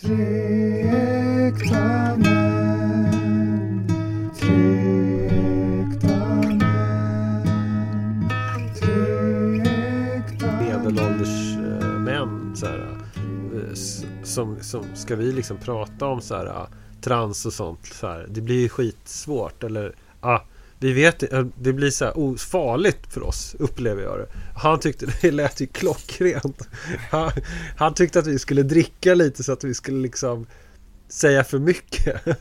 Tre 0.00 0.82
äkta 1.48 2.16
män, 2.16 3.86
tre 4.40 5.26
äkta 5.26 6.16
män, 6.34 7.50
tre 8.80 9.60
äkta 10.16 10.46
medelålders 10.60 11.56
män 11.98 12.56
så 12.56 12.66
här, 12.66 12.98
eh, 13.54 13.74
som, 14.22 14.56
som 14.60 14.84
ska 14.94 15.16
vi 15.16 15.32
liksom 15.32 15.56
prata 15.56 16.06
om 16.06 16.20
så 16.20 16.34
här 16.34 16.46
eh, 16.46 16.66
trans 17.00 17.46
och 17.46 17.52
sånt 17.52 17.86
så 17.86 18.06
här. 18.06 18.26
Det 18.30 18.40
blir 18.40 18.60
ju 18.60 18.68
skitsvårt 18.68 19.64
eller 19.64 19.94
ah, 20.20 20.40
vi 20.82 20.92
vet 20.92 21.32
eh, 21.32 21.46
det 21.60 21.72
blir 21.72 21.90
så 21.90 22.04
här 22.04 22.36
farligt 22.36 23.06
för 23.10 23.22
oss 23.22 23.56
upplever 23.58 24.02
jag 24.02 24.18
det. 24.18 24.26
Han 24.56 24.80
tyckte 24.80 25.06
det 25.22 25.30
lät 25.30 25.60
ju 25.60 25.66
klockrent. 25.66 26.68
Han, 27.10 27.30
han 27.76 27.94
tyckte 27.94 28.18
att 28.18 28.26
vi 28.26 28.38
skulle 28.38 28.62
dricka 28.62 29.14
lite 29.14 29.42
så 29.42 29.52
att 29.52 29.64
vi 29.64 29.74
skulle 29.74 30.02
liksom 30.02 30.46
säga 31.08 31.44
för 31.44 31.58
mycket. 31.58 32.20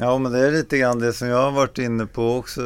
Ja, 0.00 0.18
men 0.18 0.32
det 0.32 0.38
är 0.38 0.50
lite 0.50 0.78
grann 0.78 0.98
det 0.98 1.12
som 1.12 1.28
jag 1.28 1.42
har 1.42 1.50
varit 1.50 1.78
inne 1.78 2.06
på 2.06 2.36
också. 2.36 2.60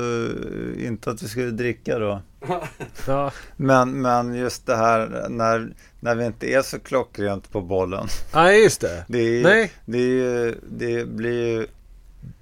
Inte 0.78 1.10
att 1.10 1.22
vi 1.22 1.28
skulle 1.28 1.50
dricka 1.50 1.98
då. 1.98 2.22
ja, 3.06 3.32
Men, 3.56 4.00
men 4.00 4.34
just 4.34 4.66
det 4.66 4.76
här 4.76 5.26
när, 5.28 5.72
när 6.00 6.14
vi 6.14 6.26
inte 6.26 6.46
är 6.46 6.62
så 6.62 6.78
klockrent 6.78 7.52
på 7.52 7.60
bollen. 7.60 8.06
nej 8.34 8.62
just 8.62 8.80
det. 8.80 9.04
Det, 9.08 9.18
är, 9.18 9.42
Nej, 9.42 9.72
det, 9.84 9.98
är, 9.98 10.54
det 10.70 11.08
blir 11.08 11.46
ju 11.48 11.66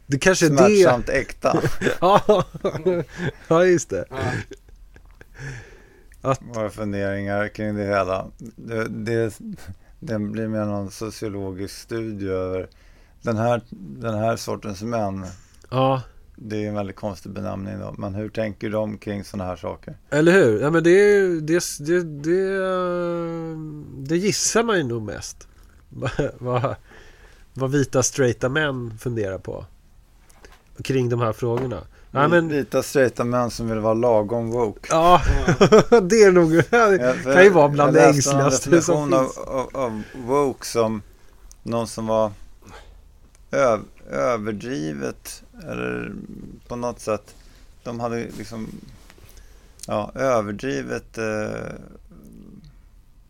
det 0.07 0.19
kanske 0.19 0.47
är 0.47 0.51
det. 0.51 0.57
smärtsamt 0.57 1.09
äkta. 1.09 1.63
Ja, 2.01 2.45
ja 3.49 3.65
just 3.65 3.91
det. 3.91 4.05
Våra 6.55 6.71
funderingar 6.71 7.49
kring 7.49 7.75
det 7.77 7.85
hela. 7.85 8.27
Det, 8.39 8.89
det, 8.89 9.39
det 10.01 10.19
blir 10.19 10.49
mer 10.49 10.65
någon 10.65 10.91
sociologisk 10.91 11.75
studie 11.79 12.29
över 12.29 12.69
den 13.23 13.37
här, 13.37 13.61
den 13.71 14.15
här 14.15 14.37
sortens 14.37 14.83
män. 14.83 15.27
Ja, 15.71 16.03
Det 16.37 16.65
är 16.65 16.69
en 16.69 16.75
väldigt 16.75 16.97
konstig 16.97 17.33
benämning 17.33 17.79
då. 17.81 17.95
Men 17.99 18.15
hur 18.15 18.29
tänker 18.29 18.71
de 18.71 18.99
kring 18.99 19.25
sådana 19.25 19.51
här 19.51 19.57
saker? 19.57 19.97
eller 20.11 20.33
hur? 20.33 20.61
Ja, 20.61 20.71
men 20.71 20.83
det, 20.85 21.21
det, 21.41 21.63
det, 21.81 22.03
det, 22.03 22.59
det 24.09 24.17
gissar 24.17 24.63
man 24.63 24.77
ju 24.77 24.83
nog 24.85 25.03
mest. 25.03 25.49
vad, 26.39 26.75
vad 27.55 27.71
vita 27.71 28.03
straighta 28.03 28.49
män 28.49 28.99
funderar 28.99 29.39
på. 29.39 29.67
Kring 30.83 31.09
de 31.09 31.21
här 31.21 31.33
frågorna. 31.33 31.81
Nej, 32.11 32.29
men, 32.29 32.49
Vita 32.49 32.83
straighta 32.83 33.25
män 33.25 33.51
som 33.51 33.69
vill 33.69 33.79
vara 33.79 33.95
lagom 33.95 34.51
woke. 34.51 34.89
ja, 34.91 35.23
det 36.03 36.23
är 36.23 36.33
nog, 36.33 36.53
det 36.71 37.23
kan 37.35 37.45
ju 37.45 37.51
vara 37.51 37.69
bland 37.69 37.95
det 37.95 38.07
ängsligaste 38.07 38.83
som 38.83 39.11
finns. 39.11 39.39
av, 39.39 39.49
av, 39.49 39.77
av 39.77 40.03
woke 40.27 40.67
som 40.67 41.03
någon 41.63 41.87
som 41.87 42.07
var 42.07 42.33
ö, 43.51 43.79
överdrivet 44.11 45.43
eller 45.63 46.13
på 46.69 46.77
något 46.77 47.01
sätt. 47.01 47.35
De 47.83 48.01
hade 48.01 48.27
liksom 48.39 48.69
ja, 49.87 50.13
överdrivet 50.15 51.19
eh, 51.19 51.75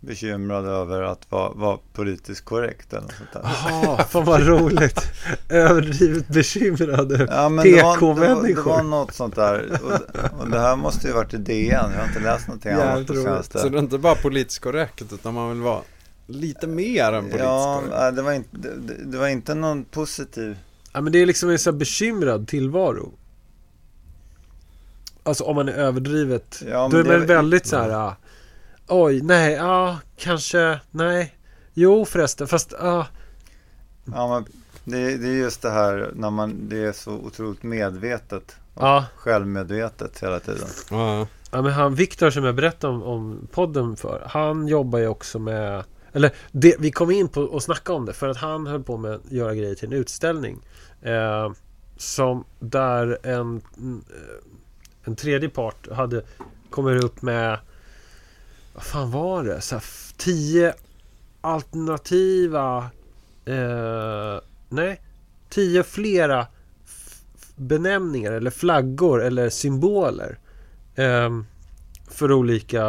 bekymrade 0.07 0.69
över 0.71 1.03
att 1.03 1.31
vara, 1.31 1.53
vara 1.53 1.79
politiskt 1.93 2.45
korrekt 2.45 2.93
eller 2.93 3.03
något 3.03 3.13
sånt 3.13 3.33
där. 3.33 3.43
Jaha, 3.43 4.05
fan 4.09 4.25
vad 4.25 4.47
roligt. 4.47 5.01
Överdrivet 5.49 6.29
bekymrade. 6.29 7.27
Ja, 7.31 7.49
men 7.49 7.65
det 7.65 7.83
var, 7.83 7.97
det, 7.97 8.07
var, 8.07 8.15
PK-människor. 8.15 8.83
något 8.83 9.15
sånt 9.15 9.35
där. 9.35 9.81
Och, 9.83 10.41
och 10.41 10.51
det 10.51 10.61
här 10.61 10.77
måste 10.77 11.07
ju 11.07 11.13
varit 11.13 11.35
i 11.35 11.37
DN. 11.37 11.91
Jag 11.93 12.01
har 12.01 12.09
inte 12.09 12.21
läst 12.21 12.49
någonting 12.49 12.73
annat 12.73 13.07
på 13.07 13.15
senaste. 13.15 13.59
Så 13.59 13.69
det 13.69 13.79
är 13.79 13.83
inte 13.83 13.99
bara 13.99 14.15
politiskt 14.15 14.61
korrekt 14.61 15.13
utan 15.13 15.35
man 15.35 15.51
vill 15.51 15.61
vara 15.61 15.83
lite 16.27 16.67
mer 16.67 17.13
än 17.13 17.23
politiskt 17.23 17.45
Ja, 17.45 17.75
korrekt. 17.77 17.95
nej, 18.01 18.13
det 18.13 18.23
var, 18.23 18.33
inte, 18.33 18.57
det, 18.57 19.05
det 19.05 19.19
var 19.19 19.29
inte 19.29 19.55
någon 19.55 19.85
positiv. 19.85 20.57
Ja 20.93 21.01
men 21.01 21.13
det 21.13 21.23
är 21.23 21.27
liksom 21.27 21.51
en 21.51 21.59
så 21.59 21.71
här 21.71 21.79
bekymrad 21.79 22.49
tillvaro. 22.49 23.13
Alltså 25.23 25.45
om 25.45 25.57
man 25.57 25.69
är 25.69 25.73
överdrivet. 25.73 26.63
Ja, 26.71 26.89
då 26.91 26.97
är 26.97 27.05
men 27.05 27.13
det 27.13 27.19
man 27.19 27.27
väldigt 27.27 27.67
så 27.67 27.77
här. 27.77 28.15
Ah, 28.87 29.05
Oj, 29.05 29.21
nej, 29.23 29.53
ja, 29.53 29.99
kanske, 30.17 30.81
nej. 30.91 31.35
Jo 31.75 32.05
förresten, 32.05 32.47
fast 32.47 32.75
ja. 32.81 33.07
Ja, 34.05 34.29
men 34.29 34.45
det, 34.85 35.17
det 35.17 35.29
är 35.29 35.37
just 35.37 35.63
det 35.63 35.71
här 35.71 36.11
när 36.15 36.31
man, 36.31 36.69
det 36.69 36.79
är 36.79 36.93
så 36.93 37.13
otroligt 37.13 37.63
medvetet. 37.63 38.57
Ja, 38.75 39.05
Självmedvetet 39.17 40.23
hela 40.23 40.41
tiden. 40.41 40.69
Ja. 40.91 41.27
ja 41.51 41.63
men 41.63 41.73
han 41.73 41.95
Viktor 41.95 42.31
som 42.31 42.45
jag 42.45 42.55
berättade 42.55 42.93
om, 42.93 43.03
om 43.03 43.49
podden 43.53 43.97
för. 43.97 44.27
Han 44.31 44.69
jobbar 44.69 44.99
ju 44.99 45.09
också 45.09 45.39
med 45.39 45.85
eller 46.13 46.31
det, 46.53 46.77
vi 46.79 46.91
kom 46.91 47.11
in 47.11 47.29
på 47.29 47.41
och 47.41 47.63
snacka 47.63 47.93
om 47.93 48.07
det 48.07 48.13
för 48.13 48.29
att 48.29 48.37
han 48.37 48.67
höll 48.67 48.83
på 48.83 48.97
med 48.97 49.15
att 49.15 49.33
göra 49.33 49.55
grejer 49.55 49.75
till 49.75 49.89
en 49.89 49.99
utställning. 49.99 50.59
Eh, 51.03 51.53
som 51.97 52.45
där 52.59 53.19
en, 53.23 53.63
en 55.05 55.17
tredje 55.17 55.49
part 55.49 55.93
hade 55.93 56.23
kommer 56.71 57.05
upp 57.05 57.23
med 57.23 57.59
vad 58.75 58.83
fan 58.83 59.11
var 59.11 59.45
det? 59.45 59.61
Så 59.61 59.75
här, 59.75 59.85
tio 60.17 60.75
alternativa 61.41 62.91
eh, 63.45 64.41
nej 64.69 65.01
tio 65.49 65.83
flera 65.83 66.47
benämningar 67.57 68.33
eller 68.33 68.51
flaggor 68.51 69.23
eller 69.23 69.51
symboler 69.51 70.39
eh, 70.95 71.31
för 72.09 72.33
olika 72.33 72.85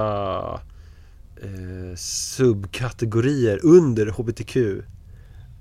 eh, 1.41 1.95
subkategorier 1.95 3.59
under 3.63 4.07
HBTQ 4.07 4.57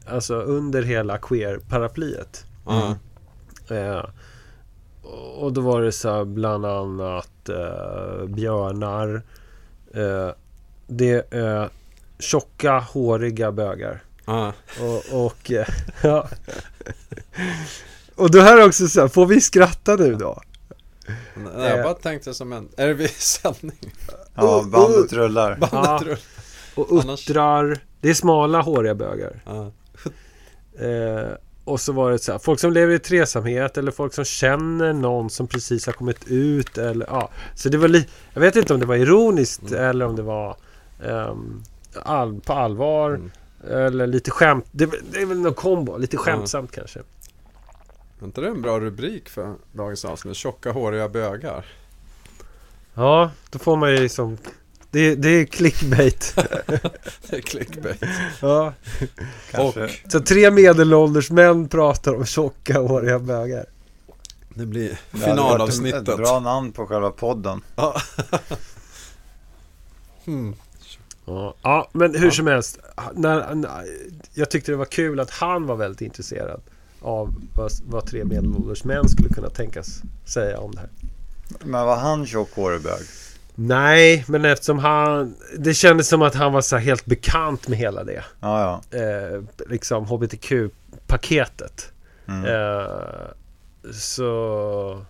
alltså 0.06 0.34
under 0.34 0.82
hela 0.82 1.18
queer-paraplyet 1.18 2.44
Ja. 2.66 2.96
Eh, 3.68 4.04
och 5.36 5.52
då 5.52 5.60
var 5.60 5.82
det 5.82 5.92
så 5.92 6.24
bland 6.24 6.66
annat 6.66 7.48
eh, 7.48 8.26
björnar. 8.26 9.22
Eh, 9.94 10.30
det 10.86 11.26
är 11.34 11.70
tjocka, 12.18 12.78
håriga 12.78 13.52
bögar. 13.52 14.02
Ja. 14.26 14.52
Och, 14.80 15.24
och 15.26 15.50
eh, 15.50 15.66
ja. 16.02 16.28
Och 18.16 18.30
då 18.30 18.40
här 18.40 18.58
är 18.58 18.66
också 18.66 18.88
så 18.88 19.00
här, 19.00 19.08
får 19.08 19.26
vi 19.26 19.40
skratta 19.40 19.96
nu 19.96 20.14
då? 20.14 20.40
Nej, 21.56 21.70
jag 21.70 21.82
bara 21.84 21.94
tänkte 21.94 22.34
som 22.34 22.52
en, 22.52 22.68
är 22.76 22.86
det 22.86 22.94
vid 22.94 23.10
sändning? 23.10 23.92
Ja, 24.34 24.64
bandet 24.72 25.12
rullar. 25.12 25.56
Bandet 25.56 25.72
Ja. 25.82 26.00
rullar. 26.04 26.18
Och 26.74 27.02
Annars- 27.04 27.30
uttrar, 27.30 27.78
det 28.00 28.10
är 28.10 28.14
smala, 28.14 28.60
håriga 28.60 28.94
bögar. 28.94 29.42
Ja. 29.46 29.72
Eh, 30.86 31.28
och 31.64 31.80
så 31.80 31.92
var 31.92 32.10
det 32.10 32.18
så 32.18 32.32
här, 32.32 32.38
folk 32.38 32.60
som 32.60 32.72
lever 32.72 32.94
i 32.94 32.98
tresamhet 32.98 33.78
eller 33.78 33.90
folk 33.92 34.14
som 34.14 34.24
känner 34.24 34.92
någon 34.92 35.30
som 35.30 35.46
precis 35.46 35.86
har 35.86 35.92
kommit 35.92 36.24
ut 36.26 36.78
eller 36.78 37.06
ja. 37.06 37.30
Så 37.54 37.68
det 37.68 37.78
var 37.78 37.88
lite, 37.88 38.10
jag 38.32 38.40
vet 38.40 38.56
inte 38.56 38.74
om 38.74 38.80
det 38.80 38.86
var 38.86 38.96
ironiskt 38.96 39.62
Mm. 39.70 39.84
eller 39.84 40.06
om 40.06 40.16
det 40.16 40.22
var 40.22 40.56
ehm, 41.04 41.62
all, 42.02 42.40
på 42.40 42.52
allvar 42.52 43.10
Mm. 43.10 43.30
eller 43.86 44.06
lite 44.06 44.30
skämt. 44.30 44.64
Det, 44.70 44.90
det 45.12 45.22
är 45.22 45.26
väl 45.26 45.40
någon 45.40 45.54
kombo, 45.54 45.96
lite 45.98 46.16
skämtsamt 46.16 46.72
kanske. 46.72 46.98
Är 48.20 48.24
inte 48.24 48.40
det 48.40 48.48
en 48.48 48.62
bra 48.62 48.80
rubrik 48.80 49.28
för 49.28 49.54
dagens 49.72 50.04
avsnitt? 50.04 50.36
Tjocka 50.36 50.72
håriga 50.72 51.08
bögar. 51.08 51.64
Ja, 52.94 53.30
då 53.50 53.58
får 53.58 53.76
man 53.76 53.90
ju 53.92 54.08
som 54.08 54.38
det, 54.94 55.14
det 55.14 55.28
är 55.28 55.44
clickbait. 55.44 56.34
Det 57.30 57.36
är 57.36 57.40
clickbait. 57.40 58.04
ja. 58.40 58.72
Kanske. 59.50 59.84
Och 59.84 59.90
Så 60.12 60.20
tre 60.20 60.50
medelålders 60.50 61.30
män 61.30 61.68
pratar 61.68 62.14
om 62.14 62.26
tjocka, 62.26 62.80
håriga 62.80 63.18
bögar. 63.18 63.66
det 64.48 64.66
blir 64.66 64.98
finalavsnittet. 65.12 66.08
Ett 66.08 66.16
bra 66.16 66.40
namn 66.40 66.72
på 66.72 66.86
själva 66.86 67.10
podden. 67.10 67.60
Ja. 67.76 68.00
Hmm. 70.24 70.54
Ja, 71.24 71.54
ja 71.62 71.90
men 71.92 72.14
hur 72.14 72.30
som 72.30 72.46
helst. 72.46 72.78
När, 73.14 73.54
när, 73.54 73.84
jag 74.34 74.50
tyckte 74.50 74.72
det 74.72 74.76
var 74.76 74.84
kul 74.84 75.20
att 75.20 75.30
han 75.30 75.66
var 75.66 75.76
väldigt 75.76 76.00
intresserad 76.00 76.60
av 77.00 77.34
vad, 77.54 77.70
vad 77.86 78.06
tre 78.06 78.24
medelålders 78.24 78.84
män 78.84 79.08
skulle 79.08 79.28
kunna 79.28 79.48
tänkas 79.50 80.02
säga 80.24 80.58
om 80.58 80.70
det 80.74 80.80
här. 80.80 80.90
Men 81.64 81.86
var 81.86 81.96
han 81.96 82.26
tjock 82.26 82.54
hårig 82.54 82.82
bög? 82.82 83.02
Nej, 83.54 84.24
men 84.28 84.44
eftersom 84.44 84.78
han... 84.78 85.34
Det 85.58 85.74
kändes 85.74 86.08
som 86.08 86.22
att 86.22 86.34
han 86.34 86.52
var 86.52 86.60
så 86.60 86.76
helt 86.76 87.04
bekant 87.06 87.68
med 87.68 87.78
hela 87.78 88.04
det. 88.04 88.24
Ja, 88.40 88.82
ja. 88.90 88.98
Eh, 88.98 89.42
liksom 89.70 90.04
HBTQ-paketet. 90.06 91.92
Mm. 92.28 92.44
Eh, 92.44 92.86
så... 93.92 95.04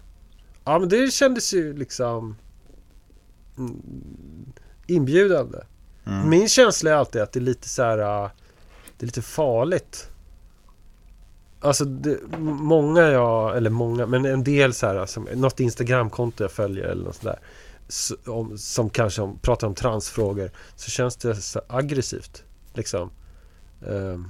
Ja, 0.64 0.78
men 0.78 0.88
det 0.88 1.12
kändes 1.12 1.52
ju 1.54 1.76
liksom... 1.76 2.36
mm, 3.58 3.82
Inbjudande. 4.86 5.58
Mm. 6.06 6.30
Min 6.30 6.48
känsla 6.48 6.90
är 6.90 6.94
alltid 6.94 7.22
att 7.22 7.32
det 7.32 7.38
är 7.38 7.42
lite 7.44 7.68
så 7.68 7.82
här... 7.82 7.98
äh, 8.24 8.30
Det 8.98 9.04
är 9.04 9.06
lite 9.06 9.22
farligt. 9.22 10.10
Alltså 11.60 11.84
det, 11.84 12.18
många 12.38 13.00
jag, 13.02 13.56
eller 13.56 13.70
många, 13.70 14.06
men 14.06 14.24
en 14.24 14.44
del 14.44 14.74
så 14.74 14.86
här 14.86 15.06
som, 15.06 15.28
något 15.34 15.60
Instagramkonto 15.60 16.44
jag 16.44 16.50
följer 16.50 16.84
eller 16.84 17.04
något 17.04 17.16
sådär. 17.16 17.38
s- 17.38 17.42
Om, 18.26 18.58
som 18.58 18.90
kanske 18.90 19.22
om, 19.22 19.38
pratar 19.38 19.66
om 19.66 19.74
transfrågor. 19.74 20.50
Så 20.76 20.90
känns 20.90 21.16
det 21.16 21.36
så 21.36 21.60
aggressivt. 21.68 22.44
Liksom. 22.74 23.10
eh, 23.86 24.20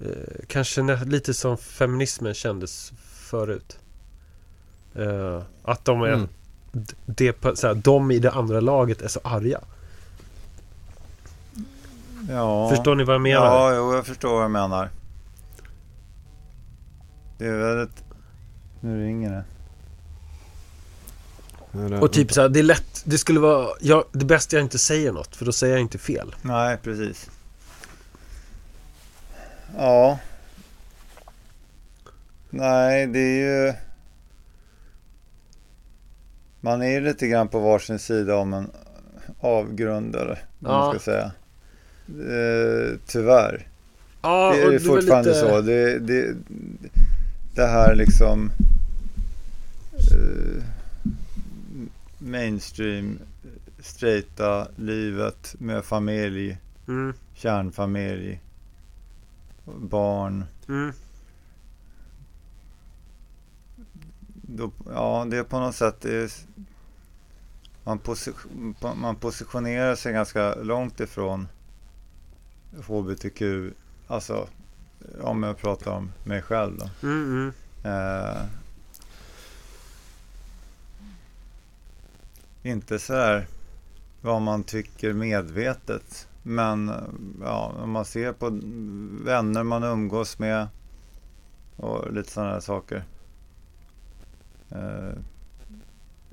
eh, 0.00 0.44
Kanske 0.48 0.82
nä- 0.82 1.04
lite 1.04 1.34
som 1.34 1.56
feminismen 1.58 2.34
kändes 2.34 2.92
förut. 3.12 3.78
Eh, 4.94 5.42
att 5.62 5.84
de 5.84 6.02
är 6.02 6.06
Mm. 6.12 6.28
d- 6.72 6.94
det, 7.06 7.32
på- 7.32 7.56
så 7.56 7.66
här, 7.66 7.74
de 7.74 8.10
i 8.10 8.18
det 8.18 8.30
andra 8.30 8.60
laget 8.60 9.02
är 9.02 9.08
så 9.08 9.20
arga. 9.24 9.60
Ja. 12.28 12.70
Förstår 12.70 12.94
ni 12.94 13.04
vad 13.04 13.14
jag 13.14 13.22
menar? 13.22 13.46
Ja, 13.46 13.74
jo, 13.76 13.94
jag 13.94 14.06
förstår 14.06 14.34
vad 14.34 14.42
jag 14.44 14.50
menar. 14.50 14.90
Det 17.38 17.46
är 17.46 17.56
väldigt... 17.58 18.04
Nu 18.80 19.04
ringer 19.04 19.30
det. 19.30 19.44
Det- 21.76 21.98
Och 22.00 22.12
typ 22.12 22.32
så 22.32 22.40
här, 22.40 22.48
det 22.48 22.58
är 22.58 22.62
lätt, 22.62 23.02
det 23.04 23.18
skulle 23.18 23.40
vara, 23.40 23.68
ja, 23.80 24.04
det 24.12 24.24
bästa 24.24 24.56
jag 24.56 24.64
inte 24.64 24.78
säger 24.78 25.12
något 25.12 25.36
för 25.36 25.44
då 25.44 25.52
säger 25.52 25.74
jag 25.74 25.80
inte 25.80 25.98
fel. 25.98 26.34
Nej, 26.42 26.76
precis. 26.82 27.30
Ja. 29.76 30.18
Nej, 32.50 33.06
det 33.06 33.18
är 33.18 33.66
ju... 33.66 33.74
Man 36.60 36.82
är 36.82 36.88
ju 36.90 37.00
lite 37.00 37.26
grann 37.28 37.48
på 37.48 37.58
varsin 37.60 37.98
sida 37.98 38.36
om 38.36 38.52
en 38.54 38.70
avgrund 39.40 40.16
eller 40.16 40.44
vad 40.58 40.72
Ja. 40.74 40.78
man 40.78 40.90
ska 40.90 41.00
säga. 41.12 41.30
Eh, 42.08 42.98
tyvärr. 43.06 43.68
Ja, 44.22 44.52
det 44.54 44.60
är 44.62 44.66
och 44.66 44.72
ju 44.72 44.80
fortfarande 44.80 45.28
lite- 45.28 45.40
så. 45.40 45.60
Det, 45.60 45.98
det, 45.98 46.34
det 47.54 47.66
här 47.66 47.94
liksom 47.94 48.50
eh, 49.94 50.62
mainstream 52.26 53.18
straighta 53.78 54.68
livet 54.76 55.54
med 55.58 55.84
familj, 55.84 56.58
Mm, 56.88 57.12
kärnfamilj, 57.34 58.40
barn. 59.64 60.44
mm. 60.68 60.92
Då, 64.48 64.70
ja, 64.92 65.26
det 65.30 65.36
är 65.36 65.42
på 65.42 65.60
något 65.60 65.74
sätt 65.74 66.04
är, 66.04 66.32
man, 67.84 67.98
position, 67.98 68.74
man 68.96 69.16
positionerar 69.16 69.94
sig 69.94 70.12
ganska 70.12 70.54
långt 70.54 71.00
ifrån 71.00 71.48
HBTQ. 72.86 73.42
Alltså 74.06 74.48
om 75.20 75.42
jag 75.42 75.58
pratar 75.58 75.90
om 75.92 76.12
mig 76.24 76.42
själv 76.42 76.78
då. 76.78 77.08
Mm, 77.08 77.24
mm. 77.24 77.52
Eh, 77.84 78.42
inte 82.66 82.98
så 82.98 83.14
här 83.14 83.46
vad 84.20 84.42
man 84.42 84.64
tycker 84.64 85.12
medvetet. 85.12 86.28
Men 86.42 86.92
ja, 87.42 87.74
om 87.82 87.90
man 87.90 88.04
ser 88.04 88.32
på 88.32 88.60
vänner 89.24 89.62
man 89.62 89.82
umgås 89.82 90.38
med 90.38 90.68
och 91.76 92.12
lite 92.12 92.30
sådana 92.30 92.52
här 92.52 92.60
saker. 92.60 93.04
Eh, 94.70 95.18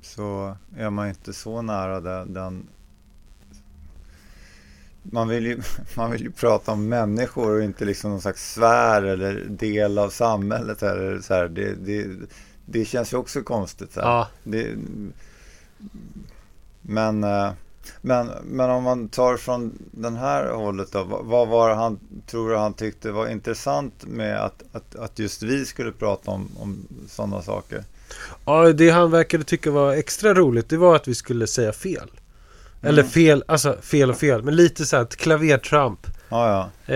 så 0.00 0.56
är 0.76 0.90
man 0.90 1.08
inte 1.08 1.32
så 1.32 1.62
nära 1.62 2.00
den, 2.00 2.34
den 2.34 2.68
man 5.02 5.28
vill, 5.28 5.46
ju, 5.46 5.62
man 5.96 6.10
vill 6.10 6.22
ju 6.22 6.30
prata 6.30 6.72
om 6.72 6.88
människor 6.88 7.56
och 7.56 7.64
inte 7.64 7.84
liksom 7.84 8.10
någon 8.10 8.20
slags 8.20 8.52
sfär 8.52 9.02
eller 9.02 9.44
del 9.48 9.98
av 9.98 10.10
samhället. 10.10 10.82
Eller 10.82 11.20
så 11.20 11.34
här. 11.34 11.48
Det, 11.48 11.74
det, 11.74 12.06
det 12.66 12.84
känns 12.84 13.12
ju 13.12 13.16
också 13.16 13.42
konstigt. 13.42 13.92
Så 13.92 14.00
här. 14.00 14.08
Ja, 14.08 14.28
Det, 14.44 14.76
men, 16.86 17.24
eh, 17.24 17.50
men, 18.00 18.30
men 18.44 18.70
om 18.70 18.82
man 18.84 19.08
tar 19.08 19.36
från 19.36 19.78
den 19.92 20.16
här 20.16 20.52
hållet 20.52 20.92
då. 20.92 21.04
vad- 21.22 21.48
var 21.48 21.74
han 21.74 21.98
tror 22.26 22.50
du 22.50 22.56
han 22.56 22.74
tyckte 22.74 23.10
var 23.10 23.28
intressant 23.28 23.94
med 24.06 24.44
att, 24.44 24.62
att, 24.72 24.96
att 24.96 25.18
just 25.18 25.42
vi 25.42 25.64
skulle 25.64 25.92
prata 25.92 26.30
om, 26.30 26.48
om 26.58 26.86
sådana 27.08 27.42
saker? 27.42 27.84
ja, 28.46 28.72
det 28.72 28.90
han 28.90 29.10
verkade 29.10 29.44
tycka 29.44 29.70
var 29.70 29.92
extra 29.92 30.34
roligt 30.34 30.68
det 30.68 30.76
var 30.76 30.96
att 30.96 31.08
vi 31.08 31.14
skulle 31.14 31.46
säga 31.46 31.72
fel. 31.72 32.10
Eller 32.82 33.02
Mm. 33.02 33.10
fel, 33.12 33.44
alltså 33.48 33.76
fel 33.82 34.10
och 34.10 34.16
fel, 34.16 34.42
men 34.42 34.56
lite 34.56 34.86
så 34.86 34.96
här 34.96 35.02
ett 35.02 35.16
klavertramp. 35.16 36.06
Ja, 36.28 36.48
ja. 36.48 36.70
Det 36.86 36.94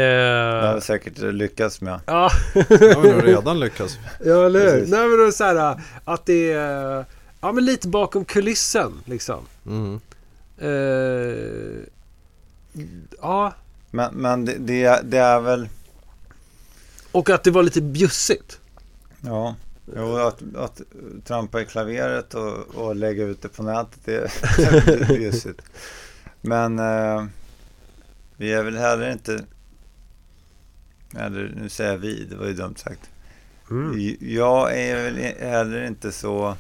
har 0.63 0.69
Eh, 0.69 0.75
vi 0.75 0.81
säkert 0.81 1.19
lyckats 1.19 1.81
med. 1.81 2.01
ja, 2.07 2.31
Det 2.55 2.95
har 2.95 3.03
vi 3.03 3.13
nog 3.13 3.27
redan 3.27 3.61
lyckats. 3.61 3.99
ja, 4.25 4.47
eller 4.47 4.61
hur? 4.61 4.87
Nej 4.87 5.09
men 5.09 5.19
då 5.19 5.33
så 5.33 5.45
här 5.45 5.81
att 6.05 6.27
det 6.27 6.53
är, 6.53 7.05
ja 7.41 7.53
men 7.53 7.65
lite 7.65 7.89
bakom 7.89 8.25
kulissen 8.25 8.93
liksom. 9.05 9.47
Mm. 9.67 10.01
Eh, 10.59 11.83
ja, 13.21 13.55
Men, 13.91 14.15
men 14.15 14.45
det, 14.45 14.55
det, 14.59 14.85
är- 14.85 15.03
det 15.03 15.19
är 15.19 15.41
väl... 15.41 15.69
och 17.13 17.31
att 17.31 17.45
det 17.45 17.51
var 17.51 17.63
lite 17.63 17.81
bjussigt. 17.81 18.61
Ja, 19.21 19.55
jo, 19.97 20.17
att, 20.17 20.43
att 20.57 20.81
trampa 21.25 21.61
i 21.61 21.65
klaveret 21.65 22.35
och, 22.35 22.59
och 22.75 22.97
lägga 22.97 23.25
ut 23.25 23.43
det 23.43 23.49
på 23.49 23.63
nätet 23.63 24.01
det 24.05 24.17
är 24.59 25.07
bjussigt. 25.19 25.61
Men 26.41 26.79
eh, 26.79 27.25
vi 28.37 28.53
är 28.53 28.63
väl 28.63 28.77
heller 28.77 29.11
inte... 29.13 29.45
Eller 31.17 31.53
nu 31.57 31.69
säger 31.69 31.91
jag 31.91 31.99
vi, 31.99 32.25
det 32.25 32.37
var 32.37 32.47
ju 32.47 32.53
dumt 32.55 32.75
sagt. 32.77 33.01
Mm. 33.71 34.17
Jag 34.21 34.79
är 34.81 35.03
väl 35.05 35.17
heller 35.41 35.87
inte 35.87 36.13
så 36.13 36.57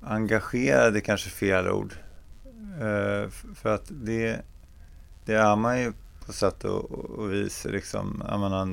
engagerad 0.00 0.96
är 0.96 1.00
kanske 1.00 1.30
fel 1.30 1.68
ord. 1.68 1.94
Eh, 2.80 3.30
för 3.54 3.74
att 3.74 3.84
det, 3.88 4.40
det 5.24 5.34
är 5.34 5.56
man 5.56 5.80
ju 5.80 5.92
på 6.26 6.32
sätt 6.32 6.64
och, 6.64 6.90
och 6.90 7.32
vis. 7.32 7.64
Liksom, 7.70 8.22
jag 8.28 8.40
menar, 8.40 8.66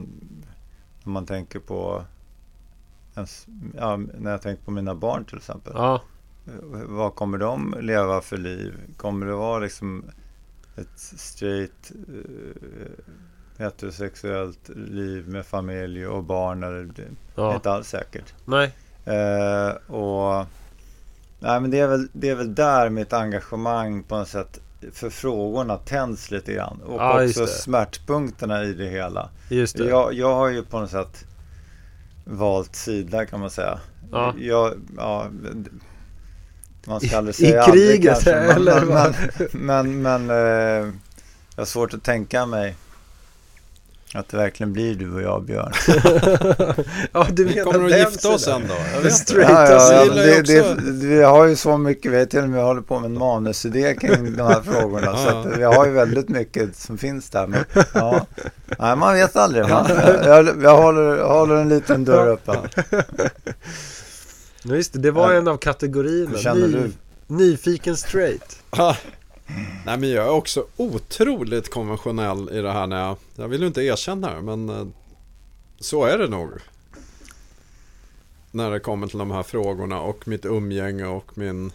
när 1.03 1.11
man 1.11 1.25
tänker 1.25 1.59
på 1.59 2.03
ens, 3.15 3.47
ja, 3.77 3.97
när 3.97 4.31
jag 4.31 4.41
tänker 4.41 4.63
på 4.63 4.71
mina 4.71 4.95
barn 4.95 5.25
till 5.25 5.37
exempel. 5.37 5.73
Ja, 5.75 6.01
Eh, 6.47 6.53
Vad 6.87 7.15
kommer 7.15 7.37
de 7.37 7.75
leva 7.81 8.21
för 8.21 8.37
liv? 8.37 8.73
Kommer 8.97 9.25
det 9.25 9.33
vara 9.33 9.59
liksom 9.59 10.05
ett 10.75 10.99
straight 10.99 11.91
eh, 11.91 13.03
heterosexuellt 13.57 14.69
liv 14.75 15.27
med 15.29 15.45
familj 15.45 16.07
och 16.07 16.23
barn? 16.23 16.63
Eller, 16.63 16.83
det 16.83 17.01
är 17.01 17.09
ja, 17.35 17.55
inte 17.55 17.71
alls 17.71 17.87
säkert. 17.89 18.33
nej. 18.45 18.75
Eh, 19.05 19.69
och, 19.91 20.45
nej, 21.39 21.59
men 21.61 21.71
det, 21.71 21.79
är 21.79 21.87
väl, 21.87 22.07
det 22.13 22.29
är 22.29 22.35
väl 22.35 22.55
där 22.55 22.89
mitt 22.89 23.13
engagemang 23.13 24.03
på 24.03 24.17
något 24.17 24.27
sätt 24.27 24.59
för 24.93 25.09
frågorna 25.09 25.77
tänds 25.77 26.31
lite 26.31 26.53
grann. 26.53 26.81
Och 26.85 27.01
Ja, 27.01 27.23
också 27.25 27.47
smärtpunkterna 27.47 28.63
i 28.63 28.73
det 28.73 28.85
hela. 28.89 29.29
Just 29.49 29.77
det. 29.77 29.83
Jag, 29.85 30.13
jag 30.13 30.35
har 30.35 30.49
ju 30.49 30.63
på 30.63 30.79
något 30.79 30.91
sätt 30.91 31.25
valt 32.25 32.75
sida 32.75 33.25
kan 33.25 33.39
man 33.39 33.49
säga. 33.49 33.79
Ja. 34.11 34.33
Jag, 34.39 34.73
ja, 34.97 35.27
man 36.87 37.03
I- 37.03 37.07
ska 37.07 37.17
aldrig 37.17 37.33
i 37.35 37.37
säga 37.37 37.63
aldrig 37.63 37.89
kriget, 37.89 38.13
kanske, 38.23 38.31
men, 38.35 38.49
eller 38.55 38.85
men, 38.85 39.13
men, 39.51 40.01
men, 40.01 40.01
men 40.01 40.29
eh, 40.29 40.93
jag 41.55 41.61
har 41.61 41.65
svårt 41.65 41.93
att 41.93 42.03
tänka 42.03 42.45
mig 42.45 42.75
att 44.13 44.29
det 44.29 44.37
verkligen 44.37 44.73
blir 44.73 44.95
du 44.95 45.13
och 45.13 45.21
jag 45.21 45.43
Björn. 45.43 45.71
ja, 47.11 47.27
du 47.31 47.43
Vi 47.43 47.55
menar 47.55 47.71
kommer 47.71 47.85
att 47.85 47.99
gifta 47.99 48.29
oss 48.29 48.43
sen 48.43 48.61
då. 48.67 48.73
Jag 48.93 49.01
vet 49.01 49.19
inte. 49.29 49.41
Ja, 49.41 49.69
ja, 49.71 49.93
ja, 50.05 50.13
det, 50.13 50.41
det, 50.41 50.75
vi 51.07 51.23
har 51.23 51.45
ju 51.45 51.55
så 51.55 51.77
mycket, 51.77 52.11
vi 52.11 52.27
till 52.27 52.39
och 52.39 52.49
med 52.49 52.63
håller 52.63 52.81
på 52.81 52.99
med 52.99 53.05
en 53.11 53.17
manusidé 53.17 53.95
kring 53.95 54.35
de 54.37 54.43
här 54.43 54.61
frågorna. 54.61 55.17
så 55.17 55.23
Ja. 55.29 55.39
att 55.39 55.57
vi 55.57 55.63
har 55.63 55.85
ju 55.85 55.91
väldigt 55.91 56.29
mycket 56.29 56.75
som 56.75 56.97
finns 56.97 57.29
där. 57.29 57.47
Men, 57.47 57.63
ja. 57.93 58.25
Nej, 58.79 58.95
man 58.95 59.13
vet 59.13 59.35
aldrig. 59.35 59.69
Man, 59.69 59.85
jag, 60.25 60.63
jag 60.63 60.77
håller, 60.77 61.17
håller 61.23 61.55
en 61.55 61.69
liten 61.69 62.05
dörr 62.05 62.27
öppen. 62.27 62.55
Ja, 64.63 64.75
just 64.75 64.93
det, 64.93 64.99
det 64.99 65.11
var 65.11 65.31
Ja. 65.33 65.37
en 65.37 65.47
av 65.47 65.57
kategorierna. 65.57 66.31
Hur 66.31 66.37
känner 66.37 66.67
Ny, 66.67 66.73
du? 66.73 66.91
Nyfiken 67.27 67.97
straight. 67.97 68.57
Nej 69.85 69.97
men 69.97 70.09
jag 70.09 70.25
är 70.25 70.31
också 70.31 70.65
otroligt 70.77 71.69
konventionell 71.69 72.49
i 72.49 72.61
det 72.61 72.71
här 72.71 72.87
när 72.87 73.05
jag, 73.05 73.17
jag 73.35 73.47
vill 73.47 73.61
ju 73.61 73.67
inte 73.67 73.81
erkänna 73.81 74.35
det 74.35 74.41
men 74.41 74.69
eh, 74.69 74.87
så 75.79 76.05
är 76.05 76.17
det 76.17 76.27
nog. 76.27 76.49
När 78.51 78.71
det 78.71 78.79
kommer 78.79 79.07
till 79.07 79.19
de 79.19 79.31
här 79.31 79.43
frågorna 79.43 80.01
och 80.01 80.27
mitt 80.27 80.45
umgänge 80.45 81.05
och 81.05 81.37
min 81.37 81.71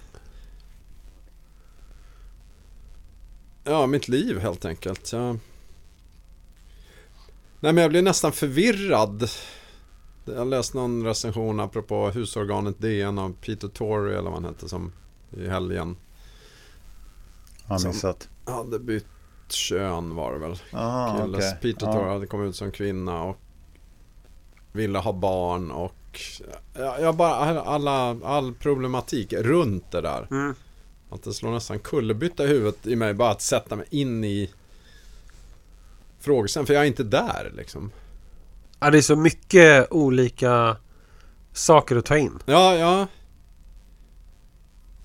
Ja, 3.65 3.87
mitt 3.87 4.09
liv 4.09 4.39
helt 4.39 4.65
enkelt. 4.65 5.13
Jag... 5.13 5.39
Nej 7.61 7.73
men 7.73 7.83
jag 7.83 7.91
blir 7.91 8.03
nästan 8.03 8.33
förvirrad. 8.33 9.31
Jag 10.25 10.47
läste 10.47 10.77
någon 10.77 11.05
recension 11.05 11.61
apropå 11.61 12.11
husorganet 12.11 12.79
DN 12.79 13.19
av 13.19 13.35
Peter 13.41 13.69
Torrey 13.69 14.13
eller 14.13 14.31
vad 14.31 14.33
han 14.33 14.45
hette 14.45 14.69
som 14.69 14.93
i 15.31 15.49
helgen 15.49 15.97
har 17.67 17.79
Som- 17.79 17.91
missat. 17.91 18.29
hade 18.47 18.79
bytt 18.79 19.07
kön 19.49 20.15
var 20.15 20.33
det 20.33 20.39
väl. 20.39 20.57
Aha, 20.73 21.19
Killes 21.19 21.39
okej. 21.53 21.59
Peter 21.75 21.87
Ja. 21.87 21.93
Torrey 21.93 22.13
hade 22.13 22.27
kommit 22.27 22.49
ut 22.49 22.57
som 22.57 22.71
kvinna 22.73 23.23
och 23.23 23.37
ville 24.73 24.99
ha 24.99 25.13
barn 25.13 25.71
och 25.71 26.21
ja, 26.75 26.99
jag 27.01 27.17
bara, 27.17 27.35
alla, 27.63 28.17
all 28.25 28.55
problematik 28.55 29.33
runt 29.33 29.91
det 29.91 30.01
där. 30.01 30.27
Mm. 30.31 30.55
Att 31.11 31.23
det 31.23 31.33
slår 31.33 31.51
nästan 31.51 31.79
kullerbytta 31.79 32.45
i 32.45 32.47
huvudet 32.47 32.87
i 32.87 32.97
mig 32.97 33.15
bara 33.15 33.31
att 33.31 33.43
sätta 33.43 33.77
mig 33.77 33.87
in 33.91 34.25
i 34.25 34.51
frågeställningen. 36.21 36.67
För 36.67 36.75
jag 36.75 36.83
är 36.83 36.87
inte 36.87 37.03
där 37.05 37.53
liksom. 37.57 37.91
Ja, 38.81 38.91
det 38.91 38.99
är 38.99 39.03
så 39.03 39.17
mycket 39.17 39.93
olika 39.93 40.77
saker 41.53 41.97
att 41.97 42.05
ta 42.07 42.17
in. 42.19 42.39
Ja, 42.47 42.75
ja. 42.75 43.07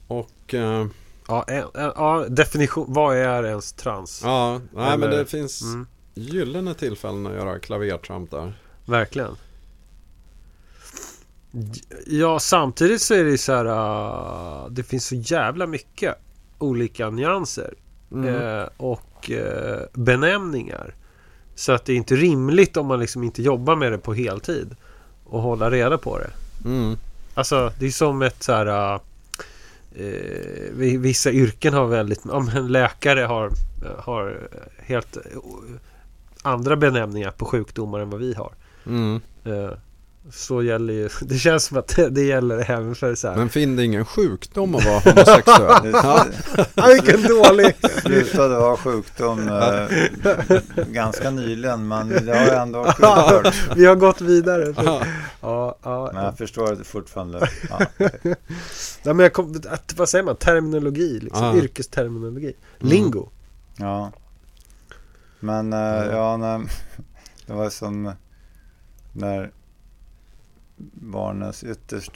Och... 0.07 0.53
eh, 0.53 0.87
Ja, 1.27 1.45
ja 1.73 2.25
definition. 2.29 2.85
Vad 2.93 3.17
är 3.17 3.43
ens 3.43 3.73
trans? 3.73 4.21
ja, 4.23 4.61
nej 4.73 4.97
men 4.97 5.09
det 5.11 5.25
finns 5.25 5.61
Mm, 5.61 5.87
gyllene 6.13 6.73
tillfällen 6.73 7.27
att 7.27 7.33
göra 7.33 7.59
klavertramp 7.59 8.31
där. 8.31 8.53
verkligen. 8.85 9.35
Ja, 12.05 12.39
samtidigt 12.39 13.01
så 13.01 13.13
är 13.13 13.23
det 13.23 13.37
så 13.37 13.53
här. 13.53 13.65
uh, 13.65 14.69
det 14.71 14.83
finns 14.83 15.05
så 15.05 15.15
jävla 15.15 15.67
mycket 15.67 16.15
olika 16.57 17.09
nyanser. 17.09 17.73
Mm. 18.11 18.35
eh, 18.35 18.67
och 18.77 19.31
eh, 19.31 19.79
benämningar. 19.93 20.95
Så 21.55 21.71
att 21.71 21.85
det 21.85 21.93
är 21.93 21.97
inte 21.97 22.15
rimligt 22.15 22.77
om 22.77 22.85
man 22.87 22.99
liksom 22.99 23.23
inte 23.23 23.41
jobbar 23.41 23.75
med 23.75 23.91
det 23.91 23.97
på 23.97 24.13
heltid. 24.13 24.75
Och 25.25 25.41
hålla 25.41 25.71
reda 25.71 25.97
på 25.97 26.17
det. 26.19 26.29
Mm. 26.65 26.97
Alltså 27.33 27.71
det 27.79 27.85
är 27.85 27.91
som 27.91 28.21
ett 28.21 28.43
så 28.43 28.51
här 28.51 28.99
eh, 29.97 30.71
vi- 30.73 30.97
Vissa 30.97 31.31
yrken 31.31 31.73
har 31.73 31.87
väldigt 31.87 32.21
ja, 32.25 32.39
men 32.39 32.67
Läkare 32.67 33.21
har, 33.21 33.51
har 33.97 34.47
helt 34.77 35.17
andra 36.41 36.75
benämningar 36.75 37.31
på 37.31 37.45
sjukdomar 37.45 37.99
än 37.99 38.09
vad 38.09 38.19
vi 38.19 38.33
har. 38.33 38.51
Mm. 38.85 39.21
Eh, 39.45 39.71
så 40.31 40.63
gäller 40.63 40.93
ju 40.93 41.09
Det 41.21 41.37
känns 41.37 41.65
som 41.65 41.77
att 41.77 41.87
det, 41.95 42.09
det 42.09 42.23
gäller 42.23 42.71
även 42.71 42.95
för 42.95 43.15
så 43.15 43.27
här. 43.27 43.35
Men 43.35 43.49
finn 43.49 43.75
det 43.75 43.83
ingen 43.83 44.05
sjukdom 44.05 44.75
att 44.75 44.85
vara 44.85 44.99
homosexuell? 44.99 45.91
Ja. 45.93 46.25
Ah, 46.75 46.87
vilken 46.87 47.23
dålig! 47.23 47.75
slutade 48.01 48.59
vara 48.59 48.77
sjukdom 48.77 49.47
eh, 49.47 50.87
ganska 50.87 51.31
nyligen 51.31 51.87
men 51.87 52.09
det 52.09 52.37
har 52.37 52.61
ändå 52.61 52.85
upphört. 52.85 53.55
Vi 53.75 53.85
har 53.85 53.95
gått 53.95 54.21
vidare. 54.21 54.73
Ja. 54.77 55.01
Ja, 55.41 55.77
ja. 55.83 56.09
Men 56.13 56.23
jag 56.23 56.37
förstår 56.37 56.75
det 56.75 56.83
fortfarande. 56.83 57.49
Ja. 57.69 57.79
Nej, 57.97 58.35
men 59.03 59.19
jag 59.19 59.33
kom, 59.33 59.61
att, 59.69 59.93
vad 59.97 60.09
säger 60.09 60.23
man? 60.25 60.35
Terminologi, 60.35 61.19
liksom. 61.19 61.45
Ja. 61.45 61.55
yrkesterminologi. 61.55 62.53
Lingo. 62.77 63.29
ja. 63.77 64.11
Men 65.39 65.73
eh, 65.73 66.05
ja, 66.11 66.37
nej, 66.37 66.67
det 67.45 67.53
var 67.53 67.69
som 67.69 68.11
när 69.13 69.51
barnens 70.93 71.63
ytterst 71.63 72.11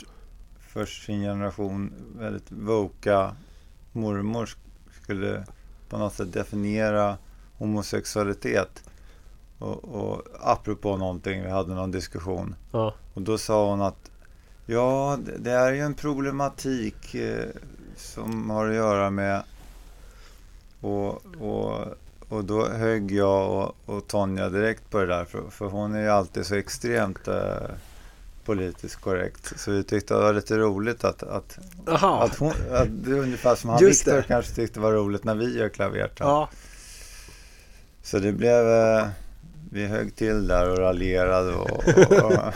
för 0.60 0.86
sin 0.86 1.22
generation 1.22 1.94
väldigt 2.20 2.52
voka 2.52 3.36
mormor 3.92 4.46
sk- 4.46 5.02
skulle 5.04 5.46
på 5.90 5.98
något 5.98 6.14
sätt 6.14 6.34
definiera 6.34 7.18
homosexualitet. 7.58 8.84
Och, 9.60 9.84
och 9.86 10.22
apropå 10.40 10.98
någonting, 10.98 11.42
vi 11.44 11.50
hade 11.50 11.74
någon 11.74 11.92
diskussion. 11.92 12.56
Ja. 12.72 12.94
Och 13.14 13.22
då 13.22 13.38
sa 13.38 13.70
hon 13.70 13.82
att 13.82 14.12
ja, 14.66 15.18
det- 15.26 15.38
det 15.38 15.52
är 15.52 15.72
ju 15.72 15.80
en 15.80 15.94
problematik 15.94 17.16
eh, 17.16 17.46
som 17.98 18.50
har 18.50 18.68
att 18.70 18.76
göra 18.76 19.10
med 19.10 19.44
och, 20.82 21.26
och, 21.42 21.86
och 22.30 22.46
då 22.46 22.68
högg 22.68 23.12
jag 23.12 23.52
och, 23.52 23.76
och 23.96 24.08
Tonja 24.08 24.50
direkt 24.50 24.90
på 24.90 25.00
det 25.00 25.06
där 25.06 25.26
för, 25.26 25.50
för 25.50 25.66
hon 25.66 25.96
är 25.96 26.02
ju 26.02 26.10
alltid 26.10 26.46
så 26.46 26.56
extremt 26.56 27.28
eh, 27.28 27.54
politiskt 28.46 28.96
korrekt. 28.96 29.54
Så 29.56 29.72
vi 29.72 29.84
tyckte 29.84 30.14
det 30.14 30.20
var 30.20 30.34
lite 30.34 30.58
roligt 30.58 31.04
att, 31.04 31.24
att, 31.24 31.60
att, 31.86 32.36
hon, 32.36 32.52
att 32.72 32.88
det 32.90 33.12
är 33.12 33.20
ungefär 33.20 33.56
som 33.56 33.70
han 33.70 33.80
Just 33.82 34.02
Viktor 34.02 34.18
det. 34.18 34.24
kanske 34.24 34.56
tyckte 34.56 34.80
var 34.80 34.92
roligt 34.92 35.24
när 35.24 35.36
vi 35.36 35.58
gör 35.58 35.70
klavertramp. 35.70 36.20
Ja. 36.20 36.50
Så 38.04 38.20
det 38.20 38.32
blev, 38.32 38.70
eh, 38.70 39.08
vi 39.72 39.88
högg 39.88 40.16
till 40.16 40.48
där 40.48 40.70
och 40.70 40.78
raljerade 40.78 41.54
och, 41.54 41.72
och, 41.72 42.26
och 42.26 42.54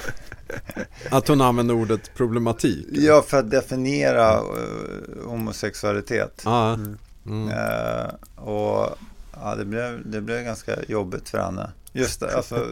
Att 1.10 1.28
hon 1.28 1.42
använde 1.42 1.74
ordet 1.74 2.16
problematik. 2.16 2.88
Ja, 2.92 3.22
för 3.28 3.38
att 3.38 3.52
definiera 3.52 4.34
eh, 4.34 5.26
homosexualitet. 5.26 6.42
Ja. 6.46 6.74
Mm. 6.74 6.98
Mm. 7.26 7.50
Eh, 7.50 8.44
och 8.44 8.98
ja, 9.34 9.56
det, 9.58 9.66
blev, 9.66 10.02
det 10.06 10.22
blev 10.22 10.44
ganska 10.44 10.76
jobbigt 10.88 11.30
för 11.30 11.38
henne. 11.38 11.72
Just 11.94 12.20
det, 12.20 12.36
alltså 12.36 12.68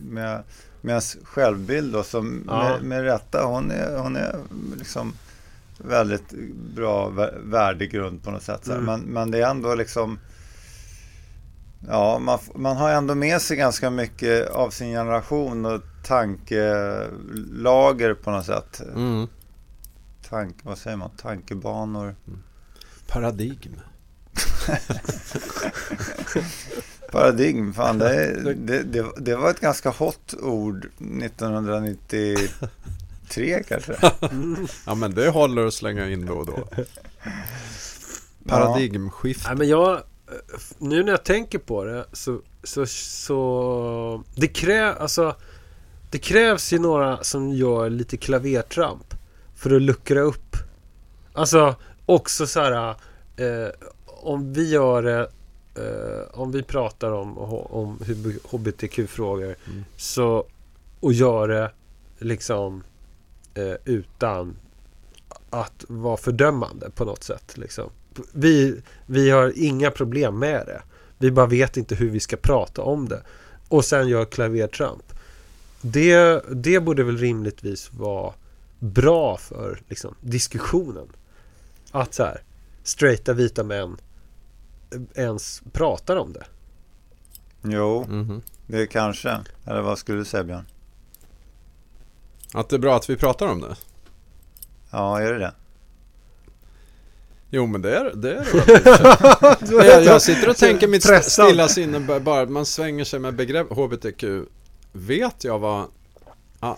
med, 0.00 0.42
med 0.80 0.90
ens 0.92 1.16
självbild 1.22 1.92
då, 1.92 2.02
som 2.02 2.44
Ja. 2.46 2.62
med, 2.62 2.82
med 2.82 3.02
rätta, 3.02 3.44
hon 3.44 3.70
är, 3.70 3.98
hon 3.98 4.16
är 4.16 4.36
liksom 4.78 5.12
väldigt 5.78 6.30
bra 6.74 7.10
vä- 7.10 7.50
värdegrund 7.50 8.22
på 8.22 8.30
något 8.30 8.42
sätt. 8.42 8.66
Mm. 8.68 8.84
Men, 8.84 9.00
men 9.00 9.30
det 9.30 9.38
är 9.38 9.50
ändå 9.50 9.74
liksom 9.74 10.18
Ja, 11.88 12.18
man, 12.18 12.38
man 12.54 12.76
har 12.76 12.90
ändå 12.90 13.14
med 13.14 13.42
sig 13.42 13.56
ganska 13.56 13.90
mycket 13.90 14.48
av 14.50 14.70
sin 14.70 14.92
generation 14.92 15.66
och 15.66 15.80
tankelager 16.04 18.14
på 18.14 18.30
något 18.30 18.46
sätt. 18.46 18.80
Mm. 18.94 19.26
Tank, 20.28 20.56
vad 20.62 20.78
säger 20.78 20.96
man? 20.96 21.10
Tankebanor. 21.16 22.14
Paradigm. 23.06 23.80
Paradigm, 27.10 27.74
fan 27.74 27.98
det, 27.98 28.54
det, 28.54 28.82
det, 28.82 29.06
det 29.16 29.36
var 29.36 29.50
ett 29.50 29.60
ganska 29.60 29.90
hot 29.90 30.34
ord 30.42 30.86
1993 30.86 33.62
kanske. 33.68 33.96
Ja 34.86 34.94
men 34.94 35.14
det 35.14 35.28
håller 35.28 35.66
att 35.66 35.74
slänga 35.74 36.08
in 36.08 36.26
då 36.26 36.34
och 36.34 36.46
då. 36.46 36.68
Paradigmskifte. 38.46 39.48
Nej, 39.48 39.58
men 39.58 39.68
jag, 39.68 40.00
nu 40.78 41.02
när 41.02 41.10
jag 41.10 41.24
tänker 41.24 41.58
på 41.58 41.84
det 41.84 42.04
så, 42.12 42.40
så, 42.62 42.86
så 42.86 44.24
det, 44.34 44.48
krä, 44.48 44.94
alltså, 44.94 45.36
det 46.10 46.18
krävs 46.18 46.72
ju 46.72 46.78
några 46.78 47.24
som 47.24 47.52
gör 47.52 47.90
lite 47.90 48.16
klavertramp 48.16 49.14
för 49.56 49.76
att 49.76 49.82
luckra 49.82 50.20
upp. 50.20 50.56
Alltså 51.32 51.74
också 52.06 52.46
så 52.46 52.60
här, 52.60 52.88
eh, 53.36 53.68
om 54.06 54.52
vi 54.52 54.70
gör 54.70 55.02
det, 55.02 55.28
eh, 55.78 56.40
om 56.40 56.52
vi 56.52 56.62
pratar 56.62 57.12
om, 57.12 57.38
om 57.38 57.98
HBTQ-frågor 58.50 59.56
Mm. 59.66 59.84
så, 59.96 60.46
och 61.00 61.12
gör 61.12 61.48
det 61.48 61.70
liksom 62.18 62.82
eh, 63.54 63.74
utan 63.84 64.56
att 65.50 65.84
vara 65.88 66.16
fördömande 66.16 66.90
på 66.90 67.04
något 67.04 67.24
sätt. 67.24 67.58
Liksom. 67.58 67.90
Vi, 68.32 68.80
vi 69.06 69.30
har 69.30 69.52
inga 69.56 69.90
problem 69.90 70.38
med 70.38 70.66
det. 70.66 70.82
Vi 71.18 71.30
bara 71.30 71.46
vet 71.46 71.76
inte 71.76 71.94
hur 71.94 72.10
vi 72.10 72.20
ska 72.20 72.36
prata 72.36 72.82
om 72.82 73.08
det. 73.08 73.22
Och 73.68 73.84
sen 73.84 74.08
gör 74.08 74.24
klavertramp. 74.24 75.12
Det, 75.80 76.42
det 76.50 76.80
borde 76.80 77.04
väl 77.04 77.18
rimligtvis 77.18 77.92
vara 77.92 78.32
bra 78.78 79.36
för 79.36 79.80
liksom, 79.88 80.14
diskussionen. 80.20 81.08
Att 81.90 82.14
så 82.14 82.22
här, 82.22 82.42
straighta 82.82 83.32
vita 83.32 83.64
män 83.64 83.96
ens 85.14 85.62
pratar 85.72 86.16
om 86.16 86.32
det. 86.32 86.44
Jo, 87.62 88.04
Mhm. 88.08 88.42
det 88.66 88.86
kanske. 88.86 89.38
Eller 89.66 89.80
vad 89.80 89.98
skulle 89.98 90.18
du 90.18 90.24
säga 90.24 90.44
Björn? 90.44 90.66
Att 92.54 92.68
det 92.68 92.76
är 92.76 92.80
bra 92.80 92.96
att 92.96 93.10
vi 93.10 93.16
pratar 93.16 93.46
om 93.46 93.60
det. 93.60 93.76
Ja, 94.90 95.20
är 95.20 95.32
det 95.32 95.38
det? 95.38 95.52
Jo 97.50 97.66
men 97.66 97.82
det 97.82 97.96
är 97.96 98.04
det. 98.14 98.34
Är 98.34 99.60
det 99.66 99.76
väl. 99.76 99.86
jag, 99.86 100.04
jag 100.04 100.22
sitter 100.22 100.48
och 100.48 100.56
tänker 100.56 100.88
mitt 100.88 101.06
Pressad. 101.06 101.46
stilla 101.46 101.68
sinne 101.68 102.20
bara- 102.20 102.46
man 102.46 102.66
svänger 102.66 103.04
sig 103.04 103.20
med 103.20 103.34
begrepp 103.34 103.68
HBTQ. 103.70 104.24
Vet 104.92 105.44
jag 105.44 105.58
vad 105.58 105.86
a- 106.60 106.76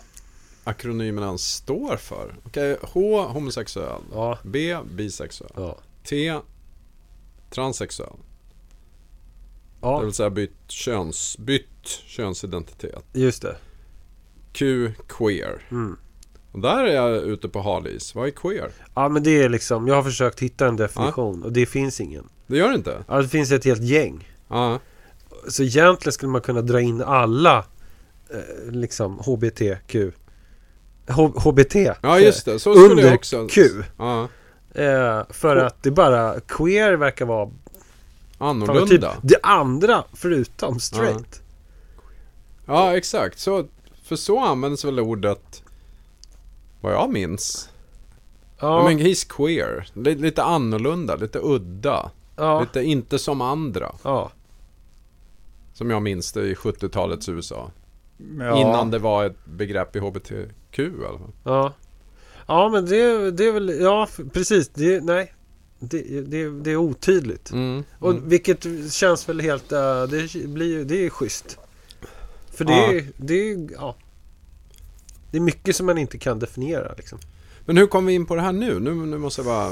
akronymen 0.64 1.24
ens 1.24 1.42
står 1.54 1.96
för? 1.96 2.34
Okej, 2.46 2.76
H 2.82 3.22
homosexuell. 3.28 4.00
Ja, 4.14 4.38
B 4.42 4.76
bisexuell. 4.96 5.50
ja, 5.56 5.78
T 6.04 6.38
transsexuell. 7.50 8.16
Det 9.80 9.86
ja 9.86 10.00
vill 10.00 10.12
säga 10.12 10.30
bytt, 10.30 10.52
köns, 10.68 11.38
bytt 11.38 11.86
könsidentitet. 12.06 13.04
just 13.12 13.42
det. 13.42 13.56
Q 14.52 14.92
queer. 15.08 15.62
Mm. 15.70 15.96
Och 16.52 16.60
där 16.60 16.84
är 16.84 16.94
jag 16.94 17.16
ute 17.16 17.48
på 17.48 17.60
halis. 17.60 18.14
Vad 18.14 18.26
är 18.26 18.30
queer? 18.30 18.70
Ja 18.94 19.08
men 19.08 19.22
det 19.22 19.42
är 19.42 19.48
liksom, 19.48 19.88
jag 19.88 19.94
har 19.94 20.02
försökt 20.02 20.40
hitta 20.40 20.66
en 20.66 20.76
definition 20.76 21.42
och 21.42 21.52
det 21.52 21.66
finns 21.66 22.00
ingen. 22.00 22.28
Det 22.46 22.56
gör 22.56 22.68
det 22.68 22.74
inte? 22.74 23.04
Ja, 23.08 23.22
det 23.22 23.28
finns 23.28 23.52
ett 23.52 23.64
helt 23.64 23.82
gäng. 23.82 24.28
Ja. 24.48 24.78
Så 25.48 25.62
egentligen 25.62 26.12
skulle 26.12 26.32
man 26.32 26.40
kunna 26.40 26.62
dra 26.62 26.80
in 26.80 27.02
alla 27.02 27.58
eh, 28.30 28.72
liksom 28.72 29.18
HBTQ 29.18 29.94
H- 31.08 31.32
HBT 31.40 31.74
Ja 32.02 32.18
just 32.20 32.44
det, 32.44 32.58
så 32.58 32.74
skulle 32.74 32.90
Under 32.90 33.04
jag 33.04 33.14
också... 33.14 33.48
Q 33.50 33.62
Ja. 33.98 34.28
Eh, 34.74 35.22
För 35.30 35.56
att 35.56 35.82
det 35.82 35.90
bara 35.90 36.40
Queer 36.40 36.92
verkar 36.92 37.24
vara 37.26 37.50
Annorlunda. 38.38 38.86
typ 39.12 39.20
det 39.22 39.38
andra 39.42 40.04
förutom 40.12 40.80
straight 40.80 41.42
Ja, 42.66 42.96
exakt. 42.96 43.38
Så, 43.38 43.64
för 44.02 44.16
så 44.16 44.40
används 44.44 44.84
väl 44.84 45.00
ordet, 45.00 45.62
vad 46.80 46.92
jag 46.92 47.10
minns, 47.12 47.70
Ja. 48.60 48.84
Men 48.84 48.98
Ja, 48.98 49.04
he's 49.04 49.28
queer. 49.36 49.88
Lite, 49.92 50.22
lite 50.22 50.42
annorlunda, 50.42 51.16
lite 51.16 51.38
udda. 51.42 52.10
ja, 52.36 52.60
Lite 52.60 52.82
inte 52.82 53.18
som 53.18 53.40
andra. 53.40 53.92
ja. 54.02 54.30
Som 55.72 55.90
jag 55.90 56.02
minns 56.02 56.32
det 56.32 56.42
i 56.46 56.54
70-talets 56.54 57.28
USA. 57.28 57.70
Ja. 58.38 58.56
Innan 58.60 58.90
det 58.90 58.98
var 58.98 59.24
ett 59.24 59.44
begrepp 59.44 59.96
i 59.96 59.98
HBTQ 59.98 60.78
i 60.78 60.90
alla 61.08 61.18
fall. 61.18 61.32
Ja, 61.44 61.72
ja 62.50 62.68
men 62.68 62.86
det, 62.86 63.30
det 63.30 63.44
är 63.46 63.52
väl, 63.52 63.80
ja 63.80 64.08
precis, 64.32 64.68
det, 64.68 65.00
nej. 65.04 65.34
Det, 65.78 66.20
det, 66.20 66.50
det 66.50 66.70
är 66.70 66.76
otydligt. 66.76 67.50
Mm. 67.50 67.84
Och 67.98 68.10
Mm. 68.10 68.28
vilket 68.28 68.66
känns 68.92 69.28
väl 69.28 69.40
helt, 69.40 69.72
eh, 69.72 70.02
det 70.02 70.46
blir 70.48 70.84
det 70.84 71.06
är 71.06 71.10
schysst. 71.10 71.58
För 72.54 72.64
det 72.64 72.72
Ja. 72.72 72.92
är, 72.92 73.06
det 73.16 73.34
är, 73.50 73.68
ja. 73.72 73.96
Det 75.30 75.36
är 75.36 75.40
mycket 75.40 75.76
som 75.76 75.86
man 75.86 75.98
inte 75.98 76.18
kan 76.18 76.38
definiera 76.38 76.92
liksom. 76.96 77.18
Men 77.66 77.76
hur 77.76 77.86
kom 77.86 78.06
vi 78.06 78.12
in 78.12 78.26
på 78.26 78.34
det 78.36 78.42
här 78.42 78.52
nu? 78.52 78.80
Nu, 78.80 78.94
nu 78.94 79.18
måste 79.18 79.40
jag 79.40 79.46
bara 79.46 79.70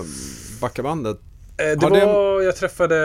backa 0.61 0.83
bandet. 0.83 1.19
Eh, 1.57 1.79
Det 1.79 1.83
Har 1.83 1.91
det- 1.91 2.07
var, 2.07 2.43
jag 2.43 2.57
träffade 2.57 2.97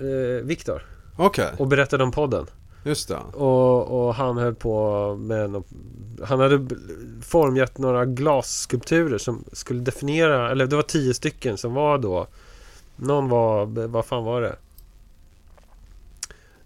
eh, 0.00 0.44
Viktor 0.46 0.82
Okej, 1.16 1.48
och 1.58 1.66
berättade 1.68 2.04
om 2.04 2.12
podden. 2.12 2.46
Just 2.82 3.08
det. 3.08 3.16
Och, 3.34 4.06
och 4.06 4.14
han 4.14 4.36
höll 4.36 4.54
på 4.54 5.14
med 5.16 5.50
något, 5.50 5.66
Han 6.24 6.40
hade 6.40 6.66
formgett 7.22 7.78
några 7.78 8.04
glasskulpturer 8.04 9.18
som 9.18 9.44
skulle 9.52 9.80
definiera 9.80 10.50
Eller 10.50 10.66
det 10.66 10.76
var 10.76 10.82
tio 10.82 11.14
stycken 11.14 11.58
som 11.58 11.74
var 11.74 11.98
då 11.98 12.26
Någon 12.96 13.28
var, 13.28 13.66
vad 13.86 14.04
fan 14.06 14.24
var 14.24 14.40
det? 14.42 14.56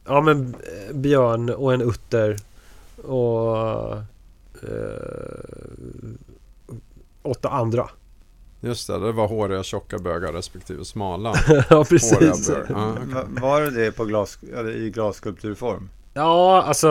Ja 0.06 0.20
men 0.20 0.54
eh, 0.88 0.94
björn 0.96 1.50
och 1.50 1.74
en 1.74 1.80
utter 1.82 2.36
Och 3.04 3.92
eh, 4.62 5.08
Åtta 7.22 7.48
andra 7.48 7.88
Just 8.60 8.86
det, 8.86 8.98
det 8.98 9.12
var 9.12 9.28
håriga 9.28 9.62
tjocka 9.62 9.98
bögar 9.98 10.32
respektive 10.32 10.84
smala 10.84 11.34
Ja 11.70 11.84
precis 11.84 12.48
bögar. 12.48 12.62
Okej. 13.02 13.14
Va- 13.14 13.24
Var 13.40 13.60
det 13.60 13.70
det 13.70 13.92
på 13.92 14.04
glas, 14.04 14.38
i 14.76 14.90
glasskulpturform? 14.90 15.88
Ja 16.14 16.62
alltså 16.62 16.88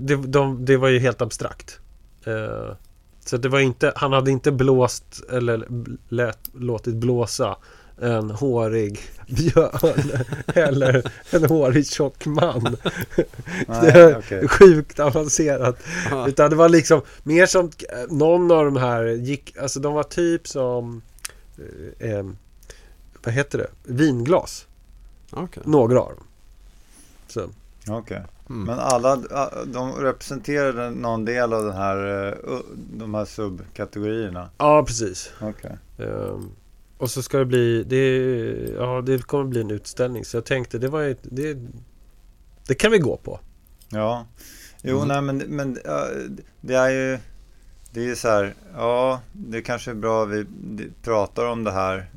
det, 0.00 0.16
de, 0.16 0.64
det 0.64 0.76
var 0.76 0.88
ju 0.88 0.98
helt 0.98 1.22
abstrakt 1.22 1.80
Eh, 2.26 2.76
Så 3.24 3.36
det 3.36 3.48
var 3.48 3.60
inte, 3.60 3.92
han 3.96 4.12
hade 4.12 4.30
inte 4.30 4.52
blåst 4.52 5.22
eller 5.32 5.66
lät, 6.08 6.38
låtit 6.54 6.94
blåsa 6.94 7.56
en 8.00 8.30
hårig 8.30 9.00
björn 9.26 10.10
eller 10.46 11.12
en 11.30 11.44
hårig 11.44 11.86
tjock 11.86 12.26
man. 12.26 12.62
Det 13.16 13.26
Nej, 13.68 13.90
är 13.90 14.18
okej. 14.18 14.48
Sjukt 14.48 15.00
avancerat. 15.00 15.78
Ja. 16.10 16.28
Utan 16.28 16.50
det 16.50 16.56
var 16.56 16.68
liksom 16.68 17.02
mer 17.22 17.46
som 17.46 17.64
eh, 17.64 17.98
någon 18.14 18.50
av 18.50 18.64
de 18.64 18.76
här 18.76 19.04
gick, 19.04 19.56
alltså 19.56 19.80
de 19.80 19.94
var 19.94 20.02
typ 20.02 20.48
som 20.48 21.02
eh, 21.98 22.10
eh, 22.10 22.24
vad 23.24 23.34
heter 23.34 23.58
det? 23.58 23.70
Vinglas. 23.84 24.66
Okej. 25.30 25.62
Några 25.66 26.00
av 26.00 26.08
dem. 26.08 26.24
Så. 27.28 27.48
Okej. 27.88 28.22
Mm. 28.50 28.64
Men 28.66 28.78
alla, 28.78 29.16
de 29.66 29.92
representerade 29.92 30.90
någon 30.90 31.24
del 31.24 31.52
av 31.52 31.64
den 31.64 31.76
här, 31.76 32.26
eh, 32.28 32.58
de 32.92 33.14
här 33.14 33.24
subkategorierna? 33.24 34.50
Ja, 34.58 34.84
precis. 34.86 35.32
Okej. 35.40 35.76
Ehm, 35.98 36.50
och 36.98 37.10
så 37.10 37.22
ska 37.22 37.38
det 37.38 37.44
bli, 37.44 37.82
det, 37.84 38.16
ja, 38.76 39.00
det 39.06 39.26
kommer 39.26 39.44
bli 39.44 39.60
en 39.60 39.70
utställning. 39.70 40.24
Så 40.24 40.36
jag 40.36 40.44
tänkte 40.44 40.78
det 40.78 40.88
var 40.88 41.00
ju, 41.00 41.16
det, 41.22 41.58
det 42.66 42.74
kan 42.74 42.90
vi 42.90 42.98
gå 42.98 43.16
på. 43.16 43.40
Ja. 43.88 44.26
Jo, 44.82 44.96
Mm. 44.96 45.08
nej 45.08 45.20
men, 45.22 45.36
men 45.56 45.78
det 46.60 46.74
är 46.74 46.90
ju 46.90 47.18
det 47.90 48.00
är 48.00 48.04
ju 48.04 48.16
så 48.16 48.28
här, 48.28 48.54
ja, 48.76 49.20
det 49.32 49.62
kanske 49.62 49.90
är 49.90 49.94
bra 49.94 50.24
vi 50.24 50.46
pratar 51.02 51.46
om 51.46 51.64
det 51.64 51.70
här, 51.70 52.10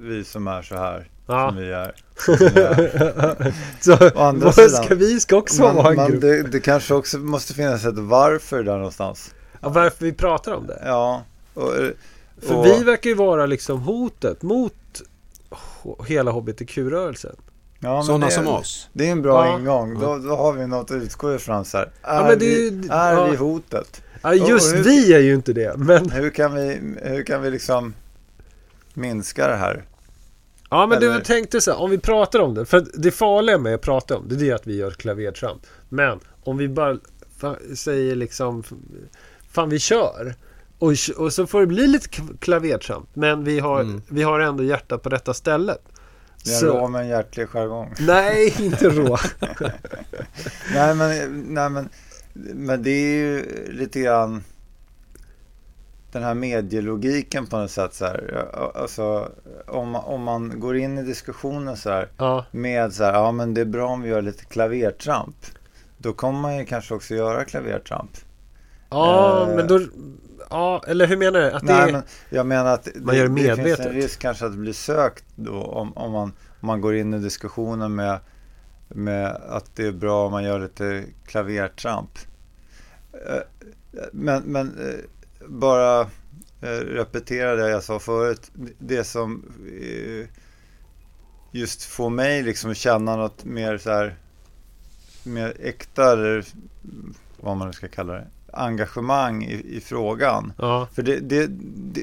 vi 0.00 0.24
som 0.24 0.48
är 0.48 0.62
så 0.62 0.74
här, 0.76 1.08
Ja. 1.30 1.48
som 1.48 1.56
vi 1.56 1.72
är. 1.72 1.92
Som 2.16 2.36
vi 2.38 2.44
är. 2.46 3.54
så 3.80 3.92
Å 3.92 4.20
andra 4.22 4.44
vad 4.44 4.54
sidan- 4.54 4.84
ska 4.84 4.94
vi 4.94 5.20
ska 5.20 5.36
också 5.36 5.62
vara 5.62 5.72
Men, 5.72 5.86
en 5.86 5.96
men 5.96 6.10
grupp. 6.10 6.20
det, 6.20 6.42
det 6.42 6.60
kanske 6.60 6.94
också 6.94 7.18
måste 7.18 7.54
finnas 7.54 7.84
ett 7.84 7.98
varför 7.98 8.62
där 8.62 8.76
någonstans. 8.76 9.34
Ja, 9.60 9.68
varför 9.68 10.04
vi 10.04 10.12
pratar 10.12 10.52
om 10.52 10.66
det. 10.66 10.82
Ja. 10.84 11.22
Och, 11.54 11.76
eh, 11.76 11.90
För 12.42 12.54
och, 12.56 12.66
vi 12.66 12.84
verkar 12.84 13.10
ju 13.10 13.16
vara 13.16 13.46
liksom 13.46 13.80
hotet 13.80 14.42
mot 14.42 14.74
hela 16.06 16.30
HBTQ-rörelsen. 16.30 17.36
ja, 17.80 18.02
Sådana 18.02 18.26
det, 18.26 18.32
som 18.32 18.46
oss. 18.48 18.88
Det 18.92 19.08
är 19.08 19.12
en 19.12 19.22
bra 19.22 19.46
Ja. 19.46 19.58
ingång. 19.58 20.00
Då, 20.00 20.18
då 20.18 20.36
har 20.36 20.52
vi 20.52 20.66
något 20.66 20.90
att 20.90 20.96
utgå 21.02 21.34
ifrån. 21.34 21.64
Så 21.64 21.78
här. 21.78 21.84
Är, 22.02 22.16
Ja, 22.16 22.22
men 22.28 22.38
det 22.38 22.44
är 22.54 22.70
vi, 22.70 22.88
är 22.90 23.12
ja. 23.12 23.24
vi 23.30 23.36
hotet? 23.36 24.02
Ja, 24.22 24.34
just 24.34 24.74
hur- 24.74 24.82
vi 24.82 25.12
är 25.14 25.18
ju 25.18 25.34
inte 25.34 25.52
det. 25.52 25.74
Men, 25.76 26.10
Hur 26.10 26.30
kan 26.30 26.54
vi, 26.54 26.80
hur 27.02 27.22
kan 27.22 27.42
vi 27.42 27.50
liksom 27.50 27.94
minska 28.94 29.48
det 29.48 29.56
här? 29.56 29.82
Ja, 30.70 30.86
men 30.86 31.00
du 31.00 31.06
Eller- 31.06 31.14
jag 31.16 31.24
tänkte 31.24 31.60
så 31.60 31.70
här, 31.70 31.80
om 31.80 31.90
vi 31.90 31.98
pratar 31.98 32.38
om 32.40 32.54
det. 32.54 32.64
För 32.66 32.86
det 32.94 33.10
farliga 33.10 33.58
med 33.58 33.74
att 33.74 33.80
prata 33.80 34.16
om 34.16 34.28
det, 34.28 34.36
det 34.36 34.50
är 34.50 34.54
att 34.54 34.66
vi 34.66 34.76
gör 34.76 34.90
klavertramp. 34.90 35.62
Men 35.88 36.20
om 36.44 36.56
vi 36.56 36.68
bara 36.68 36.98
säger 37.76 38.16
liksom, 38.16 38.62
fan 39.52 39.68
vi 39.68 39.78
kör. 39.78 40.34
Och, 40.78 40.92
och 41.16 41.32
så 41.32 41.46
får 41.46 41.60
det 41.60 41.66
bli 41.66 41.86
lite 41.86 42.08
klavertramp. 42.40 43.08
Men 43.14 43.44
vi 43.44 43.58
har, 43.60 43.80
Mm. 43.80 44.02
vi 44.08 44.22
har 44.22 44.40
ändå 44.40 44.64
hjärtat 44.64 45.02
på 45.02 45.08
rätta 45.08 45.34
stället. 45.34 45.82
Det 46.44 46.50
är 46.50 46.54
Så- 46.58 46.66
rå 46.66 46.88
med 46.88 47.00
en 47.02 47.08
hjärtlig 47.08 47.48
jargong. 47.48 47.94
Nej, 48.00 48.54
inte 48.58 48.88
rå. 48.88 49.18
Nej 50.74 50.94
men, 50.94 51.40
nej 51.54 51.70
men, 51.70 51.88
men 52.54 52.82
det 52.82 52.90
är 52.90 53.14
ju 53.16 53.44
lite 53.72 54.00
grann 54.00 54.44
den 56.12 56.22
här 56.22 56.34
medielogiken 56.34 57.46
på 57.46 57.56
något 57.58 57.70
sätt 57.70 57.94
så 57.94 58.04
här. 58.04 58.46
Alltså 58.74 59.28
om, 59.66 59.94
om 59.96 60.22
man 60.22 60.60
går 60.60 60.76
in 60.76 60.98
i 60.98 61.02
diskussionen 61.02 61.76
så 61.76 61.90
här 61.90 62.08
Ja, 62.18 62.44
med 62.50 62.92
så 62.92 63.04
här, 63.04 63.12
ja 63.12 63.32
men 63.32 63.54
det 63.54 63.60
är 63.60 63.64
bra 63.64 63.88
om 63.88 64.02
vi 64.02 64.08
gör 64.08 64.22
lite 64.22 64.44
klavertramp. 64.44 65.36
Då 65.98 66.12
kommer 66.12 66.40
man 66.40 66.56
ju 66.58 66.64
kanske 66.64 66.94
också 66.94 67.14
göra 67.14 67.44
klavertramp. 67.44 68.10
ja 68.90 69.46
Eh. 69.50 69.56
men 69.56 69.66
då... 69.66 69.80
Ja, 70.50 70.82
eller 70.86 71.06
hur 71.06 71.16
menar 71.16 71.40
du? 71.40 71.50
Att 71.50 71.66
det 71.66 71.72
Nej 71.72 71.88
är, 71.88 71.92
men 71.92 72.02
jag 72.30 72.46
menar 72.46 72.74
att 72.74 72.88
Man 72.94 73.16
gör 73.16 73.28
det 73.28 73.34
det 73.34 73.42
finns 73.42 73.56
medvetet. 73.58 73.86
en 73.86 73.92
risk 73.92 74.20
kanske 74.20 74.46
att 74.46 74.52
det 74.52 74.58
blir 74.58 74.72
sökt 74.72 75.24
då 75.36 75.62
om, 75.62 75.96
om, 75.96 76.12
man, 76.12 76.32
om 76.60 76.66
man 76.66 76.80
går 76.80 76.96
in 76.96 77.14
i 77.14 77.18
diskussionen 77.18 77.94
med, 77.94 78.18
med 78.88 79.26
att 79.48 79.76
det 79.76 79.86
är 79.86 79.92
bra 79.92 80.26
om 80.26 80.32
man 80.32 80.44
gör 80.44 80.60
lite 80.60 81.04
klavertramp. 81.26 82.10
Eh, 83.12 83.36
Men, 84.12 84.42
men 84.42 84.66
eh, 84.78 84.94
bara 85.50 86.00
eh, 86.60 86.68
repetera 86.70 87.54
det 87.54 87.70
jag 87.70 87.84
sa 87.84 87.98
förut. 87.98 88.50
Det 88.78 89.04
som 89.04 89.44
eh, 89.82 90.28
just 91.52 91.82
får 91.82 92.10
mig 92.10 92.42
liksom 92.42 92.74
känna 92.74 93.16
något 93.16 93.44
mer 93.44 93.78
så 93.78 93.90
här 93.90 94.16
mer 95.22 95.56
äkta 95.60 96.12
eller 96.12 96.44
vad 97.40 97.56
man 97.56 97.66
nu 97.66 97.72
ska 97.72 97.88
kalla 97.88 98.12
det 98.12 98.26
engagemang 98.52 99.44
i, 99.44 99.76
i 99.76 99.80
frågan. 99.80 100.52
ja, 100.58 100.88
För, 100.94 101.02
det, 101.02 101.20
det, 101.20 101.46
det, 101.50 102.02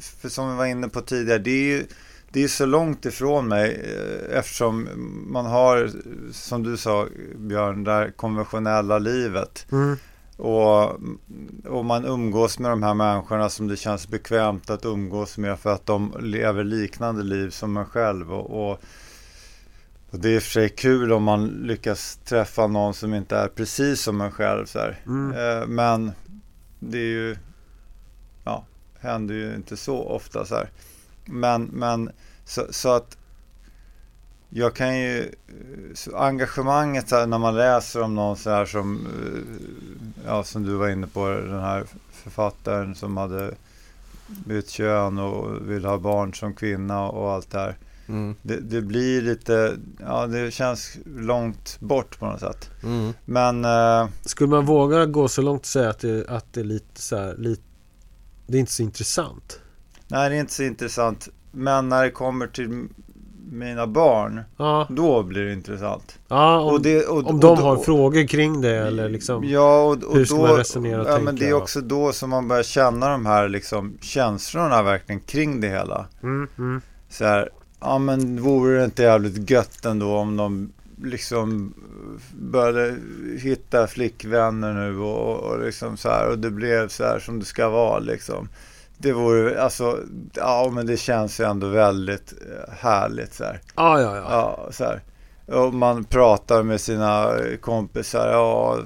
för 0.00 0.28
som 0.28 0.50
vi 0.50 0.56
var 0.56 0.66
inne 0.66 0.88
på 0.88 1.00
tidigare, 1.00 1.38
det 1.38 1.50
är 1.50 1.76
ju 1.76 1.86
det 2.30 2.44
är 2.44 2.48
så 2.48 2.66
långt 2.66 3.04
ifrån 3.04 3.48
mig 3.48 3.70
eh, 3.74 4.38
eftersom 4.38 4.88
man 5.26 5.46
har, 5.46 5.90
som 6.32 6.62
du 6.62 6.76
sa 6.76 7.06
Björn, 7.36 7.84
det 7.84 7.92
här 7.92 8.10
konventionella 8.10 8.98
livet. 8.98 9.66
mm, 9.72 9.96
Och, 10.36 11.00
och 11.64 11.84
man 11.84 12.04
umgås 12.04 12.58
med 12.58 12.70
de 12.70 12.82
här 12.82 12.94
människorna 12.94 13.48
som 13.48 13.68
det 13.68 13.76
känns 13.76 14.08
bekvämt 14.08 14.70
att 14.70 14.84
umgås 14.84 15.38
med 15.38 15.58
för 15.58 15.72
att 15.74 15.86
de 15.86 16.14
lever 16.20 16.64
liknande 16.64 17.22
liv 17.22 17.50
som 17.50 17.76
en 17.76 17.86
själv. 17.86 18.32
Och, 18.32 18.70
och, 18.70 18.80
och 20.10 20.18
det 20.18 20.28
är 20.28 20.34
i 20.34 20.38
och 20.38 20.42
för 20.42 20.50
sig 20.50 20.68
kul 20.68 21.12
om 21.12 21.22
man 21.22 21.46
lyckas 21.46 22.20
träffa 22.24 22.66
någon 22.66 22.94
som 22.94 23.14
inte 23.14 23.36
är 23.36 23.48
precis 23.48 24.00
som 24.00 24.20
en 24.20 24.32
själv. 24.32 24.66
Så 24.66 24.78
här. 24.78 25.00
mm. 25.06 25.32
Eh, 25.32 25.66
Men 25.66 26.12
det 26.78 26.98
är 26.98 27.10
ju, 27.10 27.36
ja, 28.44 28.64
händer 29.00 29.34
ju 29.34 29.54
inte 29.54 29.76
så 29.76 29.98
ofta 29.98 30.44
så 30.44 30.54
här. 30.54 30.70
Men, 31.24 31.62
men 31.62 32.10
så, 32.44 32.66
så 32.70 32.88
att 32.88 33.15
jag 34.50 34.74
kan 34.74 35.00
ju, 35.00 35.32
engagemanget 36.14 37.10
när 37.10 37.38
man 37.38 37.56
läser 37.56 38.02
om 38.02 38.14
någon 38.14 38.36
så 38.36 38.50
här 38.50 38.66
som, 38.66 39.06
eh, 39.06 40.26
ja 40.26 40.44
som 40.44 40.62
du 40.62 40.74
var 40.74 40.88
inne 40.88 41.06
på, 41.06 41.28
den 41.28 41.60
här 41.60 41.84
författaren 42.12 42.94
som 42.94 43.16
hade 43.16 43.54
bytt 44.26 44.70
kön 44.70 45.18
och 45.18 45.70
vill 45.70 45.84
ha 45.84 45.98
barn 45.98 46.34
som 46.34 46.54
kvinna 46.54 47.08
och 47.08 47.32
allt 47.32 47.50
det 47.50 47.58
här. 47.58 47.76
Mm. 48.08 48.34
Det, 48.42 48.60
det 48.60 48.80
blir 48.80 49.22
lite, 49.22 49.76
ja 50.00 50.26
det 50.26 50.50
känns 50.50 50.98
långt 51.04 51.80
bort 51.80 52.18
på 52.18 52.26
något 52.26 52.40
sätt. 52.40 52.70
Mm. 52.82 53.12
Men 53.24 53.64
eh, 53.64 54.08
Skulle 54.24 54.50
man 54.50 54.66
våga 54.66 55.06
gå 55.06 55.28
så 55.28 55.42
långt 55.42 55.60
och 55.60 55.66
säga 55.66 55.90
att 55.90 55.98
det, 55.98 56.28
att 56.28 56.52
det 56.52 56.60
är 56.60 56.64
lite 56.64 57.02
så 57.02 57.16
här, 57.16 57.34
lite, 57.38 57.62
det 58.46 58.58
är 58.58 58.60
inte 58.60 58.72
så 58.72 58.82
intressant? 58.82 59.60
Nej, 60.08 60.30
det 60.30 60.36
är 60.36 60.40
inte 60.40 60.52
så 60.52 60.62
intressant. 60.62 61.28
Men 61.52 61.88
när 61.88 62.04
det 62.04 62.10
kommer 62.10 62.46
till 62.46 62.88
mina 63.50 63.86
barn, 63.86 64.40
Ja, 64.56 64.86
då 64.90 65.22
blir 65.22 65.44
det 65.44 65.52
intressant. 65.52 66.18
ja 66.28 66.60
om, 66.60 66.74
Och 66.74 66.80
det, 66.80 67.06
och, 67.06 67.26
om 67.26 67.40
de 67.40 67.50
och, 67.50 67.58
har 67.58 67.76
frågor 67.76 68.26
kring 68.26 68.60
det 68.60 68.76
eller 68.76 69.08
liksom 69.08 69.44
Ja, 69.44 69.82
och, 69.82 70.02
och 70.04 70.16
hur 70.16 70.24
ska 70.24 70.36
då, 70.36 70.46
man 70.46 70.56
resonera 70.56 71.00
och 71.00 71.08
ja, 71.08 71.18
men 71.18 71.26
tänka, 71.26 71.44
det 71.44 71.50
är 71.50 71.54
också 71.54 71.80
då 71.80 72.12
som 72.12 72.30
man 72.30 72.48
börjar 72.48 72.62
känna 72.62 73.08
de 73.08 73.26
här 73.26 73.48
liksom, 73.48 73.98
känslorna 74.00 74.82
verkligen 74.82 75.20
kring 75.20 75.60
det 75.60 75.68
hela. 75.68 76.06
mm, 76.22 76.48
mm. 76.58 76.80
Så 77.08 77.24
här, 77.24 77.50
ja 77.80 77.98
men 77.98 78.42
vore 78.42 78.78
det 78.78 78.84
inte 78.84 79.02
jävligt 79.02 79.50
gött 79.50 79.84
ändå 79.84 80.16
om 80.16 80.36
de 80.36 80.72
liksom 81.02 81.74
började 82.38 82.96
hitta 83.42 83.86
flickvänner 83.86 84.72
nu 84.72 84.98
och, 84.98 85.36
och 85.40 85.60
liksom 85.60 85.96
så 85.96 86.08
här 86.08 86.30
och 86.30 86.38
det 86.38 86.50
blev 86.50 86.88
så 86.88 87.04
här 87.04 87.18
som 87.18 87.38
det 87.38 87.44
ska 87.44 87.68
vara 87.68 87.98
liksom. 87.98 88.48
Det 88.98 89.12
vore, 89.12 89.62
alltså, 89.62 89.98
ja 90.34 90.70
men 90.72 90.86
det 90.86 90.96
känns 90.96 91.40
ju 91.40 91.44
ändå 91.44 91.68
väldigt 91.68 92.32
eh, 92.32 92.74
härligt 92.78 93.34
så 93.34 93.44
här. 93.44 93.60
Ja, 93.76 94.00
ja, 94.00 94.16
ja. 94.16 94.24
Ja, 94.30 94.68
så 94.72 94.84
här. 94.84 95.00
Och 95.46 95.74
man 95.74 96.04
pratar 96.04 96.62
med 96.62 96.80
sina 96.80 97.30
kompisar, 97.60 98.28
ja, 98.32 98.78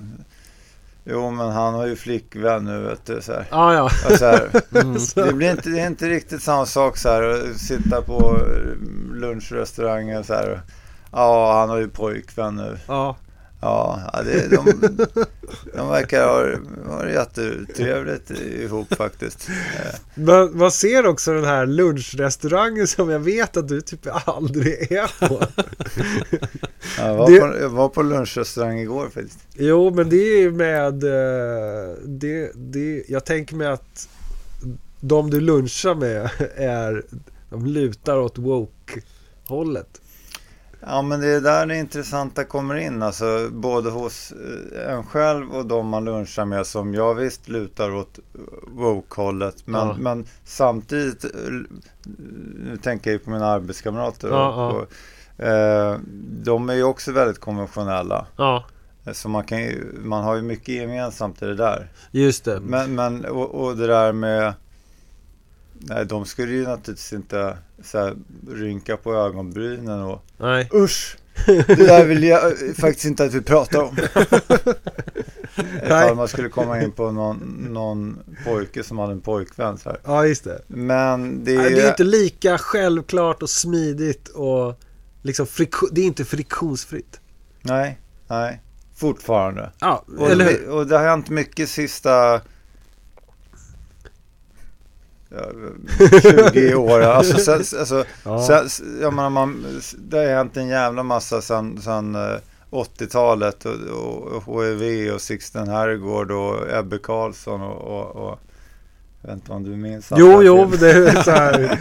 jo 1.04 1.30
men 1.30 1.50
han 1.50 1.74
har 1.74 1.86
ju 1.86 1.96
flickvän 1.96 2.64
nu 2.64 2.80
vet 2.80 3.06
du 3.06 3.22
så 3.22 3.32
här. 3.32 3.46
Ja, 3.50 3.74
ja. 3.74 3.84
Och 3.84 4.18
så 4.18 4.24
här 4.24 4.50
Mm. 4.82 4.96
det, 5.14 5.32
blir 5.32 5.50
inte, 5.50 5.68
det 5.70 5.80
är 5.80 5.86
inte 5.86 6.08
riktigt 6.08 6.42
samma 6.42 6.66
sak 6.66 6.96
så 6.96 7.08
här 7.08 7.22
att 7.22 7.56
sitta 7.60 8.02
på 8.02 8.38
lunchrestauranger 9.12 10.22
så 10.22 10.34
här. 10.34 10.60
Ja, 11.12 11.52
han 11.60 11.68
har 11.68 11.76
ju 11.76 11.88
pojkvän 11.88 12.56
nu. 12.56 12.78
ja. 12.88 13.16
Ja, 13.62 14.00
ja, 14.12 14.22
det, 14.22 14.48
de, 14.48 14.80
de 15.76 15.88
verkar 15.88 16.24
ha, 16.26 16.94
ha 16.96 17.02
det 17.02 17.12
jättetrevligt 17.12 18.30
ihop 18.30 18.94
faktiskt. 18.94 19.48
Eh, 19.48 20.22
Man, 20.24 20.56
man 20.58 20.70
ser 20.70 21.06
också 21.06 21.32
den 21.32 21.44
här 21.44 21.66
lunchrestaurangen 21.66 22.86
som 22.86 23.10
jag 23.10 23.18
vet 23.20 23.56
att 23.56 23.68
du 23.68 23.80
typ 23.80 24.06
aldrig 24.28 24.92
är 24.92 25.28
på. 25.28 25.42
Jag 26.98 27.14
var, 27.16 27.30
Det- 27.30 27.40
på, 27.40 27.46
jag 27.60 27.68
var 27.68 27.88
på 27.88 28.02
lunchrestaurang 28.02 28.78
igår 28.78 29.04
faktiskt. 29.14 29.38
Jo, 29.54 29.94
men 29.94 30.08
det 30.08 30.16
är 30.16 30.38
ju 30.40 30.50
med... 30.52 31.04
eh, 31.04 31.94
Det, 32.04 32.50
det, 32.54 33.04
jag 33.08 33.24
tänker 33.24 33.56
mig 33.56 33.66
att 33.66 34.08
de 35.00 35.30
du 35.30 35.40
lunchar 35.40 35.94
med 35.94 36.30
är... 36.56 37.04
De 37.50 37.66
lutar 37.66 38.16
åt 38.16 38.38
woke-hållet. 38.38 39.99
Ja, 40.86 41.02
men 41.02 41.20
det 41.20 41.26
är 41.26 41.40
där 41.40 41.66
det 41.66 41.76
intressanta 41.76 42.44
kommer 42.44 42.74
in. 42.74 43.02
Alltså 43.02 43.48
både 43.52 43.90
hos 43.90 44.32
eh, 44.32 44.92
en 44.92 45.04
själv 45.04 45.50
och 45.52 45.66
de 45.66 45.88
man 45.88 46.04
lunchar 46.04 46.44
med 46.44 46.66
som 46.66 46.94
jag 46.94 47.14
visst 47.14 47.48
lutar 47.48 47.94
åt 47.94 48.18
woke-hållet. 48.66 49.66
Men, 49.66 49.88
Ja. 49.88 49.96
men 49.98 50.24
samtidigt, 50.44 51.24
eh, 51.24 51.30
nu 52.64 52.76
tänker 52.82 53.10
jag 53.10 53.18
ju 53.18 53.24
på 53.24 53.30
mina 53.30 53.46
arbetskamrater. 53.46 54.28
Ja, 54.28 54.66
och, 54.70 54.76
och, 55.38 55.44
eh, 55.46 55.98
de 56.42 56.70
är 56.70 56.74
ju 56.74 56.82
också 56.84 57.12
väldigt 57.12 57.38
konventionella. 57.40 58.26
Ja, 58.36 58.64
Så 59.12 59.28
man, 59.28 59.44
kan 59.44 59.58
ju, 59.62 59.92
man 60.04 60.24
har 60.24 60.36
ju 60.36 60.42
mycket 60.42 60.74
gemensamt 60.74 61.42
i 61.42 61.46
det 61.46 61.54
där. 61.54 61.88
just 62.10 62.44
det. 62.44 62.60
Men, 62.60 62.94
men 62.94 63.24
och, 63.24 63.50
och 63.64 63.76
det 63.76 63.86
där 63.86 64.12
med... 64.12 64.52
Nej, 65.82 66.06
de 66.06 66.24
skulle 66.26 66.52
ju 66.52 66.62
naturligtvis 66.66 67.12
inte 67.12 67.56
så 67.84 67.98
här, 67.98 68.16
rynka 68.50 68.96
på 68.96 69.14
ögonbrynen 69.14 70.00
och 70.02 70.22
Nej. 70.38 70.68
Usch! 70.74 71.16
Det 71.46 71.74
där 71.86 72.04
vill 72.06 72.24
jag 72.24 72.52
faktiskt 72.76 73.04
inte 73.04 73.24
att 73.24 73.34
vi 73.34 73.40
pratar 73.42 73.82
om. 73.82 73.96
Ifall 75.84 76.14
man 76.16 76.28
skulle 76.28 76.48
komma 76.48 76.82
in 76.82 76.92
på 76.92 77.10
någon, 77.12 77.66
någon 77.70 78.18
pojke 78.44 78.82
som 78.82 78.98
hade 78.98 79.12
en 79.12 79.20
pojkvän 79.20 79.78
så 79.78 79.88
här. 79.88 79.98
Ja, 80.04 80.26
just 80.26 80.44
det. 80.44 80.62
Men 80.66 81.44
det 81.44 81.54
är, 81.54 81.58
Nej, 81.58 81.74
Det 81.74 81.82
är 81.82 81.88
inte 81.88 82.04
lika 82.04 82.58
självklart 82.58 83.42
och 83.42 83.50
smidigt 83.50 84.28
och 84.28 84.80
liksom 85.22 85.46
friko- 85.46 85.88
det 85.92 86.00
är 86.00 86.04
inte 86.04 86.24
friktionsfritt. 86.24 87.20
Nej, 87.62 87.98
nej. 88.28 88.60
Fortfarande. 88.96 89.70
Ja, 89.80 90.04
Och, 90.18 90.30
eller 90.30 90.44
det, 90.44 90.50
hur? 90.50 90.68
och 90.70 90.86
det 90.86 90.98
har 90.98 91.04
hänt 91.08 91.28
mycket 91.30 91.68
sista 91.68 92.40
20 96.52 96.74
år. 96.74 97.00
Alltså, 97.00 97.38
sen, 97.38 97.78
alltså, 97.80 98.04
Ja. 98.24 98.46
sen, 98.68 98.68
jag 99.00 99.12
menar, 99.14 99.30
man, 99.30 99.80
det 99.98 100.18
har 100.18 100.26
hänt 100.26 100.56
en 100.56 100.68
jävla 100.68 101.02
massa 101.02 101.42
sen, 101.42 101.82
sen 101.82 102.14
eh, 102.14 102.36
80-talet 102.70 103.64
och, 103.64 104.26
och 104.48 104.64
HIV 104.64 105.10
och 105.14 105.20
Sixten 105.20 105.68
Herrgård 105.68 106.30
och 106.30 106.72
Ebbe 106.78 106.98
Carlsson 106.98 107.60
och, 107.62 107.80
och, 108.00 108.16
och 108.30 108.38
jag 109.22 109.28
vet 109.28 109.34
inte 109.36 109.52
om 109.52 109.62
du 109.64 109.76
minns 109.76 110.12
Jo, 110.16 110.42
jo, 110.42 110.68
men 110.68 110.78
det 110.78 110.90
är 110.90 111.22
så 111.22 111.30
här. 111.30 111.80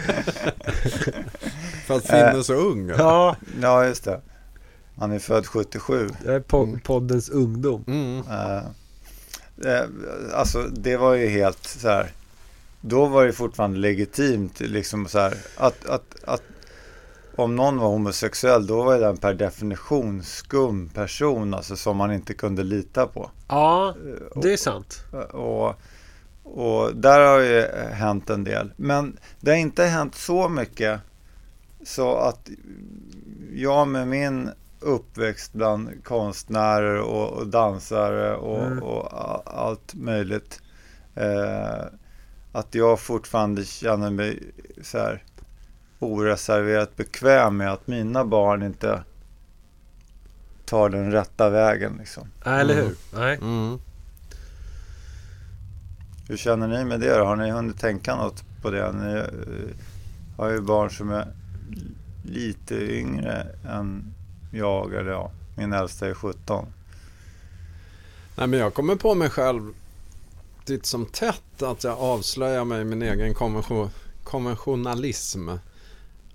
För 1.86 1.96
att 1.96 2.06
Finn 2.06 2.16
är 2.18 2.42
så 2.42 2.54
ung. 2.54 2.84
eller? 2.90 2.98
Ja, 3.04 3.36
Ja, 3.62 3.86
just 3.86 4.04
det. 4.04 4.20
Han 4.98 5.12
är 5.12 5.18
född 5.18 5.46
77. 5.46 6.08
det 6.24 6.34
är 6.34 6.40
po- 6.40 6.80
poddens 6.84 7.28
ungdom. 7.28 7.84
Mm. 7.86 8.22
Eh, 8.30 8.56
eh, 9.74 9.84
alltså 10.34 10.62
det 10.62 10.96
var 10.96 11.14
ju 11.14 11.28
helt 11.28 11.66
så 11.66 11.88
här. 11.88 12.10
Då 12.80 13.06
var 13.06 13.26
det 13.26 13.32
fortfarande 13.32 13.78
legitimt 13.78 14.60
liksom 14.60 15.08
så 15.08 15.18
här 15.18 15.34
att, 15.56 15.86
att, 15.86 16.16
att 16.24 16.42
om 17.36 17.56
någon 17.56 17.78
var 17.78 17.88
homosexuell 17.88 18.66
då 18.66 18.82
var 18.82 18.98
den 18.98 19.16
per 19.16 19.34
definition 19.34 20.22
skum 20.22 20.88
person 20.88 21.54
alltså 21.54 21.76
som 21.76 21.96
man 21.96 22.12
inte 22.12 22.34
kunde 22.34 22.62
lita 22.62 23.06
på. 23.06 23.30
Ja, 23.48 23.94
Eh, 24.34 24.40
det 24.40 24.52
är 24.52 24.56
sant. 24.56 25.04
och, 25.32 25.74
och 26.42 26.96
där 26.96 27.20
har 27.20 27.40
ju 27.40 27.62
hänt 27.92 28.30
en 28.30 28.44
del. 28.44 28.72
Men 28.76 29.16
det 29.40 29.50
har 29.50 29.58
inte 29.58 29.84
hänt 29.84 30.14
så 30.14 30.48
mycket 30.48 31.00
så 31.84 32.16
att 32.16 32.50
jag 33.54 33.88
med 33.88 34.08
min 34.08 34.50
uppväxt 34.80 35.52
bland 35.52 36.04
konstnärer 36.04 37.00
och, 37.00 37.28
och 37.32 37.46
dansare 37.46 38.36
och, 38.36 38.62
Mm. 38.66 38.82
och 38.82 39.08
allt 39.60 39.94
möjligt. 39.94 40.62
Eh, 41.14 41.84
att 42.52 42.74
jag 42.74 43.00
fortfarande 43.00 43.64
känner 43.64 44.10
mig 44.10 44.42
så 44.82 44.98
här 44.98 45.22
oreserverat 45.98 46.96
bekväm 46.96 47.56
med 47.56 47.72
att 47.72 47.86
mina 47.86 48.24
barn 48.24 48.62
inte 48.62 49.02
tar 50.64 50.88
den 50.88 51.12
rätta 51.12 51.48
vägen. 51.50 51.96
Liksom. 51.98 52.28
Nej, 52.44 52.60
eller 52.60 52.74
Mm. 52.74 52.86
hur? 52.86 53.18
Nej. 53.18 53.36
Mm. 53.36 53.78
Hur 56.28 56.36
känner 56.36 56.68
ni 56.68 56.84
med 56.84 57.00
det 57.00 57.18
då? 57.18 57.24
Har 57.24 57.36
ni 57.36 57.50
hunnit 57.50 57.80
tänka 57.80 58.16
något 58.16 58.44
på 58.62 58.70
det? 58.70 58.92
Ni 58.92 59.12
eh, 59.14 59.24
har 60.36 60.50
ju 60.50 60.60
barn 60.60 60.90
som 60.90 61.10
är 61.10 61.28
lite 62.24 62.74
yngre 62.74 63.46
än 63.68 64.14
jag, 64.52 64.94
eller 64.94 65.10
ja, 65.10 65.30
min 65.56 65.72
äldsta 65.72 66.06
är 66.08 66.14
17. 66.14 66.66
Nej, 68.36 68.46
men 68.46 68.58
jag 68.58 68.74
kommer 68.74 68.96
på 68.96 69.14
mig 69.14 69.30
själv 69.30 69.72
titt 70.70 70.86
som 70.86 71.06
tätt 71.06 71.62
att 71.62 71.84
jag 71.84 71.98
avslöjar 71.98 72.64
mig 72.64 72.80
i 72.80 72.84
min 72.84 73.02
egen 73.02 73.34
konvention, 73.34 73.90
konventionalism. 74.24 75.48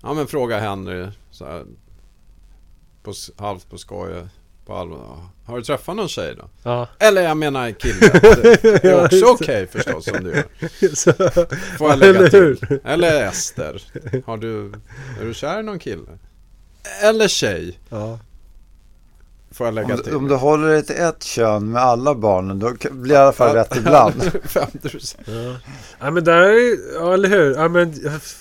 Ja, 0.02 0.14
men 0.14 0.26
fråga 0.26 0.58
Henry 0.58 1.08
så 1.30 1.44
här, 1.44 1.64
på, 3.02 3.12
halvt 3.36 3.70
på 3.70 3.78
skoj, 3.78 4.26
på 4.66 4.74
allvar. 4.74 5.28
Har 5.44 5.56
du 5.56 5.64
träffat 5.64 5.96
någon 5.96 6.08
tjej 6.08 6.34
då? 6.36 6.48
Ja. 6.62 6.88
Eller 6.98 7.22
jag 7.22 7.36
menar 7.36 7.70
kille. 7.70 8.00
Det 8.62 8.84
är 8.84 9.04
också 9.04 9.24
okej 9.24 9.66
förstås 9.66 10.08
om 10.08 10.24
du 10.24 10.30
gör. 10.30 11.76
Får 11.78 11.90
jag 11.90 11.98
lägga 11.98 12.18
eller 12.18 12.28
till. 12.28 12.80
Eller 12.84 13.28
Ester. 13.28 13.82
Har 14.26 14.36
du, 14.36 14.72
är 15.20 15.24
du 15.24 15.34
kär 15.34 15.60
i 15.60 15.62
någon 15.62 15.78
kille? 15.78 16.18
Eller 17.02 17.28
tjej. 17.28 17.78
Ja. 17.88 18.18
Får 19.56 19.66
jag 19.66 19.74
lägga 19.74 19.94
Om, 19.94 20.00
till. 20.02 20.10
du- 20.12 20.16
om 20.18 20.28
du 20.28 20.34
håller 20.34 20.68
dig 20.68 20.82
till 20.84 20.96
ett 20.96 21.22
kön 21.22 21.70
med 21.72 21.82
alla 21.82 22.14
barnen, 22.14 22.58
då 22.58 22.72
blir 22.90 23.08
det 23.08 23.14
i 23.14 23.16
alla 23.16 23.32
fall 23.32 23.54
rätt 23.54 23.76
ibland. 23.76 24.14
50%. 24.44 25.16
Ja. 25.26 25.56
ja 26.00 26.10
men 26.10 26.24
där 26.24 26.32
är 26.42 26.76
ja 26.94 27.14
eller 27.14 27.28
hur? 27.28 27.54
Ja, 27.54 27.68
men 27.68 27.94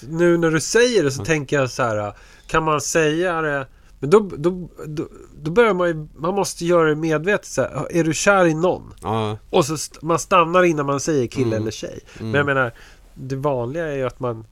nu 0.10 0.38
när 0.38 0.52
du 0.52 0.60
säger 0.60 1.04
det 1.04 1.12
så 1.12 1.22
Ja. 1.22 1.26
tänker 1.26 1.60
jag 1.60 1.70
så 1.72 1.84
här. 1.84 2.14
Kan 2.48 2.64
man 2.64 2.82
säga 2.82 3.42
det? 3.42 3.68
Men 4.00 4.10
då, 4.10 4.20
då, 4.38 4.70
då, 4.86 5.08
då 5.42 5.52
börjar 5.52 5.74
man 5.74 5.88
ju, 5.88 6.08
man 6.16 6.34
måste 6.36 6.66
göra 6.66 6.90
det 6.90 6.96
medvetet 6.96 7.46
så 7.48 7.62
här. 7.62 7.88
Är 7.92 8.04
du 8.04 8.14
kär 8.14 8.46
i 8.46 8.54
någon? 8.54 8.94
Ja. 9.02 9.38
Och 9.50 9.66
så 9.66 9.74
st- 9.74 10.00
man 10.02 10.20
stannar 10.20 10.64
innan 10.64 10.86
man 10.86 11.00
säger 11.00 11.28
kille 11.28 11.48
Mm. 11.48 11.62
eller 11.62 11.72
tjej. 11.72 12.00
Mm. 12.20 12.32
Men 12.32 12.38
jag 12.38 12.46
menar, 12.46 12.74
det 13.14 13.36
vanliga 13.36 13.86
är 13.88 13.96
ju 13.96 14.04
att 14.04 14.20
man... 14.20 14.46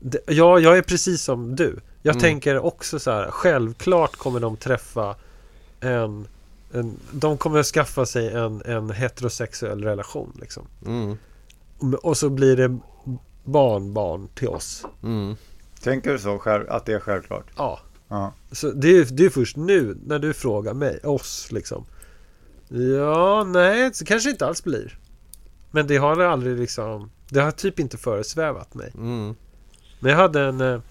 Det, 0.00 0.18
ja, 0.26 0.58
jag 0.58 0.78
är 0.78 0.82
precis 0.82 1.22
som 1.22 1.56
du. 1.56 1.78
Jag 2.06 2.14
Mm. 2.14 2.20
tänker 2.20 2.58
också 2.58 2.98
så 2.98 3.10
här, 3.10 3.30
självklart 3.30 4.16
kommer 4.16 4.40
de 4.40 4.56
träffa 4.56 5.16
en... 5.80 6.28
en 6.72 6.96
de 7.10 7.38
kommer 7.38 7.58
att 7.60 7.66
skaffa 7.66 8.06
sig 8.06 8.32
en, 8.32 8.62
en 8.64 8.90
heterosexuell 8.90 9.84
relation 9.84 10.32
liksom. 10.40 10.66
Mm. 10.86 11.16
Och 12.02 12.16
så 12.16 12.28
blir 12.30 12.56
det 12.56 12.78
barnbarn 13.44 14.28
till 14.34 14.48
oss. 14.48 14.84
Mm. 15.02 15.36
Tänker 15.82 16.12
du 16.12 16.18
så 16.18 16.38
själv, 16.38 16.70
att 16.70 16.86
det 16.86 16.92
är 16.92 17.00
självklart? 17.00 17.46
Ja. 17.56 17.80
Ja. 18.08 18.32
Så 18.52 18.70
det 18.70 18.88
är, 18.88 19.04
det 19.04 19.24
är 19.24 19.30
först 19.30 19.56
nu 19.56 19.96
när 20.06 20.18
du 20.18 20.32
frågar 20.32 20.74
mig, 20.74 20.98
oss 20.98 21.52
liksom. 21.52 21.84
Ja, 22.68 23.44
nej, 23.44 23.94
så 23.94 24.04
kanske 24.04 24.30
inte 24.30 24.46
alls 24.46 24.64
blir. 24.64 24.98
Men 25.70 25.86
det 25.86 25.96
har 25.96 26.20
aldrig 26.20 26.58
liksom... 26.58 27.10
Det 27.28 27.40
har 27.40 27.50
typ 27.50 27.78
inte 27.78 27.96
föresvävat 27.96 28.74
mig. 28.74 28.92
Mm. 28.94 29.34
Men 30.00 30.10
jag 30.10 30.18
hade 30.18 30.40
en... 30.40 30.82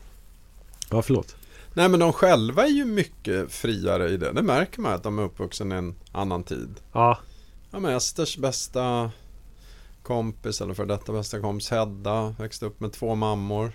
Ja, 0.89 1.01
förlåt. 1.01 1.35
Nej 1.73 1.89
men 1.89 1.99
de 1.99 2.13
själva 2.13 2.63
är 2.63 2.71
ju 2.71 2.85
mycket 2.85 3.51
friare 3.51 4.09
i 4.09 4.17
det. 4.17 4.31
Det 4.31 4.43
märker 4.43 4.81
man 4.81 4.93
att 4.93 5.03
de 5.03 5.19
är 5.19 5.23
uppvuxna 5.23 5.75
i 5.75 5.77
en 5.77 5.95
annan 6.11 6.43
tid. 6.43 6.69
Ja, 6.91 7.17
Ja 7.75 7.79
men 7.79 7.95
Esters 7.95 8.37
bästa 8.37 9.11
kompis 10.03 10.61
eller 10.61 10.73
för 10.73 10.85
detta 10.85 11.13
bästa 11.13 11.39
kompis 11.39 11.71
Hedda 11.71 12.35
växte 12.39 12.65
upp 12.65 12.79
med 12.79 12.93
två 12.93 13.15
mammor. 13.15 13.71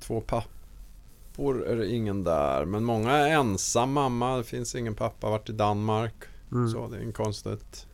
Två 0.00 0.20
pappor 0.20 1.66
är 1.66 1.76
det 1.76 1.86
ingen 1.86 2.24
där. 2.24 2.64
Men 2.64 2.84
många 2.84 3.12
är 3.12 3.28
ensam 3.34 3.92
mamma. 3.92 4.36
Det 4.36 4.44
finns 4.44 4.74
ingen 4.74 4.94
pappa. 4.94 5.30
Varit 5.30 5.48
i 5.48 5.52
Danmark. 5.52 6.14
mm. 6.52 6.68
Så 6.68 6.88
det 6.88 6.96
är 6.96 7.02
inget 7.02 7.16
konstigt. 7.16 7.86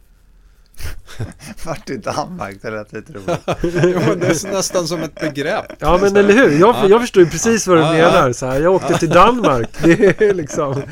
Vart 1.66 1.90
i 1.90 1.96
Danmark, 1.96 2.56
det 2.62 2.70
lät 2.70 2.92
lite 2.92 3.12
roligt. 3.12 3.40
jo, 3.94 4.00
men 4.08 4.18
det 4.20 4.26
är 4.26 4.52
nästan 4.52 4.86
som 4.86 5.02
ett 5.02 5.20
begrepp. 5.20 5.64
ja 5.78 5.98
men 6.02 6.16
eller 6.16 6.34
hur? 6.34 6.58
Jag, 6.60 6.74
Ja. 6.82 6.88
jag 6.88 7.00
förstår 7.00 7.22
ju 7.22 7.28
precis 7.30 7.66
vad 7.66 7.76
du 7.76 7.82
Ja, 7.82 7.96
ja. 7.96 8.10
menar. 8.12 8.32
Så 8.32 8.46
här, 8.46 8.60
jag 8.60 8.74
åkte 8.74 8.98
till 8.98 9.08
Danmark. 9.10 9.68
Det 9.82 10.22
är 10.22 10.34
liksom... 10.34 10.82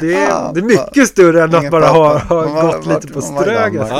Det 0.00 0.14
är, 0.14 0.52
det 0.54 0.60
är 0.60 0.64
mycket 0.64 1.08
större 1.08 1.42
än 1.42 1.54
att 1.54 1.70
bara 1.70 1.86
ha, 1.86 2.18
ha 2.18 2.62
gått 2.62 2.86
lite 2.86 3.08
på 3.08 3.20
Ströget. 3.22 3.92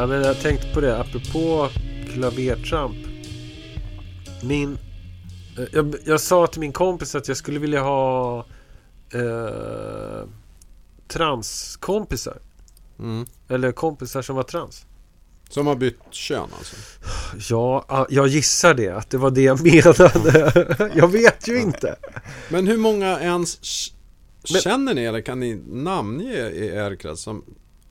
Ja. 0.00 0.06
Men 0.06 0.22
jag 0.22 0.40
tänkte 0.40 0.66
på 0.74 0.80
det, 0.80 0.98
apropå 1.00 1.68
klavertramp. 2.12 2.96
Min... 4.42 4.78
eh, 5.58 5.64
Jag, 5.72 5.94
jag 6.04 6.20
sa 6.20 6.46
till 6.46 6.60
min 6.60 6.72
kompis 6.72 7.14
att 7.14 7.28
jag 7.28 7.36
skulle 7.36 7.58
vilja 7.58 7.82
ha 7.82 8.38
eh, 9.12 10.28
transkompisar. 11.08 12.38
Mm. 12.98 13.26
Eller 13.48 13.72
kompisar 13.72 14.22
som 14.22 14.36
var 14.36 14.42
trans. 14.42 14.86
Som 15.50 15.66
har 15.66 15.74
bytt 15.76 15.98
kön 16.10 16.48
alltså. 16.58 16.76
Ja, 17.48 18.06
jag 18.10 18.28
gissar 18.28 18.74
det. 18.74 18.88
Att 18.88 19.10
det 19.10 19.18
var 19.18 19.30
det 19.30 19.42
jag 19.42 19.62
menade. 19.62 20.90
jag 20.96 21.08
vet 21.08 21.48
ju 21.48 21.60
inte. 21.60 21.96
Men 22.48 22.66
hur 22.66 22.76
många 22.76 23.20
ens 23.20 23.58
känner 24.44 24.94
ni 24.94 25.04
eller 25.04 25.20
kan 25.20 25.40
ni 25.40 25.62
namnge 25.68 26.48
i 26.48 26.66
er 26.66 26.96
krets 26.96 27.22
som 27.22 27.44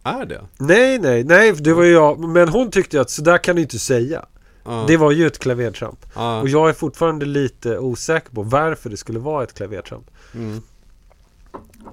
är 0.09 0.25
det? 0.25 0.41
Nej, 0.57 0.99
nej, 0.99 1.23
nej. 1.23 1.51
Det 1.51 1.73
var 1.73 1.83
ju 1.83 1.91
jag. 1.91 2.19
Men 2.19 2.49
hon 2.49 2.71
tyckte 2.71 3.01
att 3.01 3.09
så 3.09 3.21
där 3.21 3.37
kan 3.37 3.55
du 3.55 3.61
inte 3.61 3.79
säga. 3.79 4.25
Ja. 4.63 4.85
Det 4.87 4.97
var 4.97 5.11
ju 5.11 5.27
ett 5.27 5.39
klavertramp. 5.39 6.05
Ja. 6.15 6.41
Och 6.41 6.49
jag 6.49 6.69
är 6.69 6.73
fortfarande 6.73 7.25
lite 7.25 7.77
osäker 7.77 8.31
på 8.31 8.43
varför 8.43 8.89
det 8.89 8.97
skulle 8.97 9.19
vara 9.19 9.43
ett 9.43 9.53
klavertramp. 9.53 10.11
Mm. 10.33 10.61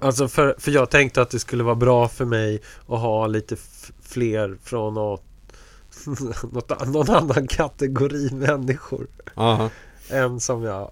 Alltså 0.01 0.29
för, 0.29 0.55
för 0.59 0.71
jag 0.71 0.91
tänkte 0.91 1.23
att 1.23 1.31
det 1.31 1.39
skulle 1.39 1.65
vara 1.65 1.75
bra 1.75 2.09
för 2.09 2.25
mig 2.25 2.63
att 2.87 3.01
ha 3.01 3.27
lite 3.27 3.57
fler 4.03 4.59
från 4.63 4.95
något, 4.95 5.25
någon 6.87 7.11
annan 7.11 7.47
kategori 7.47 8.31
människor. 8.33 9.07
Aha. 9.35 9.71
Än 10.11 10.41
som 10.41 10.63
jag, 10.63 10.91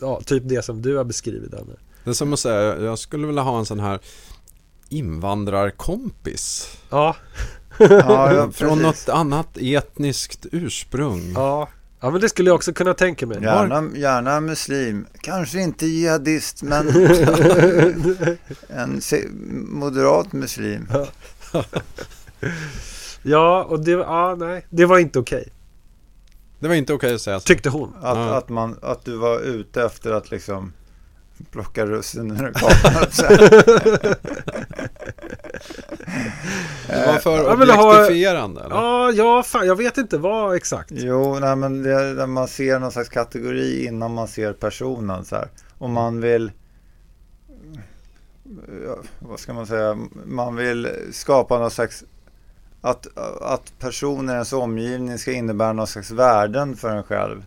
ja, 0.00 0.20
typ 0.24 0.42
det 0.46 0.64
som 0.64 0.82
du 0.82 0.96
har 0.96 1.04
beskrivit 1.04 1.50
Danne. 1.50 1.72
Det 2.04 2.10
är 2.10 2.14
som 2.14 2.32
att 2.32 2.38
säga, 2.38 2.80
jag 2.80 2.98
skulle 2.98 3.26
vilja 3.26 3.42
ha 3.42 3.58
en 3.58 3.66
sån 3.66 3.80
här 3.80 3.98
invandrarkompis. 4.88 6.76
Ja, 6.90 7.16
Ja, 7.78 8.32
ja, 8.34 8.50
Från 8.54 8.82
något 8.82 9.08
annat 9.08 9.48
etniskt 9.60 10.46
ursprung. 10.52 11.32
ja. 11.34 11.68
Ja 12.00 12.10
men 12.10 12.20
det 12.20 12.28
skulle 12.28 12.50
jag 12.50 12.54
också 12.54 12.72
kunna 12.72 12.94
tänka 12.94 13.26
mig. 13.26 13.38
Gärna, 13.42 13.96
gärna 13.96 14.40
muslim. 14.40 15.06
Kanske 15.20 15.60
inte 15.60 15.86
jihadist, 15.86 16.62
men 16.62 16.88
en 18.68 19.00
moderat 19.68 20.32
muslim. 20.32 20.88
Ja, 23.22 23.64
och 23.64 23.80
det, 23.84 23.90
ja, 23.90 24.34
nej, 24.38 24.66
det 24.70 24.84
var 24.86 24.98
inte 24.98 25.18
okej. 25.18 25.48
Det 26.58 26.68
var 26.68 26.74
inte 26.74 26.92
okej 26.92 27.14
att 27.14 27.20
säga 27.20 27.40
så. 27.40 27.44
Tyckte 27.44 27.68
hon. 27.70 27.88
Att, 27.96 28.16
Ja. 28.16 28.34
att, 28.36 28.48
man, 28.48 28.78
att 28.82 29.04
du 29.04 29.16
var 29.16 29.40
ute 29.40 29.82
efter 29.82 30.12
att 30.12 30.30
liksom 30.30 30.72
plocka 31.50 31.86
russinen 31.86 32.46
ur 32.46 32.52
kakan. 32.52 33.06
Det 36.86 37.06
var 37.06 37.18
för 37.18 37.52
objektifierande 37.52 38.60
eller? 38.60 38.74
Ja, 38.74 39.12
ja, 39.12 39.42
fan, 39.42 39.66
jag 39.66 39.76
vet 39.76 39.98
inte 39.98 40.18
vad 40.18 40.56
exakt. 40.56 40.90
Jo, 40.92 41.38
nej, 41.40 41.56
men 41.56 41.82
det 41.82 42.26
man 42.26 42.48
ser 42.48 42.78
någon 42.78 42.92
slags 42.92 43.08
kategori 43.08 43.84
innan 43.84 44.14
man 44.14 44.28
ser 44.28 44.52
personen. 44.52 45.24
Så 45.24 45.36
här. 45.36 45.48
Om 45.78 45.92
man 45.92 46.20
vill, 46.20 46.52
vad 49.18 49.40
ska 49.40 49.52
man 49.52 49.66
säga, 49.66 49.98
man 50.26 50.56
vill 50.56 50.88
skapa 51.12 51.58
någon 51.58 51.70
slags, 51.70 52.04
att, 52.80 53.06
att 53.40 53.72
personen 53.78 54.30
i 54.30 54.32
ens 54.32 54.52
omgivning 54.52 55.18
ska 55.18 55.32
innebära 55.32 55.72
någon 55.72 55.86
slags 55.86 56.10
värden 56.10 56.76
för 56.76 56.90
en 56.90 57.02
själv. 57.02 57.44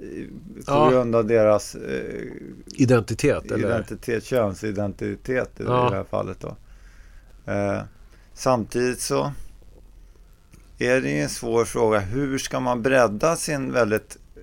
I- 0.00 0.28
På 0.66 0.72
Ja. 0.72 0.90
grund 0.90 1.14
av 1.16 1.26
deras 1.26 1.74
eh, 1.74 2.24
Identitet 2.66 3.44
eller? 3.52 3.68
identitet, 3.68 4.24
könsidentitet 4.24 5.60
i, 5.60 5.64
Ja. 5.64 5.86
i 5.86 5.90
det 5.90 5.96
här 5.96 6.04
fallet. 6.04 6.40
Då. 6.40 6.56
Eh, 7.52 7.80
samtidigt 8.34 9.00
så 9.00 9.32
är 10.78 11.00
det 11.00 11.10
ju 11.10 11.18
en 11.20 11.28
svår 11.28 11.64
fråga. 11.64 11.98
Hur 11.98 12.38
ska 12.38 12.60
man 12.60 12.82
bredda 12.82 13.36
sin 13.36 13.72
väldigt 13.72 14.16
eh, 14.36 14.42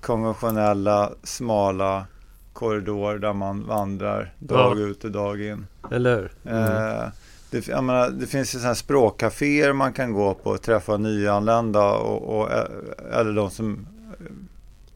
konventionella, 0.00 1.12
smala 1.22 2.06
korridor 2.52 3.18
där 3.18 3.32
man 3.32 3.66
vandrar 3.66 4.34
dag 4.38 4.78
Ja. 4.78 4.86
ut 4.86 5.04
och 5.04 5.10
dag 5.10 5.40
in. 5.42 5.66
Eller 5.90 6.16
hur? 6.16 6.52
Eh, 6.52 7.08
det, 7.50 7.68
menar, 7.68 8.10
det 8.10 8.26
finns 8.26 8.48
ju 8.48 8.52
sådana 8.52 8.66
här 8.66 8.74
språkcaféer 8.74 9.72
man 9.72 9.92
kan 9.92 10.12
gå 10.12 10.34
på 10.34 10.50
och 10.50 10.62
träffa 10.62 10.96
nyanlända 10.96 11.90
och, 11.92 12.38
och, 12.40 12.50
eh, 12.52 12.64
eller 13.12 13.32
de 13.32 13.50
som 13.50 13.86
eh, 14.20 14.26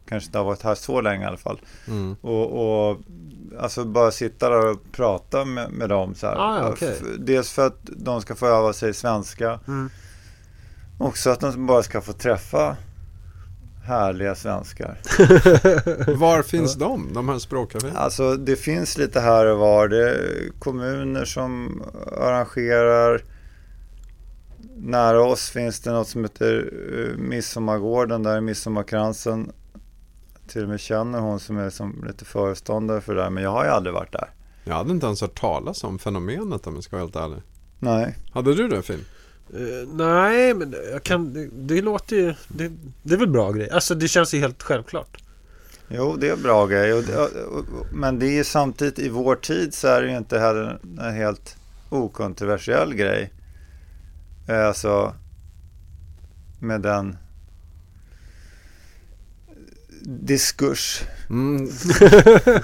kanske 0.09 0.27
inte 0.29 0.38
har 0.38 0.45
varit 0.45 0.62
här 0.62 0.75
så 0.75 1.01
länge 1.01 1.25
i 1.25 1.27
alla 1.27 1.37
fall. 1.37 1.61
Mm. 1.88 2.17
Och, 2.21 2.47
och 2.90 2.99
alltså 3.61 3.85
bara 3.85 4.11
sitta 4.11 4.51
där 4.51 4.71
och 4.71 4.79
prata 4.93 5.45
med, 5.45 5.71
med 5.71 5.88
dem 5.88 6.14
så. 6.14 6.27
Ah. 6.27 6.75
F- 6.81 7.03
Dels 7.19 7.53
för 7.53 7.67
att 7.67 7.79
de 7.97 8.21
ska 8.23 8.35
få 8.35 8.47
öva 8.47 8.73
sig 8.73 8.95
svenska. 8.95 9.61
Mm. 9.69 9.90
Också 10.99 11.31
att 11.31 11.40
de 11.40 11.67
bara 11.67 11.83
ska 11.83 12.01
få 12.01 12.12
träffa 12.12 12.77
härliga 13.85 14.35
svenskar. 14.35 14.99
Var 16.16 16.42
finns 16.42 16.75
de, 16.75 17.12
de 17.12 17.29
här 17.29 17.38
språkcaféerna? 17.38 17.99
Alltså 17.99 18.37
det 18.37 18.57
finns 18.57 18.99
lite 18.99 19.20
här 19.20 19.47
och 19.47 19.59
var. 19.59 19.88
Det 19.88 20.11
är 20.11 20.51
kommuner 20.59 21.25
som 21.25 21.83
arrangerar. 22.16 23.23
Nära 24.77 25.23
oss 25.23 25.51
finns 25.51 25.81
det 25.81 25.92
något 25.92 26.09
som 26.09 26.25
heter 26.25 26.73
uh, 26.75 27.16
Midsommargården. 27.18 28.23
Där 28.23 28.37
är 28.37 28.40
Midsommarkransen. 28.40 29.53
Till 30.49 30.62
och 30.62 30.68
med 30.68 30.81
känner 30.81 31.20
hon 31.20 31.40
som 31.40 31.59
är 31.59 31.70
som 31.70 32.05
lite 32.07 32.25
föreståndare 32.25 33.01
för 33.01 33.14
det 33.14 33.23
där. 33.23 33.31
Men 33.31 33.42
jag 33.42 33.51
har 33.51 33.64
ju 33.64 33.70
aldrig 33.70 33.94
varit 33.94 34.12
där. 34.12 34.31
Jag 34.64 34.75
hade 34.75 34.90
inte 34.90 35.07
ens 35.07 35.20
hört 35.20 35.40
talas 35.40 35.85
om 35.85 35.99
fenomenet 35.99 36.66
om 36.66 36.75
jag 36.75 36.85
ska 36.85 36.97
vara 36.97 37.05
helt 37.05 37.16
ärlig. 37.16 37.42
Nej. 37.79 38.16
Hade 38.33 38.55
du 38.55 38.68
det 38.68 38.83
Finn? 38.83 39.05
Uh, 39.54 39.88
nej, 39.94 40.54
men 40.54 40.74
jag 40.92 41.02
kan, 41.02 41.33
det, 41.33 41.48
det 41.52 41.83
låter 41.83 42.16
ju... 42.16 42.35
Det, 42.48 42.72
det 43.02 43.14
är 43.14 43.18
väl 43.18 43.30
bra 43.30 43.52
grej. 43.52 43.70
Alltså 43.70 43.94
det 43.94 44.09
känns 44.09 44.35
ju 44.35 44.38
helt 44.38 44.62
självklart. 44.62 45.22
Jo, 45.88 46.16
det 46.16 46.28
är 46.28 46.37
bra 46.37 46.66
grej. 46.66 46.92
Och, 46.92 46.98
och, 46.98 47.57
och, 47.57 47.87
men 47.92 48.18
det 48.18 48.26
är 48.26 48.33
ju 48.33 48.44
samtidigt 48.44 48.98
i 48.98 49.09
vår 49.09 49.37
tid 49.37 49.74
så 49.74 49.88
är 49.88 50.02
det 50.02 50.11
ju 50.11 50.16
inte 50.16 50.38
heller 50.38 50.78
en 51.00 51.14
helt 51.14 51.57
okontroversiell 51.88 52.94
grej. 52.94 53.33
Eh, 54.48 54.66
alltså 54.66 55.14
med 56.61 56.80
den 56.80 57.16
diskurs. 60.07 61.03
Mm. 61.31 61.67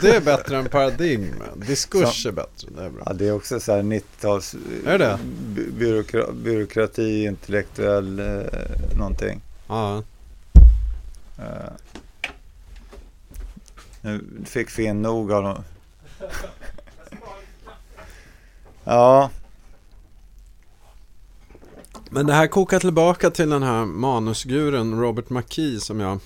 Det 0.00 0.16
är 0.16 0.20
bättre 0.20 0.56
än 0.58 0.68
paradigm. 0.68 1.34
Diskurs 1.56 2.26
är 2.26 2.32
bättre, 2.32 2.68
det 2.76 2.82
är 2.84 2.90
bra. 2.90 3.02
Ja, 3.06 3.12
det 3.12 3.28
är 3.28 3.32
också 3.32 3.60
så 3.60 3.72
här 3.72 3.82
90-tals 3.82 4.54
Är 4.86 4.98
det? 4.98 5.18
by- 5.54 5.70
byråkra, 5.70 6.32
byråkrati, 6.32 7.24
intellektuell 7.24 8.18
eh, 8.18 8.96
någonting. 8.96 9.40
Ja. 9.68 10.02
Eh, 11.38 11.72
nu 14.00 14.24
fick 14.44 14.70
Finn 14.70 15.02
nog 15.02 15.32
av 15.32 15.42
dem. 15.42 15.64
Ja, 18.84 19.30
Men 22.10 22.26
det 22.26 22.32
här 22.32 22.46
kokar 22.46 22.80
tillbaka 22.80 23.30
till 23.30 23.50
den 23.50 23.62
här 23.62 23.84
manusguren 23.84 25.00
Robert 25.00 25.30
McKee 25.30 25.80
som 25.80 26.00
jag 26.00 26.18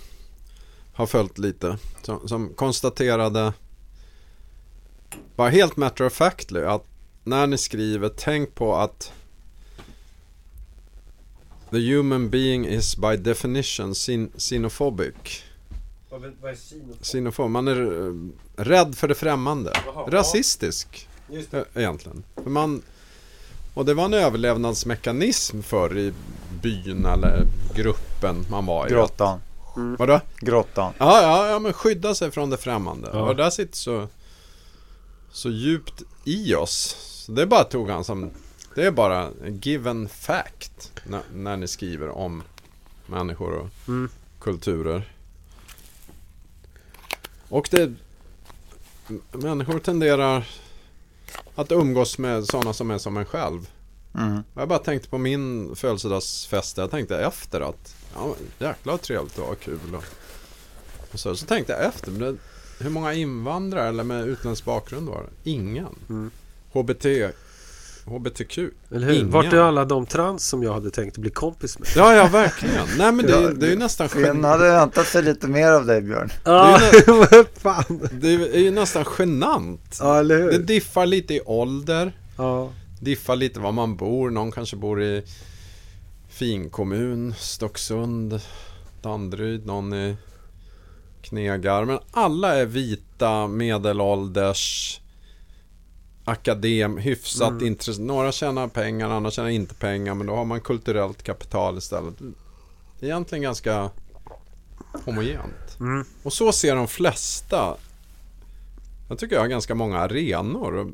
har 0.94 1.06
följt 1.06 1.38
lite. 1.38 1.78
Som, 2.02 2.28
som 2.28 2.54
konstaterade 2.54 3.52
bara 5.36 5.48
helt 5.48 5.76
matter 5.76 6.06
of 6.06 6.12
factly 6.12 6.60
att 6.60 6.84
när 7.24 7.46
ni 7.46 7.58
skriver 7.58 8.08
tänk 8.16 8.54
på 8.54 8.76
att 8.76 9.12
The 11.70 11.94
human 11.94 12.30
being 12.30 12.66
is 12.66 12.96
by 12.96 13.16
definition 13.16 13.94
sin- 13.94 14.30
xenophobic. 14.38 15.42
Vad, 16.10 16.20
vad 16.40 16.50
är? 16.50 16.56
Xenofob, 17.02 17.50
man 17.50 17.68
är 17.68 18.06
eh, 18.06 18.14
rädd 18.64 18.94
för 18.94 19.08
det 19.08 19.14
främmande. 19.14 19.72
Jaha, 19.86 20.10
Rasistisk 20.10 21.08
Just 21.30 21.54
eh, 21.54 21.62
egentligen. 21.74 22.24
För 22.42 22.50
man, 22.50 22.82
och 23.74 23.84
det 23.84 23.94
var 23.94 24.04
en 24.04 24.14
överlevnadsmekanism 24.14 25.62
förr 25.62 25.98
i 25.98 26.12
byn 26.62 27.06
eller 27.06 27.46
gruppen 27.74 28.46
man 28.50 28.66
var 28.66 28.86
i. 28.86 28.90
Grottan. 28.90 29.40
Vadå? 29.74 30.20
Grottan. 30.40 30.92
Ja, 30.98 31.22
ja, 31.22 31.48
ja, 31.50 31.58
men 31.58 31.72
skydda 31.72 32.14
sig 32.14 32.30
från 32.30 32.50
det 32.50 32.56
främmande. 32.56 33.10
Ja. 33.12 33.20
Och 33.20 33.36
det 33.36 33.42
där 33.42 33.50
sitter 33.50 33.76
så, 33.76 34.08
så 35.32 35.50
djupt 35.50 36.02
i 36.24 36.54
oss. 36.54 36.96
Så 37.26 37.32
det 37.32 37.46
bara 37.46 37.64
tog 37.64 37.90
han 37.90 38.04
som, 38.04 38.30
det 38.74 38.86
är 38.86 38.90
bara 38.90 39.30
en 39.46 39.58
given 39.58 40.08
fact 40.08 40.92
när, 41.04 41.20
när 41.34 41.56
ni 41.56 41.68
skriver 41.68 42.08
om 42.08 42.42
människor 43.06 43.52
och 43.54 43.68
Mm. 43.88 44.08
kulturer. 44.40 45.10
Och 47.48 47.68
det, 47.70 47.92
människor 49.32 49.78
tenderar 49.78 50.46
att 51.54 51.72
umgås 51.72 52.18
med 52.18 52.44
sådana 52.46 52.72
som 52.72 52.90
är 52.90 52.98
som 52.98 53.16
en 53.16 53.24
själv. 53.24 53.68
Mm. 54.18 54.42
Jag 54.54 54.68
bara 54.68 54.78
tänkte 54.78 55.08
på 55.08 55.18
min 55.18 55.76
födelsedagsfest. 55.76 56.76
Jag 56.76 56.90
tänkte 56.90 57.18
efter 57.18 57.60
att 57.60 57.94
ja, 58.14 58.34
jäklar 58.58 58.92
vad 58.92 59.00
trevligt 59.02 59.36
ha 59.38 59.54
kul. 59.54 59.78
Och, 59.94 60.04
och 61.12 61.18
så, 61.20 61.36
så 61.36 61.46
tänkte 61.46 61.72
jag 61.72 61.84
efter. 61.84 62.10
Men 62.10 62.20
det, 62.20 62.36
hur 62.84 62.90
många 62.90 63.14
invandrare 63.14 63.88
eller 63.88 64.04
med 64.04 64.28
utländsk 64.28 64.64
bakgrund 64.64 65.08
var 65.08 65.22
det? 65.22 65.50
Ingen. 65.50 65.94
Mm. 66.08 66.30
HBT, 66.72 67.04
HBTQ. 68.04 68.58
Eller 68.90 69.06
hur? 69.06 69.14
Ingen. 69.14 69.30
Vart 69.30 69.52
är 69.52 69.56
alla 69.58 69.84
de 69.84 70.06
trans 70.06 70.48
som 70.48 70.62
jag 70.62 70.72
hade 70.74 70.90
tänkt 70.90 71.18
bli 71.18 71.30
kompis 71.30 71.78
med? 71.78 71.88
Ja, 71.96 72.14
ja 72.14 72.28
verkligen. 72.28 72.86
Nej 72.98 73.12
men 73.12 73.26
det, 73.26 73.54
det 73.54 73.66
är 73.66 73.70
ju 73.70 73.76
nästan 73.78 74.08
Finn 74.08 74.22
gen- 74.24 74.44
hade 74.44 74.70
väntat 74.70 75.06
sig 75.06 75.22
lite 75.22 75.46
mer 75.48 75.70
av 75.72 75.86
dig 75.86 76.00
Björn. 76.00 76.30
Ja, 76.44 76.78
Det 76.92 77.08
vad 77.12 77.46
fan. 77.56 78.08
Det 78.12 78.28
är 78.34 78.58
ju 78.60 78.70
nästan 78.70 79.04
genant. 79.18 79.98
Ja, 80.00 80.18
eller 80.18 80.38
hur? 80.42 80.50
Det 80.52 80.58
diffar 80.58 81.06
lite 81.06 81.34
i 81.34 81.40
ålder. 81.40 82.12
Ja. 82.36 82.70
Diffar 83.04 83.36
lite 83.36 83.60
var 83.60 83.72
man 83.72 83.96
bor. 83.96 84.30
Någon 84.30 84.52
kanske 84.52 84.76
bor 84.76 85.02
i 85.02 85.22
finkommun, 86.28 87.34
Stocksund, 87.38 88.40
Danderyd, 89.02 89.66
någon 89.66 89.94
i 89.94 90.16
Knegar. 91.22 91.84
Men 91.84 91.98
alla 92.10 92.54
är 92.56 92.66
vita, 92.66 93.46
medelålders, 93.46 95.00
akadem, 96.24 96.98
hyfsat 96.98 97.50
Mm. 97.50 97.66
intresse. 97.66 98.00
Några 98.00 98.32
tjänar 98.32 98.68
pengar, 98.68 99.10
andra 99.10 99.30
tjänar 99.30 99.48
inte 99.48 99.74
pengar. 99.74 100.14
Men 100.14 100.26
då 100.26 100.34
har 100.36 100.44
man 100.44 100.60
kulturellt 100.60 101.22
kapital 101.22 101.78
istället. 101.78 102.14
Egentligen 103.00 103.42
ganska 103.42 103.90
homogent. 105.04 105.76
Mm. 105.80 106.04
Och 106.22 106.32
så 106.32 106.52
ser 106.52 106.76
de 106.76 106.88
flesta. 106.88 107.76
Jag 109.08 109.18
tycker 109.18 109.34
jag 109.34 109.42
har 109.42 109.48
ganska 109.48 109.74
många 109.74 109.98
arenor. 109.98 110.92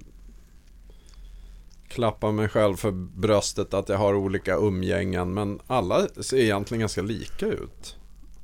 Och 1.91 1.95
klappar 1.95 2.33
mig 2.33 2.49
själv 2.49 2.77
för 2.77 2.91
bröstet 3.21 3.75
att 3.75 3.89
jag 3.89 3.97
har 3.99 4.15
olika 4.15 4.55
umgängen. 4.55 5.35
Men 5.35 5.61
alla 5.67 6.07
ser 6.21 6.37
egentligen 6.37 6.81
ganska 6.81 7.03
lika 7.03 7.47
ut. 7.47 7.97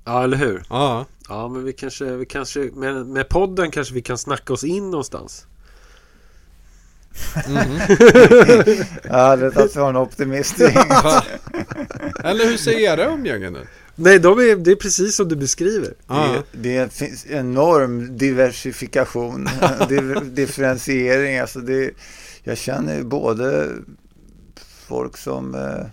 ja, 0.04 0.24
eller 0.24 0.36
hur? 0.36 0.62
Ja, 0.70 1.04
Ja, 1.28 1.48
men 1.48 1.64
vi 1.64 1.72
kanske, 1.72 2.04
vi 2.04 2.26
kanske 2.26 2.60
med, 2.60 3.06
med 3.06 3.28
podden 3.28 3.70
kanske 3.70 3.94
vi 3.94 4.02
kan 4.02 4.18
snacka 4.18 4.52
oss 4.52 4.64
in 4.64 4.90
någonstans. 4.90 5.46
mhm. 7.48 7.56
Ja, 9.02 9.36
det 9.36 9.46
är 9.46 9.64
att 9.64 9.76
en 9.76 9.96
optimist? 9.96 10.60
Eller 12.24 12.44
hur 12.50 12.56
ser 12.56 12.78
era 12.78 13.04
umgängen 13.14 13.56
ut? 13.56 13.68
Nej, 13.94 14.18
de 14.18 14.38
är, 14.38 14.56
det 14.56 14.70
är 14.70 14.76
precis 14.76 15.16
som 15.16 15.28
du 15.28 15.36
beskriver. 15.36 15.94
Ja. 16.06 16.34
Det, 16.52 16.68
det 16.82 16.92
finns 16.92 17.26
enorm 17.26 18.18
diversifikation, 18.18 19.46
div- 19.88 20.30
differentiering. 20.34 21.38
Alltså 21.38 21.58
det, 21.60 21.90
jag 22.46 22.58
känner 22.58 22.94
ju 22.96 23.04
både 23.04 23.68
folk 24.88 25.16
som 25.16 25.54
eh, 25.54 25.86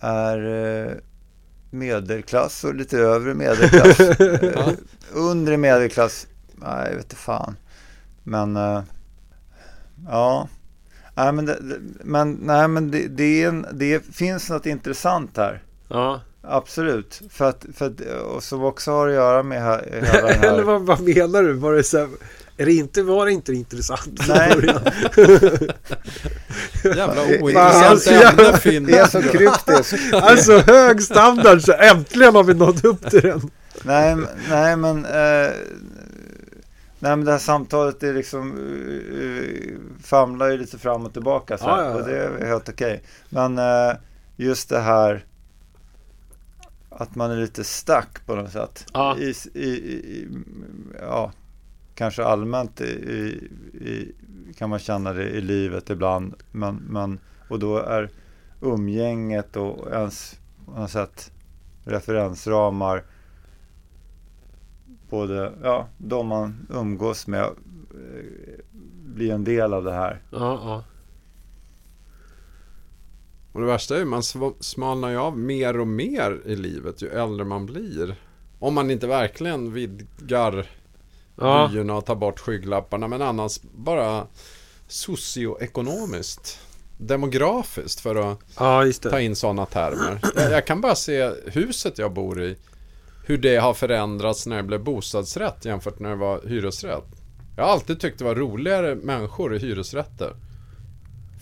är 0.00 0.44
eh, 0.46 0.92
medelklass 1.70 2.64
och 2.64 2.74
lite 2.74 2.98
övre 2.98 3.34
medelklass. 3.34 4.00
eh, 4.20 4.50
Ja. 4.54 4.72
undre 5.12 5.56
medelklass, 5.56 6.26
nej 6.54 6.88
jag 6.88 6.96
vet 6.96 7.04
inte 7.04 7.16
fan. 7.16 7.56
Men 8.22 8.56
eh, 8.56 8.82
ja, 10.08 10.48
nej 11.14 11.32
men, 11.32 11.46
det, 11.46 11.58
men, 12.04 12.32
nej, 12.32 12.68
men 12.68 12.90
det, 12.90 13.08
det, 13.08 13.42
är 13.42 13.48
en, 13.48 13.66
det 13.72 14.04
finns 14.14 14.50
något 14.50 14.66
intressant 14.66 15.36
här. 15.36 15.62
Ja. 15.88 16.20
Absolut, 16.42 17.22
för 17.30 17.48
att, 17.48 17.66
för 17.74 17.86
att, 17.86 18.00
och 18.00 18.42
som 18.42 18.64
också 18.64 18.90
har 18.92 19.08
att 19.08 19.14
göra 19.14 19.42
med 19.42 19.62
här, 19.62 19.88
hela 19.92 20.28
den 20.28 20.42
Eller 20.44 20.56
här 20.56 20.62
vad, 20.62 20.82
vad 20.82 21.00
menar 21.00 21.42
du? 21.42 21.52
Var 21.52 21.72
det, 21.72 21.82
så 21.82 21.98
här, 21.98 22.08
är 22.60 22.66
det 22.66 22.72
inte, 22.72 23.02
var 23.02 23.26
det 23.26 23.32
inte 23.32 23.52
intressant 23.52 24.22
från 24.22 24.36
Nej. 24.36 24.54
början? 24.54 24.82
Jävla 26.84 27.22
ointressant 27.42 27.84
alltså, 27.84 28.10
jag- 28.10 28.40
ämne 28.40 28.58
Finn. 28.58 28.86
Det 28.86 28.98
är 28.98 29.06
så 29.06 29.22
kryptiskt. 29.22 30.14
Alltså 30.14 30.58
hög 30.58 31.02
standard, 31.02 31.62
så 31.62 31.72
äntligen 31.72 32.34
har 32.34 32.44
vi 32.44 32.54
nått 32.54 32.84
upp 32.84 33.10
till 33.10 33.20
den. 33.20 33.50
nej, 33.82 34.16
nej, 34.48 34.76
men, 34.76 35.04
eh, 35.04 35.50
nej, 36.98 37.16
men 37.16 37.24
det 37.24 37.32
här 37.32 37.38
samtalet 37.38 38.02
är 38.02 38.14
liksom, 38.14 38.58
uh, 38.58 39.78
famlar 40.04 40.50
ju 40.50 40.58
lite 40.58 40.78
fram 40.78 41.06
och 41.06 41.12
tillbaka 41.12 41.58
så 41.58 41.64
här, 41.64 41.82
Ja, 41.82 41.90
ja, 41.90 41.94
och 41.94 42.08
det 42.08 42.16
är 42.18 42.46
helt 42.46 42.68
okej. 42.68 43.02
Men 43.28 43.58
eh, 43.58 43.92
just 44.36 44.68
det 44.68 44.80
här 44.80 45.24
att 46.90 47.14
man 47.14 47.30
är 47.30 47.36
lite 47.36 47.64
stack 47.64 48.26
på 48.26 48.34
något 48.34 48.52
sätt. 48.52 48.86
Ja. 48.92 49.16
I, 49.18 49.34
i, 49.54 49.68
i, 49.68 50.28
ja, 51.00 51.32
kanske 52.00 52.24
allmänt 52.24 52.80
i, 52.80 52.84
i, 52.84 54.12
kan 54.56 54.70
man 54.70 54.78
känna 54.78 55.12
det 55.12 55.28
i 55.28 55.40
livet 55.40 55.90
ibland. 55.90 56.34
Men, 56.52 56.76
men, 56.76 57.18
och 57.48 57.58
då 57.58 57.78
är 57.78 58.10
umgänget 58.60 59.56
och 59.56 59.90
ens 59.92 60.40
på 60.66 60.80
något 60.80 60.90
sätt 60.90 61.32
referensramar 61.84 63.04
både 65.10 65.52
ja, 65.62 65.88
de 65.98 66.26
man 66.26 66.66
umgås 66.70 67.26
med 67.26 67.42
eh, 67.42 67.50
blir 69.04 69.32
en 69.32 69.44
del 69.44 69.74
av 69.74 69.84
det 69.84 69.92
här. 69.92 70.22
Ja, 70.30 70.60
ja. 70.64 70.84
Och 73.52 73.60
det 73.60 73.66
värsta 73.66 73.94
är 73.94 73.98
ju 73.98 74.04
man 74.04 74.22
smalnar 74.60 75.10
ju 75.10 75.16
av 75.16 75.38
mer 75.38 75.80
och 75.80 75.88
mer 75.88 76.40
i 76.44 76.56
livet 76.56 77.02
ju 77.02 77.08
äldre 77.08 77.44
man 77.44 77.66
blir. 77.66 78.14
Om 78.58 78.74
man 78.74 78.90
inte 78.90 79.06
verkligen 79.06 79.72
vidgar 79.72 80.66
Ja, 81.40 81.66
vyerna 81.66 81.94
och 81.94 82.06
tar 82.06 82.14
bort 82.14 82.40
skygglapparna. 82.40 83.08
Men 83.08 83.22
annars 83.22 83.60
bara 83.62 84.26
socioekonomiskt. 84.88 86.58
Demografiskt 86.98 88.00
för 88.00 88.32
att 88.32 88.38
ja 88.58 88.84
ta 89.02 89.20
in 89.20 89.36
sådana 89.36 89.66
termer. 89.66 90.20
Jag, 90.36 90.52
jag 90.52 90.66
kan 90.66 90.80
bara 90.80 90.94
se 90.94 91.30
huset 91.46 91.98
jag 91.98 92.12
bor 92.12 92.42
i. 92.42 92.56
Hur 93.26 93.38
det 93.38 93.56
har 93.56 93.74
förändrats 93.74 94.46
när 94.46 94.56
det 94.56 94.62
blev 94.62 94.84
bostadsrätt 94.84 95.64
jämfört 95.64 95.98
när 95.98 96.10
det 96.10 96.16
var 96.16 96.40
hyresrätt. 96.46 97.04
Jag 97.56 97.64
har 97.64 97.72
alltid 97.72 98.00
tyckt 98.00 98.18
det 98.18 98.24
var 98.24 98.34
roligare 98.34 98.94
människor 98.94 99.56
i 99.56 99.58
hyresrätter. 99.58 100.34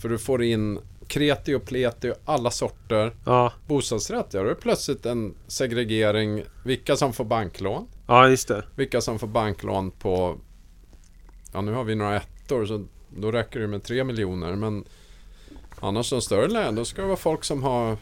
För 0.01 0.09
du 0.09 0.17
får 0.17 0.43
in 0.43 0.79
kreti 1.07 1.53
och 1.53 1.65
pleti 1.65 2.11
och 2.11 2.15
alla 2.25 2.51
sorter. 2.51 3.15
Ja, 3.25 3.53
Bostadsrätt, 3.67 4.25
ja, 4.31 4.39
då 4.39 4.45
är 4.45 4.49
det 4.49 4.61
plötsligt 4.61 5.05
en 5.05 5.35
segregering. 5.47 6.43
Vilka 6.65 6.95
som 6.95 7.13
får 7.13 7.25
banklån. 7.25 7.87
Ja 8.09 8.29
just 8.29 8.47
det. 8.47 8.63
Vilka 8.75 9.01
som 9.01 9.19
får 9.19 9.27
banklån 9.27 9.91
på... 9.91 10.37
Ja, 11.53 11.61
nu 11.61 11.71
har 11.73 11.83
vi 11.83 11.95
några 11.95 12.15
ettor 12.17 12.65
så 12.65 12.85
då 13.09 13.31
räcker 13.31 13.59
det 13.59 13.67
med 13.67 13.83
3 13.83 14.03
miljoner. 14.03 14.55
Men 14.55 14.85
annars 15.79 16.09
de 16.09 16.21
större 16.21 16.47
län, 16.47 16.75
då 16.75 16.85
ska 16.85 17.01
det 17.01 17.07
vara 17.07 17.17
folk 17.17 17.43
som 17.43 17.63
har 17.63 17.97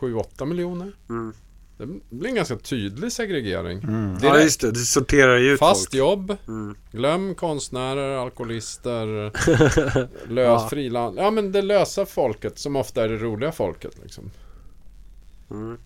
7-8 0.00 0.44
miljoner. 0.44 0.92
Mm. 1.08 1.32
Det 1.78 1.86
blir 2.10 2.28
en 2.28 2.34
ganska 2.34 2.56
tydlig 2.56 3.12
segregering. 3.12 3.78
Mm. 3.78 4.16
Ja 4.22 4.40
just 4.40 4.60
det, 4.60 4.70
du 4.72 4.80
sorterar 4.84 5.36
ju 5.36 5.52
ut 5.52 5.58
Fast 5.58 5.84
folk. 5.84 5.94
jobb, 5.94 6.36
Mm. 6.48 6.76
glöm 6.92 7.34
konstnärer, 7.34 8.16
alkoholister, 8.16 9.06
lös 10.32 10.62
Ja. 10.62 10.68
friland. 10.70 11.18
Ja 11.18 11.30
men 11.30 11.52
det 11.52 11.62
lösa 11.62 12.06
folket 12.06 12.58
som 12.58 12.76
ofta 12.76 13.04
är 13.04 13.08
det 13.08 13.16
roliga 13.16 13.52
folket 13.52 13.98
liksom. 14.02 14.30
Mm. 15.50 15.76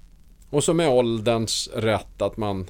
Och 0.51 0.65
så 0.65 0.75
med 0.75 0.89
ålderns 0.89 1.69
rätt 1.75 2.23
att 2.23 2.37
man... 2.37 2.67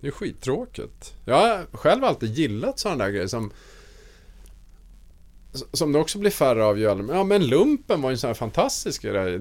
Det 0.00 0.06
är 0.06 0.10
skittråkigt. 0.10 1.14
Jag 1.24 1.36
har 1.36 1.66
själv 1.72 2.04
alltid 2.04 2.34
gillat 2.34 2.78
sådana 2.78 3.04
där 3.04 3.10
grejer 3.10 3.26
som... 3.26 3.52
Som 5.72 5.92
det 5.92 5.98
också 5.98 6.18
blir 6.18 6.30
färre 6.30 6.64
av 6.64 6.78
ju. 6.78 6.84
Ja 6.84 7.24
men 7.24 7.46
lumpen 7.46 8.02
var 8.02 8.10
ju 8.10 8.14
en 8.14 8.18
sån 8.18 8.28
här 8.28 8.34
fantastisk 8.34 9.02
grej. 9.02 9.40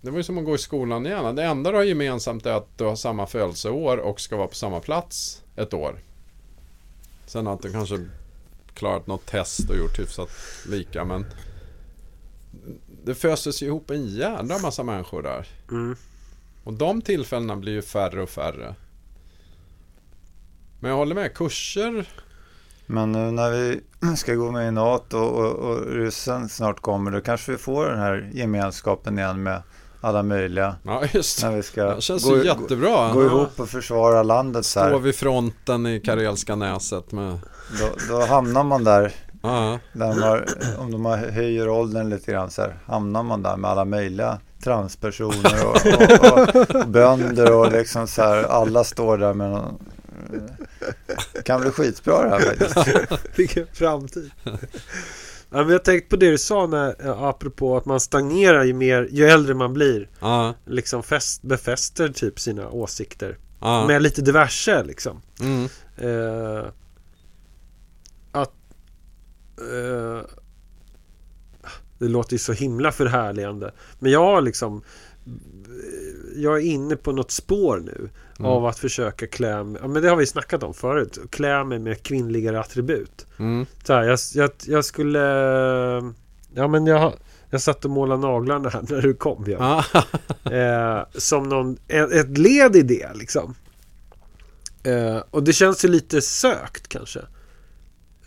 Det 0.00 0.10
var 0.10 0.16
ju 0.16 0.22
som 0.22 0.38
att 0.38 0.44
gå 0.44 0.54
i 0.54 0.58
skolan 0.58 1.06
igen. 1.06 1.36
Det 1.36 1.44
enda 1.44 1.70
du 1.70 1.76
har 1.76 1.84
gemensamt 1.84 2.46
är 2.46 2.52
att 2.52 2.78
du 2.78 2.84
har 2.84 2.96
samma 2.96 3.26
födelseår 3.26 3.96
och 3.96 4.20
ska 4.20 4.36
vara 4.36 4.48
på 4.48 4.54
samma 4.54 4.80
plats 4.80 5.42
ett 5.56 5.74
år. 5.74 6.00
Sen 7.26 7.46
att 7.46 7.62
du 7.62 7.72
kanske 7.72 8.08
klarat 8.74 9.06
något 9.06 9.26
test 9.26 9.70
och 9.70 9.76
gjort 9.76 9.98
hyfsat 9.98 10.30
lika 10.68 11.04
men 11.04 11.26
det 13.04 13.14
föses 13.14 13.62
ju 13.62 13.66
ihop 13.66 13.90
en 13.90 14.06
jädra 14.06 14.58
massa 14.58 14.82
människor 14.82 15.22
där. 15.22 15.46
Mm. 15.70 15.96
Och 16.64 16.72
de 16.72 17.02
tillfällena 17.02 17.56
blir 17.56 17.72
ju 17.72 17.82
färre 17.82 18.22
och 18.22 18.30
färre. 18.30 18.74
Men 20.80 20.90
jag 20.90 20.98
håller 20.98 21.14
med, 21.14 21.34
kurser 21.34 22.08
Men 22.86 23.12
nu 23.12 23.30
när 23.30 23.50
vi 23.50 23.80
ska 24.16 24.34
gå 24.34 24.50
med 24.50 24.68
i 24.68 24.70
NATO 24.70 25.18
och, 25.18 25.54
och 25.54 25.86
ryssen 25.86 26.48
snart 26.48 26.80
kommer, 26.80 27.10
då 27.10 27.20
kanske 27.20 27.52
vi 27.52 27.58
får 27.58 27.86
den 27.86 27.98
här 27.98 28.30
gemenskapen 28.32 29.18
igen 29.18 29.42
med 29.42 29.62
alla 30.00 30.22
möjliga. 30.22 30.74
Ja, 30.82 31.02
just. 31.12 31.42
När 31.42 31.56
vi 31.56 31.62
ska 31.62 31.94
Det 31.94 32.00
känns 32.00 32.24
gå, 32.24 32.36
ju 32.36 32.44
jättebra. 32.44 33.08
gå, 33.12 33.20
gå 33.20 33.24
ihop 33.26 33.60
och 33.60 33.68
försvara 33.68 34.22
landet 34.22 34.66
så 34.66 34.80
här. 34.80 34.98
vid 34.98 35.14
fronten 35.14 35.86
i 35.86 36.00
Karelska 36.00 36.56
näset 36.56 37.12
med... 37.12 37.38
Då, 37.80 37.88
då 38.08 38.26
hamnar 38.26 38.64
man 38.64 38.84
där, 38.84 39.12
Ja, 39.42 39.78
där 39.92 40.14
man, 40.20 40.44
om 40.78 40.90
de 40.92 41.04
har- 41.04 41.16
höjer 41.30 41.68
åldern 41.68 42.10
lite 42.10 42.32
grann 42.32 42.50
så 42.50 42.62
här, 42.62 42.78
hamnar 42.86 43.22
man 43.22 43.42
där 43.42 43.56
med 43.56 43.70
alla 43.70 43.84
möjliga 43.84 44.38
transpersoner 44.64 45.66
och, 45.66 45.76
och, 45.76 46.38
och, 46.38 46.76
och 46.80 46.88
bönder 46.88 47.52
och 47.56 47.72
liksom 47.72 48.06
så 48.06 48.22
här, 48.22 48.42
alla 48.44 48.84
står 48.84 49.18
där 49.18 49.34
med 49.34 49.50
någon, 49.50 49.78
det 50.30 51.42
kan 51.44 51.60
bli 51.60 51.70
skitbra 51.70 52.22
det 52.24 52.30
här 52.30 52.40
faktiskt. 52.40 53.08
Vilken 53.38 53.66
framtid. 53.72 54.30
Ja, 55.52 55.58
men 55.62 55.68
jag 55.68 55.84
tänkte 55.84 56.08
på 56.10 56.16
det 56.16 56.30
du 56.30 56.38
sa 56.38 56.66
när, 56.66 56.96
ja, 57.04 57.28
apropå 57.28 57.76
att 57.76 57.84
man 57.84 58.00
stagnerar 58.00 58.64
ju 58.64 58.72
mer, 58.74 59.08
ju 59.10 59.26
äldre 59.26 59.54
man 59.54 59.72
blir. 59.72 60.08
ja, 60.20 60.54
Liksom 60.66 61.02
fäst, 61.02 61.42
befäster 61.42 62.08
typ 62.08 62.40
sina 62.40 62.68
åsikter. 62.70 63.38
ja. 63.60 63.86
Med 63.86 64.02
lite 64.02 64.22
diverse 64.22 64.84
liksom. 64.84 65.22
Mm, 65.40 65.68
Eh, 65.96 66.64
att 68.32 68.52
eh, 69.58 70.20
Det 71.98 72.08
låter 72.08 72.32
ju 72.32 72.38
så 72.38 72.52
himla 72.52 72.92
förhärligande 72.92 73.72
Men 73.98 74.12
jag 74.12 74.20
har 74.24 74.40
liksom 74.40 74.82
Jag 76.34 76.56
är 76.56 76.60
inne 76.60 76.96
på 76.96 77.12
något 77.12 77.30
spår 77.30 77.80
nu 77.84 78.10
Mm. 78.40 78.52
Av 78.52 78.66
att 78.66 78.78
försöka 78.78 79.26
klä 79.26 79.64
mig, 79.64 79.80
ja, 79.82 79.88
men 79.88 80.02
det 80.02 80.08
har 80.08 80.16
vi 80.16 80.26
snackat 80.26 80.62
om 80.62 80.74
förut 80.74 81.18
Klä 81.30 81.64
mig 81.64 81.78
med 81.78 82.02
kvinnligare 82.02 82.60
attribut 82.60 83.26
mm, 83.38 83.66
så 83.84 83.92
här, 83.92 84.02
jag, 84.02 84.18
jag, 84.34 84.50
jag 84.66 84.84
skulle 84.84 85.20
Ja 86.54 86.68
men 86.68 86.86
jag 86.86 87.12
Jag 87.50 87.60
satt 87.60 87.84
och 87.84 87.90
målade 87.90 88.20
naglarna 88.20 88.68
här 88.68 88.82
när 88.88 89.02
du 89.02 89.14
kom 89.14 89.44
ja. 89.48 89.84
ja. 89.92 90.04
eh, 90.52 91.06
Som 91.12 91.48
någon, 91.48 91.76
ett, 91.88 92.12
ett 92.12 92.38
led 92.38 92.76
i 92.76 92.82
det 92.82 93.14
liksom 93.14 93.54
eh, 94.82 95.18
Och 95.30 95.42
det 95.42 95.52
känns 95.52 95.84
ju 95.84 95.88
lite 95.88 96.20
sökt 96.20 96.88
kanske 96.88 97.20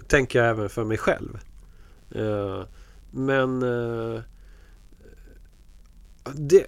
Tänker 0.07 0.39
jag 0.39 0.49
även 0.49 0.69
för 0.69 0.83
mig 0.83 0.97
själv 0.97 1.39
eh, 2.15 2.63
Men 3.11 3.63
eh, 3.63 4.21
det, 6.35 6.65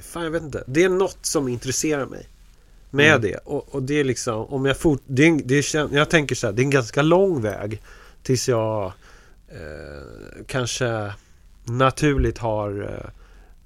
Fan 0.00 0.24
jag 0.24 0.30
vet 0.30 0.42
inte. 0.42 0.64
Det 0.66 0.84
är 0.84 0.88
något 0.88 1.18
som 1.26 1.48
intresserar 1.48 2.06
mig 2.06 2.28
Med 2.90 3.08
Mm. 3.10 3.20
det. 3.22 3.36
Och, 3.36 3.74
och 3.74 3.82
det 3.82 3.94
är 4.00 4.04
liksom 4.04 4.44
Om 4.46 4.64
jag 4.66 4.76
fort, 4.76 5.02
det 5.06 5.26
är, 5.26 5.40
det 5.44 5.74
är, 5.74 5.94
Jag 5.96 6.10
tänker 6.10 6.34
så 6.34 6.46
här 6.46 6.54
Det 6.54 6.62
är 6.62 6.64
en 6.64 6.70
ganska 6.70 7.02
lång 7.02 7.42
väg 7.42 7.82
Tills 8.22 8.48
jag 8.48 8.92
eh, 9.48 10.44
Kanske 10.46 11.12
Naturligt 11.64 12.38
har 12.38 12.82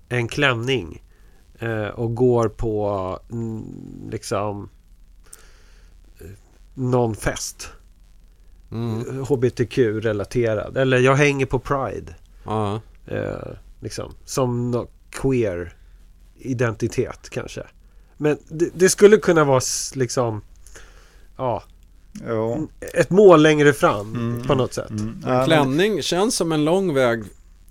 eh, 0.08 0.18
En 0.18 0.28
klänning 0.28 1.02
eh, 1.58 1.86
Och 1.86 2.14
går 2.14 2.48
på 2.48 3.18
mm, 3.32 3.64
Liksom 4.10 4.68
eh, 6.20 6.26
Någon 6.74 7.14
fest. 7.16 7.68
Mm, 8.72 9.24
HBTQ-relaterad 9.24 10.76
Eller 10.76 10.98
jag 10.98 11.14
hänger 11.14 11.46
på 11.46 11.58
Pride. 11.58 12.14
Ja. 12.44 12.80
eh, 13.06 13.48
liksom, 13.80 14.14
Som 14.24 14.70
nå- 14.70 14.88
queer 15.14 15.74
Identitet 16.38 17.30
kanske 17.30 17.62
Men 18.16 18.38
det, 18.48 18.68
det 18.74 18.88
skulle 18.88 19.16
kunna 19.16 19.44
vara 19.44 19.60
liksom 19.94 20.40
Ja 21.36 21.62
Jo. 22.28 22.68
Ett 22.94 23.10
mål 23.10 23.42
längre 23.42 23.72
fram 23.72 24.14
Mm. 24.14 24.42
på 24.46 24.54
något 24.54 24.74
sätt 24.74 24.90
Mm. 24.90 25.22
Ja, 25.26 25.40
En 25.40 25.46
klänning 25.46 26.02
känns 26.02 26.36
som 26.36 26.52
en 26.52 26.64
lång 26.64 26.94
väg 26.94 27.24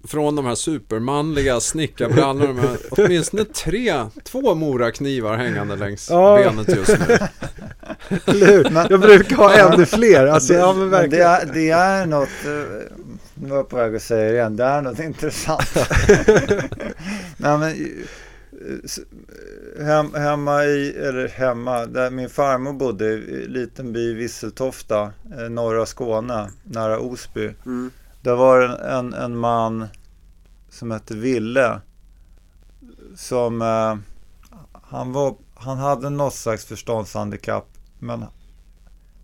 från 0.08 0.36
de 0.36 0.46
här 0.46 0.56
supermanliga 0.56 1.60
snickarbrallorna 1.60 2.54
med 2.54 2.78
åtminstone 2.92 3.46
tre, 3.46 3.94
två 4.24 4.56
moraknivar 4.56 5.38
hängande 5.38 5.76
längs 5.76 6.10
Ja. 6.10 6.38
benet 6.38 6.68
just 6.76 6.98
nu. 7.08 7.18
Jag 8.90 9.00
brukar 9.02 9.36
ha 9.36 9.54
ännu 9.74 9.86
fler 9.86 10.28
Alltså 10.28 10.54
ja 10.54 10.74
men 10.74 10.90
Men 10.90 11.10
det, 11.10 11.18
verkligen 11.18 11.26
är, 11.28 11.46
det 11.54 11.70
är 11.70 12.06
något, 12.06 12.30
eh, 12.46 12.98
nu 13.44 13.50
var 13.50 13.58
jag 13.58 13.70
på 13.70 13.76
väg 13.76 13.96
att 13.96 14.02
säga 14.04 14.24
det 14.32 14.34
igen, 14.38 14.56
det 14.56 14.64
är 14.64 14.82
något 14.82 15.00
intressant. 15.10 15.76
Nej, 17.38 17.58
men, 17.58 17.62
eh, 17.64 18.80
s- 18.84 19.00
hem, 19.82 20.14
hemma 20.14 20.64
i, 20.66 20.90
eller 20.98 21.28
hemma, 21.28 21.86
där 21.86 22.10
min 22.12 22.30
farmor 22.30 22.74
bodde 22.74 23.06
i 23.06 23.44
en 23.46 23.52
liten 23.54 23.94
by 23.94 24.14
Visseltofta, 24.14 25.12
eh, 25.38 25.50
norra 25.50 25.86
Skåne, 25.86 26.50
nära 26.64 27.00
Osby. 27.00 27.54
mm. 27.66 27.92
Där 28.22 28.36
var 28.36 28.62
en, 28.62 28.72
en, 28.82 29.14
en 29.14 29.38
man 29.38 29.88
som 30.70 30.92
hette 30.92 31.14
Ville. 31.16 31.82
Som, 33.16 33.62
eh, 33.62 33.96
han, 34.84 35.12
var, 35.14 35.36
han 35.56 35.78
hade 35.78 36.10
något 36.10 36.34
slags 36.34 36.66
förståndshandikapp. 36.66 37.66
Men 38.00 38.26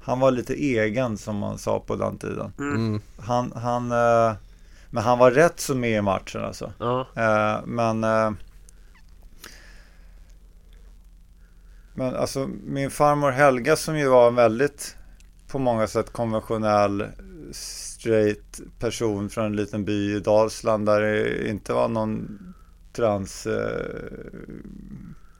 han 0.01 0.19
var 0.19 0.31
lite 0.31 0.53
egen 0.53 1.17
som 1.17 1.37
man 1.37 1.57
sa 1.57 1.79
på 1.79 1.95
den 1.95 2.17
tiden. 2.17 2.53
Mm. 2.59 3.01
Han, 3.19 3.51
han, 3.55 3.91
eh, 3.91 4.33
men 4.89 5.03
han 5.03 5.17
var 5.17 5.31
rätt 5.31 5.59
så 5.59 5.75
med 5.75 5.97
i 5.97 6.01
matchen 6.01 6.43
alltså. 6.43 6.73
Ja, 6.79 7.07
Eh, 7.15 7.65
men 7.65 8.03
eh, 8.03 8.31
Men 11.99 12.15
alltså 12.15 12.49
min 12.63 12.91
farmor 12.91 13.31
Helga 13.31 13.75
som 13.75 13.99
ju 13.99 14.07
var 14.07 14.27
en 14.27 14.35
väldigt 14.35 14.95
på 15.47 15.59
många 15.59 15.87
sätt 15.87 16.13
konventionell 16.13 17.05
straight 17.51 18.59
person 18.79 19.29
från 19.29 19.45
en 19.45 19.55
liten 19.55 19.85
by 19.85 20.15
i 20.15 20.19
Dalsland 20.19 20.85
där 20.85 21.01
det 21.01 21.49
inte 21.49 21.73
var 21.73 21.87
någon 21.87 22.39
trans 22.93 23.47
eh, 23.47 24.31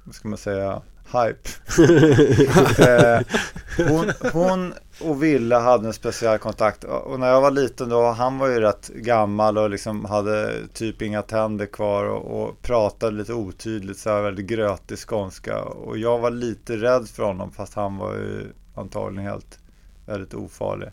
vad 0.04 0.16
ska 0.16 0.28
man 0.28 0.38
säga 0.38 0.82
hype. 1.12 1.50
eh, 2.90 3.22
hon, 3.88 4.12
hon 4.34 4.74
och 5.02 5.24
Ville 5.24 5.56
hade 5.56 5.88
en 5.88 5.94
speciell 5.94 6.38
kontakt 6.38 6.84
och 6.84 7.20
när 7.20 7.28
jag 7.28 7.42
var 7.42 7.52
liten 7.52 7.90
då, 7.90 8.12
han 8.12 8.38
var 8.38 8.48
ju 8.48 8.60
rätt 8.60 8.88
gammal 8.88 9.58
och 9.58 9.70
liksom 9.70 10.06
hade 10.06 10.68
typ 10.74 11.02
inga 11.02 11.22
tänder 11.22 11.66
kvar 11.66 12.06
och, 12.06 12.42
och 12.42 12.62
pratade 12.62 13.18
lite 13.18 13.34
otydligt 13.34 13.98
så 14.00 14.10
här 14.10 14.22
väldigt 14.22 14.46
grötig 14.46 14.98
skånska 14.98 15.64
och 15.64 15.98
jag 15.98 16.20
var 16.20 16.32
lite 16.32 16.78
rädd 16.78 17.08
för 17.08 17.24
honom 17.24 17.52
fast 17.52 17.74
han 17.74 17.98
var 17.98 18.14
ju 18.14 18.48
antagligen 18.76 19.30
helt 19.30 19.60
väldigt 20.06 20.34
ofarlig. 20.34 20.90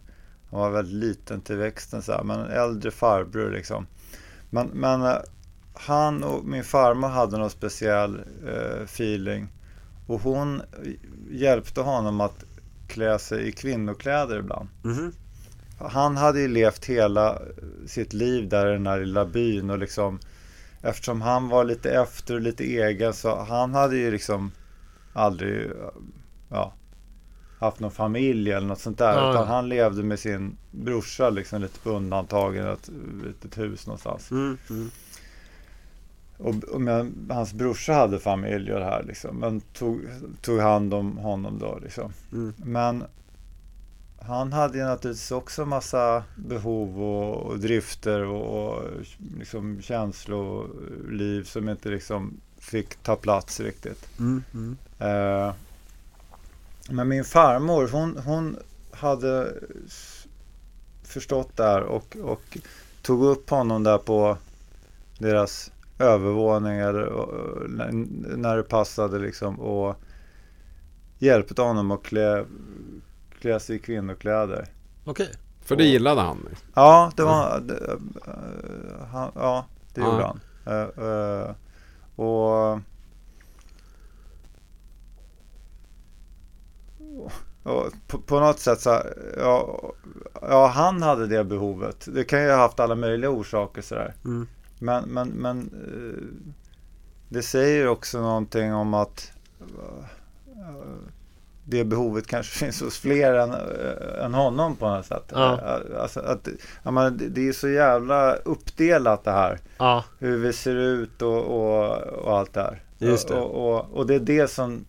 Han 0.51 0.61
var 0.61 0.71
väldigt 0.71 0.95
liten 0.95 1.41
till 1.41 1.57
växten 1.57 2.03
så 2.03 2.13
här, 2.13 2.23
men 2.23 2.41
en 2.41 2.51
äldre 2.51 2.91
farbror 2.91 3.51
liksom. 3.51 3.87
Men, 4.51 4.67
men 4.67 5.03
eh, 5.03 5.17
han 5.75 6.25
och 6.25 6.45
min 6.45 6.65
farmor 6.65 7.09
hade 7.09 7.39
någon 7.39 7.51
speciell 7.51 8.21
eh, 8.47 8.83
feeling 8.85 9.49
och 10.07 10.21
hon 10.21 10.63
hjälpte 11.31 11.81
honom 11.81 12.21
att 12.21 12.45
klä 12.89 13.19
sig 13.19 13.49
i 13.49 13.53
kvinnokläder 13.53 14.39
ibland. 14.39 14.69
Mhm. 14.83 15.13
Han 15.79 16.17
hade 16.17 16.41
ju 16.41 16.49
levt 16.49 16.85
hela 16.85 17.39
sitt 17.87 18.13
liv 18.13 18.49
där 18.49 18.67
i 18.67 18.73
den 18.73 18.87
här 18.87 19.01
lilla 19.01 19.25
byn 19.25 19.71
och 19.71 19.79
liksom 19.79 20.19
eftersom 20.83 21.21
han 21.21 21.49
var 21.49 21.65
lite 21.65 21.91
efter 21.91 22.35
och 22.35 22.41
lite 22.41 22.65
egen 22.65 23.15
så 23.15 23.45
han 23.45 23.75
hade 23.75 23.97
ju 23.97 24.11
liksom 24.11 24.53
aldrig 25.13 25.71
ja, 26.49 26.75
haft 27.59 27.81
någon 27.81 27.91
familj 27.91 28.53
eller 28.53 28.67
något 28.67 28.81
sånt 28.81 28.99
där 28.99 29.13
Ja, 29.13 29.31
utan 29.31 29.43
ja. 29.43 29.55
han 29.55 29.69
levde 29.69 30.03
med 30.03 30.19
sin 30.19 30.57
brorsa 30.71 31.31
liksom 31.31 31.63
lite 31.63 31.79
på 31.79 31.91
undantag 31.91 32.57
i 32.57 32.59
ett 32.59 32.91
litet 33.25 33.59
hus 33.59 33.87
någonstans. 33.87 34.31
mm, 34.31 34.59
mm. 34.71 34.91
Och, 36.39 36.55
och 36.65 36.81
men, 36.81 37.29
hans 37.31 37.53
brorsa 37.53 37.93
hade 37.93 38.19
familj 38.19 38.73
och 38.73 38.81
det 38.81 38.85
här 38.87 39.03
liksom 39.03 39.37
men 39.37 39.61
tog, 39.61 40.01
tog 40.41 40.61
hand 40.61 40.95
om 40.95 41.19
honom 41.19 41.59
då 41.59 41.79
liksom. 41.83 42.13
Mm. 42.33 42.55
Men 42.57 43.05
han 44.21 44.53
hade 44.53 44.79
ju 44.79 44.85
naturligtvis 44.85 45.31
också 45.31 45.65
massa 45.65 46.25
behov 46.37 47.03
och, 47.03 47.37
och 47.37 47.59
drifter 47.59 48.23
och, 48.23 48.67
och 48.67 48.83
liksom 49.39 49.83
känsloliv 49.83 51.45
som 51.45 51.69
inte 51.69 51.89
liksom 51.89 52.41
fick 52.59 52.97
ta 53.03 53.17
plats 53.17 53.61
riktigt. 53.61 54.09
Mm, 54.19 54.45
mm. 54.55 54.77
Eh, 54.99 55.55
men 56.91 57.09
min 57.09 57.25
farmor, 57.25 57.89
hon, 57.93 58.17
hon 58.25 58.57
hade 58.91 59.55
förstått 61.03 61.57
det 61.57 61.63
här 61.63 61.83
och, 61.83 62.17
och 62.17 62.59
tog 63.03 63.25
upp 63.25 63.51
honom 63.51 63.83
där 63.83 63.99
på 63.99 64.39
deras 65.19 65.71
övervåning 65.99 66.79
eller, 66.79 67.07
och- 67.07 67.71
när, 67.71 67.91
när 68.37 68.57
det 68.57 68.63
passade 68.63 69.19
liksom 69.19 69.61
och 69.61 69.97
hjälpte 71.19 71.63
honom 71.63 71.91
att 71.91 72.03
klä, 72.03 72.45
klä 73.41 73.61
sig 73.61 73.77
i 73.77 73.79
kvinnokläder. 73.79 74.67
Okej 75.05 75.31
För 75.61 75.77
det 75.77 75.85
gillade 75.85 76.21
han. 76.21 76.49
Ja, 76.75 77.13
det 77.17 77.23
var... 77.23 77.61
Det, 77.61 77.75
eh, 77.75 79.07
han, 79.13 79.31
ja. 79.35 79.67
Det 79.95 80.01
gjorde 80.01 80.25
han. 80.25 80.41
Eh, 80.67 81.05
eh, 81.05 81.55
och, 82.17 82.73
och 87.63 87.93
på, 88.07 88.19
på 88.19 88.41
något 88.41 88.59
sätt 88.59 88.81
så 88.81 88.91
här, 88.91 89.15
ja, 89.39 89.81
ja, 90.41 90.67
han 90.67 91.03
hade 91.03 91.27
det 91.27 91.45
behovet. 91.45 92.09
Det 92.15 92.25
kan 92.25 92.43
ju 92.43 92.51
ha 92.51 92.57
haft 92.57 92.81
alla 92.81 92.95
möjliga 92.95 93.31
orsaker 93.31 93.83
sådär. 93.83 94.15
Mm. 94.25 94.47
Men, 94.79 95.05
men, 95.05 95.29
men 95.29 95.59
eh, 95.59 96.47
det 97.29 97.43
säger 97.43 97.89
också 97.89 98.21
någonting 98.21 98.75
om 98.75 98.95
att 98.95 99.33
eh, 99.61 100.05
det 101.65 101.85
behovet 101.85 102.27
kanske 102.27 102.59
finns 102.65 102.81
hos 102.81 102.99
fler 102.99 103.35
än, 103.35 103.51
eh, 103.51 104.25
än 104.25 104.35
honom 104.35 104.77
på 104.77 104.89
något 104.89 105.07
sätt. 105.07 105.33
Ja. 105.35 105.81
Alltså, 106.01 106.21
att, 106.21 106.49
det 106.85 107.29
det 107.29 107.49
är 107.49 107.53
så 107.53 107.69
jävla 107.69 108.35
uppdelat 108.35 109.25
det 109.25 109.31
här. 109.31 109.59
Ja, 109.79 110.05
Hur 110.19 110.39
vi 110.39 110.53
ser 110.53 110.75
ut 110.75 111.23
och, 111.23 111.45
och, 111.45 111.97
och 111.97 112.39
allt 112.39 112.53
det 112.53 112.61
här. 112.61 112.83
Just 112.99 113.29
det. 113.29 113.35
Och, 113.35 113.75
och, 113.75 113.91
och 113.93 114.07
det 114.07 114.15
är 114.15 114.21
det 114.21 114.51
som 114.51 114.85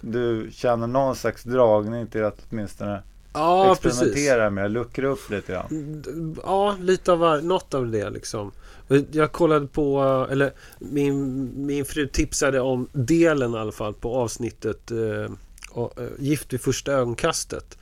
du 0.00 0.48
känner 0.52 0.86
någon 0.86 1.16
slags 1.16 1.42
dragning 1.42 2.06
till 2.06 2.24
att 2.24 2.46
åtminstone 2.50 3.02
ja 3.36 3.76
precis. 3.82 4.02
experimentera 4.02 4.50
med, 4.50 4.70
luckra 4.70 5.06
upp 5.08 5.30
lite 5.30 5.52
grann. 5.52 6.02
D- 6.02 6.40
Ja, 6.44 6.76
lite 6.80 7.12
av 7.12 7.18
var- 7.18 7.40
något 7.40 7.74
av 7.74 7.90
det 7.90 8.10
liksom. 8.10 8.52
Jag 9.10 9.32
kollade 9.32 9.66
på, 9.66 10.00
eller 10.30 10.52
min, 10.78 11.50
min 11.66 11.84
fru 11.84 12.06
tipsade 12.06 12.60
om 12.60 12.88
delen 12.92 13.54
i 13.54 13.56
alla 13.58 13.72
fall 13.72 13.94
på 13.94 14.14
avsnittet 14.16 14.90
eh, 14.90 14.98
eh, 15.76 15.88
Gift 16.18 16.52
vid 16.52 16.60
första 16.60 16.92
ögonkastet. 16.92 17.78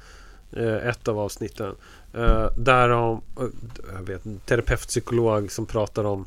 Eh, 0.52 0.88
ett 0.88 1.08
av 1.08 1.18
avsnitten. 1.18 1.74
Eh, 2.14 2.46
där 2.56 2.88
de, 2.88 3.20
eh, 3.40 3.44
jag 3.98 4.02
vet 4.02 4.26
en 4.26 4.38
terapeut, 4.38 4.88
psykolog 4.88 5.52
som 5.52 5.66
pratar 5.66 6.04
om 6.04 6.26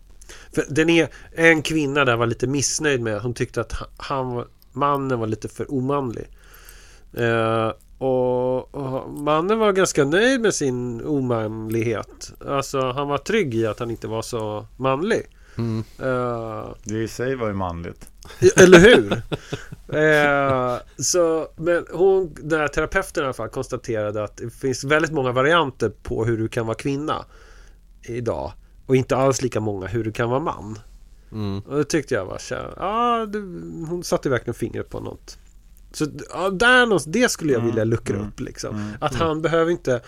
för 0.53 0.63
den 0.69 0.89
är, 0.89 1.07
en 1.35 1.61
kvinna 1.61 2.05
där 2.05 2.15
var 2.15 2.25
lite 2.25 2.47
missnöjd 2.47 3.01
med 3.01 3.21
Hon 3.21 3.33
tyckte 3.33 3.61
att 3.61 3.73
han- 3.97 4.45
mannen 4.71 5.19
var 5.19 5.27
lite 5.27 5.47
för 5.47 5.71
omanlig. 5.73 6.27
Eh, 7.13 7.71
och, 7.97 8.75
och 8.75 9.09
mannen 9.09 9.59
var 9.59 9.71
ganska 9.71 10.05
nöjd 10.05 10.41
med 10.41 10.53
sin 10.53 11.01
omanlighet. 11.05 12.33
Alltså 12.47 12.91
han 12.91 13.07
var 13.07 13.17
trygg 13.17 13.55
i 13.55 13.65
att 13.67 13.79
han 13.79 13.91
inte 13.91 14.07
var 14.07 14.21
så 14.21 14.65
manlig. 14.77 15.27
Mm. 15.57 15.83
Eh, 15.99 16.65
Det 16.83 17.03
i 17.03 17.07
sig 17.07 17.35
var 17.35 17.47
ju 17.47 17.53
manligt. 17.53 18.09
eller 18.55 18.79
hur? 18.79 19.11
eh, 19.97 20.77
så, 20.97 21.47
men 21.55 21.85
hon, 21.93 22.35
den 22.41 22.59
här 22.59 22.67
terapeuten 22.67 23.23
i 23.23 23.25
alla 23.25 23.33
fall 23.33 23.49
konstaterade 23.49 24.23
att 24.23 24.37
det 24.37 24.49
finns 24.49 24.83
väldigt 24.83 25.11
många 25.11 25.31
varianter 25.31 25.91
på 26.03 26.25
hur 26.25 26.37
du 26.37 26.47
kan 26.47 26.65
vara 26.65 26.77
kvinna 26.77 27.25
idag. 28.03 28.51
Och 28.85 28.95
inte 28.95 29.15
alls 29.17 29.41
lika 29.41 29.59
många 29.59 29.87
hur 29.87 30.03
du 30.03 30.11
kan 30.11 30.29
vara 30.29 30.39
man. 30.39 30.79
Mm. 31.31 31.59
Och 31.59 31.77
det 31.77 31.83
tyckte 31.83 32.13
jag 32.15 32.25
var 32.25 32.39
ja, 32.77 33.25
det, 33.25 33.39
hon 33.89 34.03
satte 34.03 34.29
verkligen 34.29 34.53
fingret 34.53 34.89
på 34.89 34.99
något. 34.99 35.37
Så 35.97 36.05
ja, 36.29 36.49
där 36.49 36.85
någonstans, 36.85 37.13
det 37.13 37.29
skulle 37.29 37.53
jag 37.53 37.59
Mm, 37.59 37.69
vilja 37.71 37.83
luckra 37.83 38.15
mm, 38.15 38.27
upp 38.27 38.39
liksom. 38.39 38.75
mm, 38.75 38.91
Att 39.01 39.15
han 39.15 39.41
behöver 39.41 39.71
inte, 39.71 40.01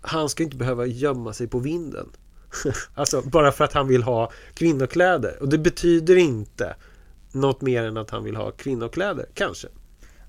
han 0.00 0.28
ska 0.28 0.42
inte 0.42 0.56
behöva 0.56 0.86
gömma 0.86 1.32
sig 1.32 1.46
på 1.48 1.58
vinden. 1.58 2.06
alltså 2.94 3.22
bara 3.22 3.52
för 3.52 3.64
att 3.64 3.72
han 3.72 3.88
vill 3.88 4.02
ha 4.02 4.32
kvinnokläder. 4.54 5.36
Och 5.40 5.48
det 5.48 5.58
betyder 5.58 6.16
inte 6.16 6.76
något 7.32 7.60
mer 7.60 7.82
än 7.84 7.96
att 7.96 8.10
han 8.10 8.24
vill 8.24 8.36
ha 8.36 8.50
kvinnokläder, 8.50 9.26
kanske. 9.34 9.68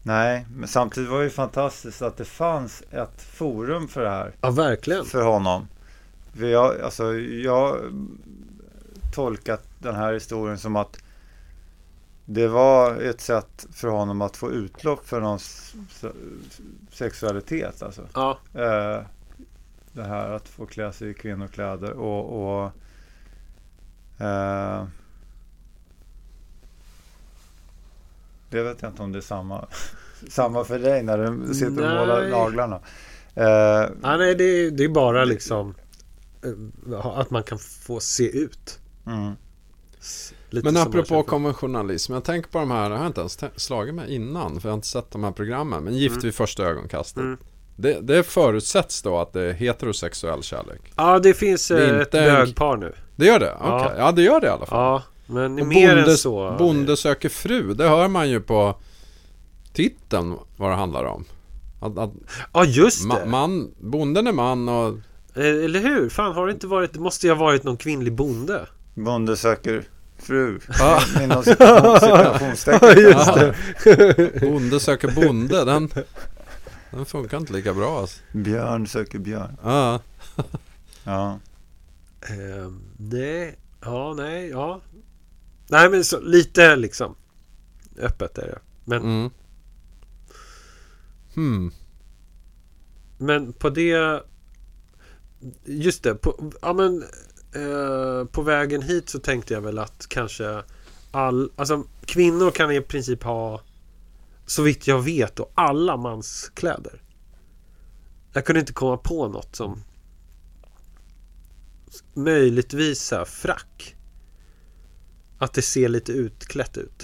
Nej, 0.04 0.46
men 0.56 0.68
samtidigt 0.68 1.10
var 1.10 1.18
det 1.18 1.24
ju 1.24 1.30
fantastiskt 1.30 2.02
att 2.02 2.18
det 2.18 2.26
fanns 2.26 2.84
ett 2.92 3.22
forum 3.22 3.88
för 3.88 4.04
det 4.04 4.10
här. 4.10 4.36
Ja, 4.42 4.52
verkligen. 4.52 5.06
För 5.06 5.22
honom. 5.22 5.68
För 6.38 6.46
jag, 6.46 6.82
alltså, 6.82 7.14
jag 7.20 7.78
tolkat 9.14 9.64
den 9.80 9.96
här 9.96 10.14
historien 10.14 10.58
som 10.58 10.76
att 10.76 10.98
det 12.26 12.48
var 12.48 12.96
ett 13.02 13.22
sätt 13.22 13.66
för 13.74 13.88
honom 13.88 14.22
att 14.22 14.38
få 14.38 14.52
utlopp 14.52 15.08
för 15.08 15.22
någon 15.22 15.40
sexualitet. 16.92 17.82
Alltså. 17.84 18.08
Ja, 18.14 18.38
Eh, 18.54 19.02
det 19.94 20.04
här 20.04 20.30
att 20.30 20.48
få 20.48 20.66
klä 20.66 20.94
sig 20.94 21.10
i 21.10 21.14
kvinnokläder 21.14 21.92
och, 21.92 22.62
och 22.64 22.72
eh, 24.26 24.86
det 28.50 28.64
vet 28.64 28.82
jag 28.82 28.92
inte 28.92 29.02
om 29.04 29.12
det 29.12 29.20
är 29.20 29.22
samma, 29.22 29.68
samma 30.30 30.64
för 30.64 30.80
dig 30.80 31.04
när 31.04 31.18
du 31.18 31.54
sitter 31.54 31.68
och 31.70 32.00
målar 32.00 32.30
naglarna. 32.30 32.80
Eh, 33.36 33.90
ja 34.02 34.18
nej, 34.18 34.36
det, 34.36 34.44
är- 34.44 34.72
det 34.72 34.84
är 34.84 34.90
bara 34.90 35.26
liksom 35.26 35.76
eh, 36.92 37.06
att 37.06 37.30
man 37.30 37.44
kan 37.44 37.60
få 37.60 38.00
se 38.00 38.38
ut. 38.38 38.80
mm. 39.08 39.34
Lite 40.50 40.72
Men 40.72 40.78
apropå 40.78 41.24
konventionalism, 41.24 42.14
jag 42.14 42.24
tänker 42.24 42.50
på 42.50 42.58
de 42.60 42.72
här, 42.72 42.92
jag 42.92 42.98
har 42.98 43.08
inte 43.08 43.20
ens 43.20 43.40
slagit 43.56 43.96
mig 43.96 44.16
innan 44.16 44.60
för 44.62 44.70
jag 44.70 44.72
har 44.72 44.78
inte 44.78 44.88
sett 44.88 45.12
de 45.12 45.24
här 45.24 45.32
programmen, 45.32 45.84
men 45.84 45.94
Gift 45.98 46.24
vid 46.24 46.36
första 46.36 46.64
ögonkastet. 46.64 47.24
Mm. 47.24 47.38
Det, 47.78 48.00
det 48.02 48.24
förutsätts 48.24 49.02
då 49.02 49.18
att 49.18 49.34
det 49.34 49.42
är 49.42 49.54
heterosexuell 49.54 50.44
kärlek. 50.44 50.82
Ja, 50.96 51.20
det 51.20 51.34
finns 51.34 51.68
Det 51.68 51.90
eh, 51.90 52.00
ett 52.00 52.12
bögpar 52.12 52.78
nu. 52.78 52.94
Det 53.16 53.26
gör 53.26 53.40
det? 53.40 53.54
Okej, 53.54 53.70
Ja. 53.70 53.94
ja. 53.98 54.12
det 54.12 54.22
gör 54.22 54.42
det 54.42 54.48
i 54.48 54.50
alla 54.50 54.66
fall. 54.66 54.80
Ja, 54.80 55.04
men 55.34 55.60
Och 55.60 55.68
mer 55.68 55.90
än 55.90 55.96
bonde, 55.96 56.18
så. 56.18 56.56
bonde 56.60 56.98
söker 56.98 57.30
fru, 57.30 57.74
det 57.74 57.88
hör 57.90 58.08
man 58.08 58.30
ju 58.30 58.40
på 58.42 58.76
titeln 59.74 60.36
vad 60.58 60.72
det 60.72 60.76
handlar 60.76 61.04
om. 61.06 61.26
Att, 61.80 61.98
att 61.98 62.12
Ja, 62.54 62.66
just 62.66 63.02
det. 63.02 63.08
ma, 63.08 63.26
man, 63.26 63.72
bonden 63.80 64.28
är 64.28 64.32
man 64.32 64.70
och... 64.70 64.88
Eh, 65.36 65.64
Eller 65.66 65.80
hur? 65.80 66.10
Fan, 66.10 66.36
har 66.36 66.48
det 66.48 66.54
inte 66.54 66.68
varit... 66.68 66.94
Det 66.94 67.00
måste 67.00 67.28
ju 67.28 67.34
ha 67.34 67.40
varit 67.40 67.64
någon 67.64 67.78
kvinnlig 67.78 68.14
bonde. 68.14 68.68
Bonde 68.94 69.38
söker 69.38 69.84
fru. 70.18 70.60
Ja. 70.80 71.02
Inom 71.24 71.44
citation- 71.44 72.00
citationstecken. 72.00 72.90
just 73.02 73.28
Ja. 73.28 73.54
det. 73.86 74.40
Bonde 74.42 74.80
söker 74.80 75.12
bonde, 75.12 75.66
den, 75.66 75.90
den 76.92 77.06
funkar 77.06 77.38
inte 77.38 77.54
lika 77.54 77.74
bra. 77.74 78.00
Alltså. 78.00 78.20
Björn 78.32 78.88
söker 78.88 79.20
björn. 79.20 79.58
Ja. 79.64 80.00
Ja. 81.08 81.40
Eh, 82.22 82.72
nej, 82.98 83.60
ja, 83.82 84.14
nej, 84.14 84.50
ja. 84.50 84.82
Nej, 85.68 85.90
men 85.90 86.04
så, 86.06 86.20
lite 86.20 86.76
liksom 86.76 87.16
öppet 88.00 88.38
är 88.38 88.48
det. 88.48 88.60
Men, 88.86 89.02
Mm. 89.02 89.30
Hmm. 91.36 91.72
men 93.18 93.54
på 93.54 93.70
det... 93.70 94.24
Just 95.66 96.04
det, 96.04 96.16
på, 96.16 96.52
ja 96.62 96.74
men 96.74 97.04
eh, 97.56 98.26
på 98.26 98.42
vägen 98.42 98.82
hit 98.82 99.10
så 99.10 99.20
tänkte 99.20 99.54
jag 99.54 99.62
väl 99.62 99.80
att 99.80 100.08
kanske 100.08 100.64
all... 101.12 101.52
Alltså 101.56 101.84
kvinnor 102.06 102.52
kan 102.52 102.72
i 102.72 102.82
princip 102.82 103.24
ha 103.24 103.62
så 104.46 104.64
vitt 104.64 104.88
jag 104.88 105.02
vet 105.02 105.36
då 105.36 105.50
alla 105.54 105.98
manskläder. 105.98 107.02
Jag 108.34 108.46
kunde 108.46 108.60
inte 108.60 108.74
komma 108.74 108.98
på 108.98 109.28
något 109.28 109.56
som 109.56 109.84
möjligtvis 112.14 113.12
här 113.12 113.26
frack. 113.26 113.96
Att 115.38 115.54
det 115.54 115.62
ser 115.62 115.90
lite 115.90 116.12
utklätt 116.12 116.78
ut. 116.78 117.04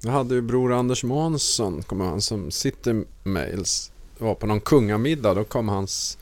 Jag 0.00 0.10
hade 0.10 0.34
ju 0.34 0.42
bror 0.42 0.72
Anders 0.72 1.04
Månsson, 1.04 1.82
kommer 1.82 2.04
han, 2.04 2.20
som 2.20 2.50
sitter 2.50 3.04
mails. 3.22 3.92
var 4.18 4.34
på 4.34 4.46
någon 4.46 4.60
kungamiddag, 4.60 5.34
då 5.34 5.44
kom 5.44 5.68
hans 5.68 6.18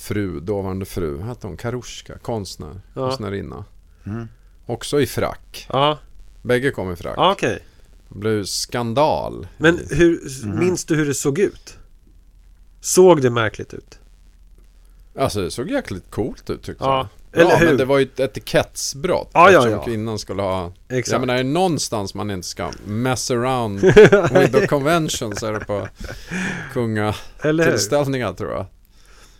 fru, 0.00 0.40
dåvarande 0.40 0.84
fru, 0.84 1.20
hette 1.22 1.46
hon 1.46 1.56
Karuska, 1.56 2.18
konstnär, 2.18 2.80
Ja. 2.94 3.06
konstnärinna. 3.08 3.64
Mm. 4.06 4.28
Också 4.66 5.00
i 5.00 5.06
frack. 5.06 5.66
Ja, 5.72 5.98
Bägge 6.42 6.70
kom 6.70 6.92
i 6.92 6.96
frack. 6.96 7.14
ja 7.16 7.32
okej. 7.32 7.58
Det 8.08 8.18
blev 8.18 8.44
skandal. 8.44 9.46
Men 9.58 9.80
hur, 9.90 10.20
minns 10.58 10.84
du 10.84 10.96
hur 10.96 11.06
det 11.06 11.14
såg 11.14 11.38
ut? 11.38 11.78
Såg 12.80 13.22
det 13.22 13.30
märkligt 13.30 13.74
ut? 13.74 13.98
Alltså 15.18 15.40
det 15.42 15.50
såg 15.50 15.70
jäkligt 15.70 16.10
coolt 16.10 16.50
ut 16.50 16.62
tyckte 16.62 16.84
Ja, 16.84 17.08
jag. 17.32 17.40
eller 17.42 17.50
ja, 17.52 17.56
hur? 17.56 17.66
men 17.66 17.76
det 17.76 17.84
var 17.84 17.98
ju 17.98 18.04
ett 18.04 18.20
etikettsbrott. 18.20 19.30
Ja, 19.34 19.50
ja, 19.50 19.68
ja. 19.68 19.84
kvinnan 19.84 20.18
skulle 20.18 20.42
ha... 20.42 20.72
Exakt. 20.88 21.12
Jag 21.12 21.20
menar, 21.20 21.34
är 21.34 21.38
det 21.44 21.50
någonstans 21.50 22.14
man 22.14 22.30
inte 22.30 22.48
ska 22.48 22.70
mess 22.86 23.30
around 23.30 23.80
with 24.32 24.52
the 24.52 24.66
convention 24.66 25.36
så 25.36 25.46
är 25.46 25.52
det 25.52 25.60
på 25.60 25.88
kungatillställningar 26.72 28.32
tror 28.32 28.50
jag. 28.52 28.66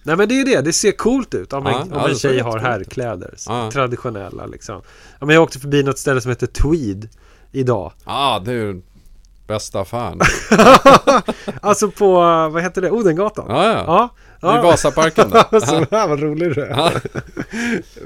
Nej 0.02 0.16
men 0.16 0.28
det 0.28 0.34
är 0.34 0.36
ju 0.36 0.44
det, 0.44 0.60
det 0.60 0.72
ser 0.72 0.92
coolt 0.92 1.34
ut 1.34 1.52
om 1.52 1.66
en, 1.66 1.72
Ja, 1.72 1.80
om 1.82 1.88
ja, 1.92 2.08
en 2.08 2.14
tjej 2.14 2.38
har 2.40 2.58
herrkläder. 2.58 3.34
Ja. 3.48 3.70
Traditionella 3.70 4.46
liksom. 4.46 4.82
Ja, 5.20 5.26
men 5.26 5.34
jag 5.34 5.42
åkte 5.42 5.58
förbi 5.58 5.82
något 5.82 5.98
ställe 5.98 6.20
som 6.20 6.28
heter 6.28 6.46
Tweed 6.46 7.08
idag. 7.52 7.92
Ja, 8.04 8.12
ah, 8.12 8.38
det 8.38 8.50
är 8.50 8.54
ju 8.54 8.82
bästa 9.46 9.80
affären. 9.80 10.20
Alltså 11.60 11.90
på, 11.90 12.14
vad 12.52 12.62
heter 12.62 12.82
det, 12.82 12.90
Odengatan? 12.90 13.44
Ja, 13.48 13.66
ja. 13.72 14.08
Ja. 14.42 14.58
I 14.58 14.62
Vasaparken 14.62 15.30
där. 15.30 15.60
så 15.66 15.74
här 15.90 16.08
vad 16.08 16.20
rolig 16.20 16.54
du 16.54 16.62
är. 16.62 16.68
Ja. 16.70 16.90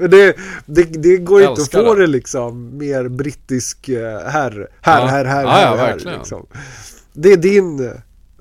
Det, 0.08 0.36
det, 0.66 0.82
det 0.82 1.16
går 1.16 1.42
inte 1.42 1.62
att 1.62 1.70
få 1.72 1.94
det. 1.94 2.00
det 2.00 2.06
liksom 2.06 2.78
mer 2.78 3.08
brittisk 3.08 3.88
eh, 3.88 4.18
herr. 4.20 4.68
Herr, 4.80 5.00
Ja. 5.00 5.06
herr, 5.06 5.24
herr, 5.24 5.42
Ja, 5.42 5.48
herr, 5.50 5.62
ja, 5.62 5.76
herr, 5.76 5.86
verkligen. 5.92 6.18
liksom. 6.18 6.46
Det 7.12 7.32
är 7.32 7.36
din... 7.36 7.92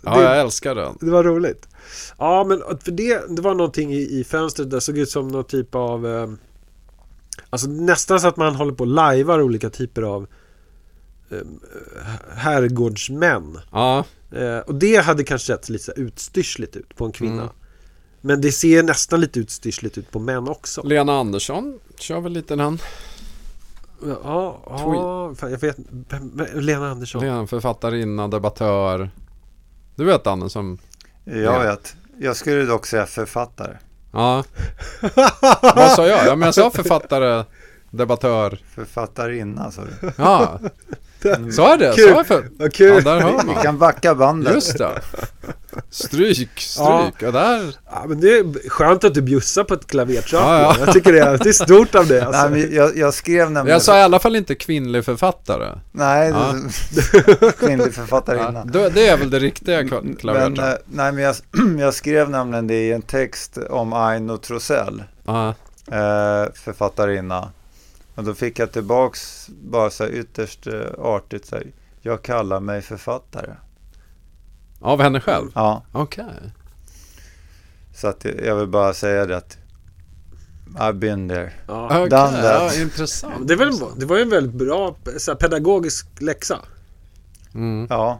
Ja, 0.05 0.15
det, 0.17 0.23
jag 0.23 0.39
älskar 0.39 0.75
den. 0.75 0.97
det 1.01 1.11
var 1.11 1.23
roligt. 1.23 1.67
Ja, 2.17 2.43
men 2.43 2.63
för 2.83 2.91
det, 2.91 3.35
det 3.35 3.41
var 3.41 3.55
någonting 3.55 3.93
i, 3.93 4.19
i 4.19 4.23
fönstret 4.23 4.69
där 4.69 4.79
såg 4.79 4.97
ut 4.97 5.09
som 5.09 5.27
någon 5.27 5.43
typ 5.43 5.75
av... 5.75 6.07
Eh, 6.07 6.29
Alltså 7.49 7.67
nästan 7.67 8.19
så 8.19 8.27
att 8.27 8.37
man 8.37 8.55
håller 8.55 8.73
på 8.73 8.83
och 8.83 8.87
lajvar 8.87 9.41
olika 9.41 9.69
typer 9.69 10.01
av 10.01 10.27
eh, 11.29 11.37
herrgårdsmän. 12.35 13.59
Ja, 13.71 14.05
Eh, 14.35 14.57
och 14.57 14.75
det 14.75 14.95
hade 14.95 15.23
kanske 15.23 15.45
sett 15.45 15.69
lite 15.69 15.91
utstyrsligt 15.95 16.75
ut 16.75 16.95
på 16.95 17.05
en 17.05 17.11
kvinna. 17.11 17.41
Mm. 17.41 17.53
Men 18.21 18.41
det 18.41 18.51
ser 18.51 18.83
nästan 18.83 19.21
lite 19.21 19.39
utstyrsligt 19.39 19.97
ut 19.97 20.11
på 20.11 20.19
män 20.19 20.47
också. 20.47 20.83
Lena 20.83 21.13
Andersson 21.13 21.79
kör 21.99 22.19
väl 22.19 22.31
lite 22.31 22.55
den. 22.55 22.79
Ja, 24.05 24.61
ja 24.65 25.33
fan, 25.37 25.51
jag 25.51 25.59
vet 25.59 25.77
Lena 26.53 26.91
Andersson. 26.91 27.21
Lena 27.21 27.47
författarinna, 27.47 28.27
debattör. 28.27 29.09
Du 29.95 30.03
vet 30.03 30.23
Danne 30.23 30.49
som... 30.49 30.77
Jag 31.23 31.63
vet. 31.63 31.95
Jag 32.19 32.35
skulle 32.35 32.63
dock 32.65 32.85
säga 32.85 33.05
författare. 33.05 33.77
Ja. 34.11 34.43
Vad 35.75 35.91
sa 35.91 36.07
jag? 36.07 36.27
Ja 36.27 36.35
men 36.35 36.45
jag 36.45 36.55
sa 36.55 36.71
författare, 36.71 37.43
debattör. 37.89 38.59
Författarinna 38.75 39.71
sa 39.71 39.81
du. 39.81 40.11
Ja. 40.17 40.59
Sa 41.55 41.69
jag 41.69 41.79
det? 41.79 41.93
Sa 41.93 42.01
jag 42.01 42.27
för... 42.27 42.41
Vad 42.41 42.67
Ja, 42.67 42.69
kul! 42.73 43.03
där 43.03 43.19
hör 43.21 43.37
Vi 43.39 43.45
man. 43.53 43.63
kan 43.63 43.77
backa 43.77 44.15
bandet. 44.15 44.53
Just 44.53 44.77
det. 44.77 44.89
Stryk, 45.89 46.59
stryk. 46.59 47.23
Och 47.25 47.33
där... 47.33 47.75
Ja, 47.91 48.05
men 48.07 48.19
det 48.21 48.27
är 48.37 48.69
skönt 48.69 49.03
att 49.03 49.13
du 49.13 49.21
bjussar 49.21 49.63
på 49.63 49.73
ett 49.73 49.87
klavertramp. 49.87 50.43
Ja, 50.45 50.61
ja. 50.61 50.75
Jag 50.85 50.93
tycker 50.93 51.13
det 51.13 51.19
är, 51.19 51.37
det 51.37 51.49
är 51.49 51.53
stort 51.53 51.95
av 51.95 52.07
det. 52.07 52.25
Alltså. 52.25 52.41
Nej, 52.41 52.51
men 52.67 52.75
jag, 52.75 52.97
jag 52.97 53.13
skrev 53.13 53.51
nämligen... 53.51 53.73
Jag 53.73 53.81
sa 53.81 53.97
i 53.97 54.01
alla 54.01 54.19
fall 54.19 54.35
inte 54.35 54.55
kvinnlig 54.55 55.05
författare. 55.05 55.79
Nej, 55.91 56.29
Ja. 56.29 56.53
kvinnlig 57.59 57.87
Ja, 57.87 57.91
författarinna. 57.91 58.65
då- 58.65 58.89
det 58.89 59.07
är 59.07 59.17
väl 59.17 59.29
det 59.29 59.39
riktiga 59.39 59.77
Men, 59.83 60.15
klavertramp. 60.15 60.59
eh, 60.59 60.73
nej, 60.85 61.11
men 61.11 61.23
jag, 61.23 61.35
jag 61.79 61.93
skrev 61.93 62.29
nämligen 62.29 62.67
det 62.67 62.87
i 62.87 62.91
en 62.91 63.01
text 63.01 63.57
om 63.69 63.93
Aino 63.93 64.37
Trosell, 64.37 65.03
Ja. 65.25 65.47
eh, 65.87 66.53
författarinna. 66.53 67.49
Och 68.15 68.23
då 68.23 68.33
fick 68.33 68.59
jag 68.59 68.71
tillbaks 68.71 69.47
bara 69.49 69.89
så 69.89 70.03
här 70.03 70.11
ytterst 70.11 70.67
eh, 70.67 70.73
artigt 70.99 71.45
så 71.45 71.55
här, 71.55 71.65
jag 72.01 72.21
kallar 72.21 72.59
mig 72.59 72.81
författare. 72.81 73.49
Av 74.83 75.01
henne 75.01 75.19
själv? 75.19 75.51
Ja, 75.55 75.83
Okej. 75.91 76.25
så 77.95 78.07
att 78.07 78.25
jag 78.45 78.55
vill 78.55 78.67
bara 78.67 78.93
säga 78.93 79.25
det 79.25 79.37
att 79.37 79.57
I've 80.75 80.93
been 80.93 81.29
there. 81.29 81.53
Ja. 81.67 81.85
Okej, 81.85 82.09
Done 82.09 82.37
ja, 82.43 82.59
that. 82.69 82.77
intressant. 82.77 83.47
Det, 83.47 83.55
väl, 83.55 83.71
det 83.97 84.05
var 84.05 84.15
ju 84.17 84.21
en 84.21 84.29
väldigt 84.29 84.53
bra 84.67 84.95
så 85.17 85.31
här, 85.31 85.35
pedagogisk 85.35 86.07
läxa. 86.19 86.59
Mm. 87.53 87.87
Ja, 87.89 88.19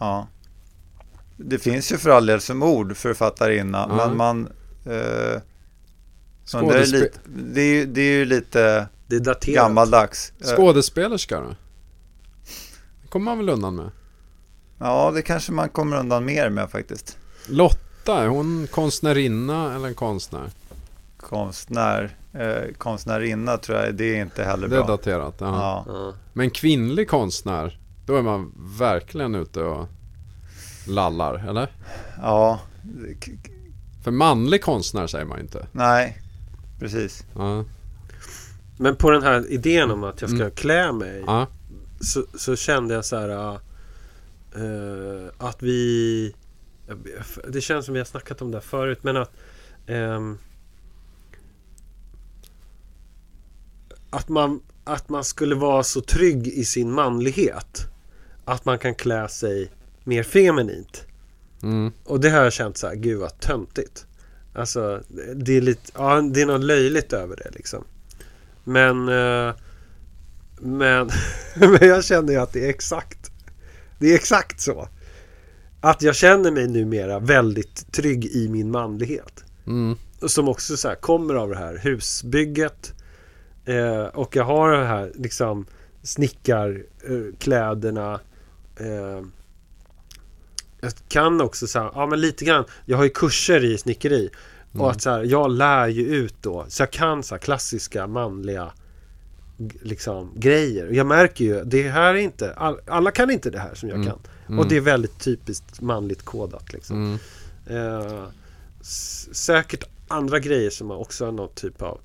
ja. 0.00 0.26
Det 1.36 1.58
finns 1.58 1.92
ju 1.92 1.96
för 1.98 2.10
all 2.10 2.26
del 2.26 2.40
som 2.40 2.62
ord 2.62 2.96
författarinna, 2.96 3.86
Ja. 3.90 3.96
men 4.06 4.16
man... 4.16 4.46
Eh, 4.86 5.40
men 6.54 6.68
det, 6.68 6.78
är 6.82 6.86
lite, 6.86 7.18
det, 7.36 7.60
är, 7.60 7.74
ju- 7.74 7.86
det 7.86 8.00
är 8.00 8.12
ju 8.12 8.24
lite 8.24 8.86
Det 9.06 9.16
är 9.16 9.20
daterat. 9.20 9.54
gammaldags. 9.56 10.32
Eh, 10.40 10.46
Skådespelerska 10.56 11.40
då? 11.40 11.48
Det 13.02 13.08
kommer 13.08 13.24
man 13.24 13.38
väl 13.38 13.48
undan 13.48 13.76
med? 13.76 13.90
Ja, 14.82 15.10
det 15.10 15.22
kanske 15.22 15.52
man 15.52 15.68
kommer 15.68 15.96
undan 15.96 16.24
mer 16.24 16.50
med 16.50 16.70
faktiskt. 16.70 17.18
Lotta, 17.48 18.22
är 18.22 18.26
hon 18.26 18.66
konstnärinna 18.70 19.74
eller 19.74 19.88
en 19.88 19.94
konstnär? 19.94 20.50
Konstnär, 21.16 22.16
eh, 22.32 22.74
konstnärinna 22.78 23.56
tror 23.56 23.78
jag, 23.78 23.94
det 23.94 24.04
är 24.16 24.22
inte 24.22 24.44
heller 24.44 24.68
Det 24.68 24.76
är 24.76 24.80
bra. 24.80 24.86
daterat. 24.88 25.34
Ja. 25.38 25.84
Ja. 25.86 26.14
Men 26.32 26.50
kvinnlig 26.50 27.08
konstnär, 27.08 27.78
då 28.06 28.16
är 28.16 28.22
man 28.22 28.52
verkligen 28.78 29.34
ute 29.34 29.60
och 29.62 29.86
lallar, 30.86 31.48
eller? 31.48 31.72
ja, 32.22 32.60
För 34.04 34.10
manlig 34.10 34.62
konstnär 34.62 35.06
säger 35.06 35.24
man 35.24 35.38
ju 35.38 35.42
inte. 35.42 35.66
nej, 35.72 36.22
precis. 36.78 37.24
Ja. 37.36 37.64
Men 38.76 38.96
på 38.96 39.10
den 39.10 39.22
här 39.22 39.52
idén 39.52 39.90
om 39.90 40.04
att 40.04 40.20
jag 40.20 40.30
ska 40.30 40.38
Mm. 40.40 40.50
klä 40.50 40.92
mig 40.92 41.22
Ja. 41.26 41.46
så, 42.00 42.24
så 42.38 42.56
kände 42.56 42.94
jag 42.94 43.04
så 43.04 43.16
här 43.16 43.58
äh, 44.56 45.32
att 45.38 45.62
vi 45.62 46.34
Det 47.48 47.60
känns 47.60 47.84
som 47.84 47.92
vi 47.94 48.00
har 48.00 48.04
snackat 48.04 48.42
om 48.42 48.50
det 48.50 48.56
här 48.56 48.62
förut 48.62 48.98
men 49.02 49.16
att 49.16 49.32
ehm, 49.86 50.38
Att 54.10 54.28
man 54.28 54.60
Att 54.84 55.08
man 55.08 55.24
skulle 55.24 55.54
vara 55.54 55.82
så 55.82 56.00
trygg 56.00 56.46
i 56.46 56.64
sin 56.64 56.92
manlighet 56.92 57.86
Att 58.44 58.64
man 58.64 58.78
kan 58.78 58.94
klä 58.94 59.28
sig 59.28 59.70
mer 60.04 60.22
feminint. 60.22 61.06
Mm. 61.62 61.92
Och 62.04 62.20
det 62.20 62.30
har 62.30 62.42
jag 62.42 62.52
känt 62.52 62.76
så 62.76 62.86
här, 62.86 62.94
gud 62.94 63.18
vad 63.18 63.40
töntigt. 63.40 64.06
Alltså 64.54 65.02
det 65.34 65.56
är 65.56 65.60
lite, 65.60 65.92
ja 65.94 66.20
det 66.20 66.42
är 66.42 66.46
något 66.46 66.64
löjligt 66.64 67.12
över 67.12 67.36
det 67.36 67.50
liksom. 67.50 67.84
Men 68.64 69.08
eh, 69.08 69.54
Men 70.60 71.10
Men 71.54 71.88
jag 71.88 72.04
känner 72.04 72.32
ju 72.32 72.38
att 72.38 72.52
det 72.52 72.64
är 72.64 72.70
exakt 72.70 73.31
Det 74.02 74.10
är 74.12 74.14
exakt 74.14 74.60
så. 74.60 74.88
Att 75.80 76.02
jag 76.02 76.16
känner 76.16 76.50
mig 76.50 76.68
numera 76.68 77.18
väldigt 77.18 77.92
trygg 77.92 78.24
i 78.24 78.48
min 78.48 78.70
manlighet. 78.70 79.44
Mm. 79.66 79.96
och 80.20 80.30
Som 80.30 80.48
också 80.48 80.76
så 80.76 80.88
här 80.88 80.94
kommer 80.94 81.34
av 81.34 81.48
det 81.48 81.56
här 81.56 81.78
husbygget. 81.82 82.92
Eh, 83.64 84.04
Och 84.04 84.36
jag 84.36 84.44
har 84.44 84.72
det 84.72 84.84
här 84.86 85.12
liksom 85.14 85.66
Snickarkläderna. 86.02 88.20
Eh, 88.76 89.22
Jag 90.80 90.92
kan 91.08 91.40
också 91.40 91.66
så 91.66 91.78
här, 91.78 91.90
ja 91.94 92.06
men 92.06 92.20
lite 92.20 92.44
grann. 92.44 92.64
Jag 92.84 92.96
har 92.96 93.04
ju 93.04 93.10
kurser 93.10 93.64
i 93.64 93.78
snickeri. 93.78 94.30
Mm. 94.72 94.84
Och 94.84 94.90
att 94.90 95.02
så 95.02 95.10
här, 95.10 95.24
jag 95.24 95.50
lär 95.50 95.88
ju 95.88 96.06
ut 96.06 96.34
då. 96.40 96.64
Så 96.68 96.82
jag 96.82 96.90
kan 96.90 97.22
så 97.22 97.34
här 97.34 97.40
klassiska 97.40 98.06
manliga 98.06 98.72
Liksom 99.82 100.32
grejer 100.36 100.86
jag 100.92 101.06
märker 101.06 101.44
ju, 101.44 101.64
det 101.64 101.88
här 101.88 102.14
är 102.14 102.18
inte 102.18 102.54
all, 102.54 102.80
Alla 102.86 103.10
kan 103.10 103.30
inte 103.30 103.50
det 103.50 103.58
här 103.58 103.74
som 103.74 103.88
jag 103.88 103.96
Mm. 103.96 104.08
kan 104.08 104.18
Mm. 104.46 104.58
Och 104.58 104.68
det 104.68 104.76
är 104.76 104.80
väldigt 104.80 105.18
typiskt 105.20 105.80
manligt 105.80 106.22
kodat 106.22 106.72
liksom 106.72 106.96
Mm. 106.96 107.18
Eh, 108.06 108.24
säkert 109.32 109.84
andra 110.08 110.38
grejer 110.38 110.70
som 110.70 110.86
man 110.88 110.96
också 110.96 111.24
har 111.24 111.32
någon 111.32 111.54
typ 111.54 111.82
av 111.82 112.00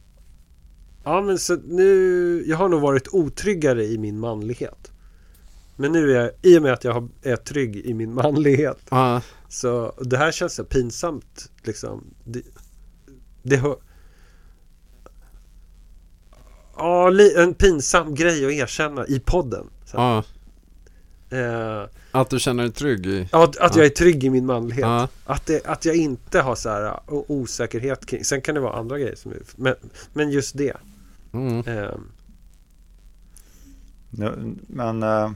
Ja 1.03 1.21
men 1.21 1.39
så 1.39 1.55
nu 1.55 2.43
Jag 2.47 2.57
har 2.57 2.69
nog 2.69 2.81
varit 2.81 3.07
otryggare 3.11 3.85
i 3.85 3.97
min 3.97 4.19
manlighet 4.19 4.91
Men 5.75 5.91
nu 5.91 6.11
är 6.11 6.21
jag 6.21 6.31
I 6.41 6.57
och 6.57 6.61
med 6.61 6.73
att 6.73 6.83
jag 6.83 7.09
är 7.21 7.35
trygg 7.35 7.75
i 7.75 7.93
min 7.93 8.13
manlighet 8.13 8.77
Ja. 8.89 9.21
Så 9.49 9.93
det 10.01 10.17
här 10.17 10.31
känns 10.31 10.53
så 10.55 10.63
pinsamt 10.63 11.51
liksom 11.63 12.03
Det, 12.23 12.41
det 13.43 13.57
hör 13.57 13.75
Ja, 16.77 17.11
en 17.37 17.53
pinsam 17.53 18.15
grej 18.15 18.45
att 18.45 18.51
erkänna 18.51 19.07
i 19.07 19.19
podden 19.19 19.65
så. 19.85 19.97
Ja. 19.97 20.23
Eh, 21.37 21.83
Att 22.11 22.29
du 22.29 22.39
känner 22.39 22.63
dig 22.63 22.71
trygg 22.71 23.05
i... 23.05 23.29
ja, 23.31 23.43
att, 23.43 23.57
att 23.57 23.75
jag 23.75 23.85
är 23.85 23.89
trygg 23.89 24.23
i 24.23 24.29
min 24.29 24.45
manlighet 24.45 24.81
Ja. 24.85 25.07
att, 25.25 25.45
det, 25.45 25.65
att 25.65 25.85
jag 25.85 25.95
inte 25.95 26.41
har 26.41 26.55
så 26.55 26.69
här 26.69 26.99
o- 27.07 27.25
osäkerhet 27.27 28.05
kring 28.05 28.23
Sen 28.25 28.41
kan 28.41 28.55
det 28.55 28.61
vara 28.61 28.73
andra 28.79 28.99
grejer 28.99 29.15
som 29.15 29.31
är, 29.31 29.37
men, 29.55 29.75
men 30.13 30.29
just 30.31 30.57
det 30.57 30.73
Mm. 31.33 31.59
eh, 31.67 31.95
men... 34.67 35.03
Eh, 35.03 35.31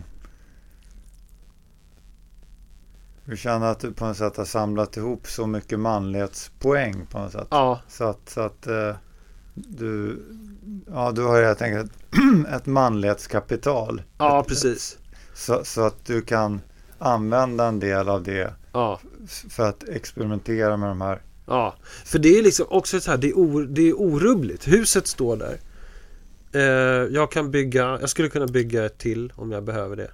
du 3.25 3.37
känner 3.37 3.65
att 3.67 3.79
du 3.79 3.93
på 3.93 4.05
något 4.05 4.17
sätt 4.17 4.37
har 4.37 4.45
samlat 4.45 4.97
ihop 4.97 5.27
så 5.27 5.47
mycket 5.47 5.79
manlighetspoäng 5.79 7.05
på 7.11 7.19
något 7.19 7.31
sätt. 7.31 7.47
Ja, 7.51 7.81
Så 7.87 8.03
att, 8.03 8.29
så 8.29 8.41
att 8.41 8.67
eh, 8.67 8.95
du, 9.67 10.23
ja, 10.87 11.11
du 11.11 11.21
har 11.23 11.41
helt 11.43 11.61
enkelt 11.61 11.91
ett 12.55 12.65
manlighetskapital. 12.65 14.01
ja 14.17 14.45
precis 14.47 14.97
Så, 15.33 15.61
så 15.63 15.81
att 15.81 16.05
du 16.05 16.21
kan 16.21 16.61
använda 16.99 17.65
en 17.67 17.79
del 17.79 18.09
av 18.09 18.23
det 18.23 18.53
Ja, 18.73 18.99
för 19.49 19.69
att 19.69 19.89
experimentera 19.89 20.77
med 20.77 20.89
de 20.89 21.01
här. 21.01 21.21
ja 21.47 21.75
För 22.05 22.19
det 22.19 22.39
är 22.39 22.43
liksom 22.43 22.65
också 22.69 22.99
så 22.99 23.11
här, 23.11 23.17
det 23.17 23.29
är, 23.29 23.33
or, 23.33 23.63
det 23.65 23.89
är 23.89 23.93
orubbligt 24.01 24.67
Huset 24.67 25.07
står 25.07 25.37
där 25.37 25.59
eh, 26.53 27.07
Jag 27.15 27.31
kan 27.31 27.51
bygga, 27.51 27.97
jag 28.01 28.09
skulle 28.09 28.29
kunna 28.29 28.47
bygga 28.47 28.85
ett 28.85 28.97
till 28.97 29.33
om 29.35 29.51
jag 29.51 29.63
behöver 29.63 29.95
det. 29.95 30.11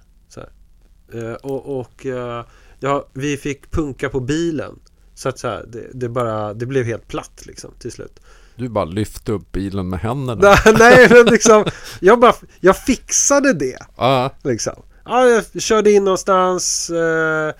Eh, 1.12 1.32
Och, 1.32 1.80
och 1.80 2.06
eh, 2.06 2.44
ja, 2.80 3.06
vi 3.12 3.36
fick 3.36 3.70
punka 3.70 4.08
på 4.08 4.20
bilen 4.20 4.78
Så 5.14 5.28
att 5.28 5.38
så 5.38 5.48
här, 5.48 5.64
det, 5.68 5.86
det 5.94 6.08
bara, 6.08 6.54
det 6.54 6.66
blev 6.66 6.84
helt 6.84 7.08
platt 7.08 7.46
liksom 7.46 7.74
till 7.78 7.92
slut 7.92 8.20
Du 8.58 8.68
bara 8.68 8.84
lyfte 8.84 9.32
upp 9.32 9.52
bilen 9.52 9.88
med 9.88 10.00
händerna. 10.00 10.54
Nej, 10.78 11.08
men 11.10 11.26
liksom 11.26 11.64
Jag 12.00 12.20
bara, 12.20 12.34
jag 12.60 12.76
fixade 12.76 13.52
det 13.52 13.78
Ja. 13.96 14.30
Liksom. 14.44 14.82
Ja, 15.04 15.26
jag 15.26 15.62
körde 15.62 15.90
in 15.92 16.04
någonstans. 16.04 16.90
Eh, 16.90 17.54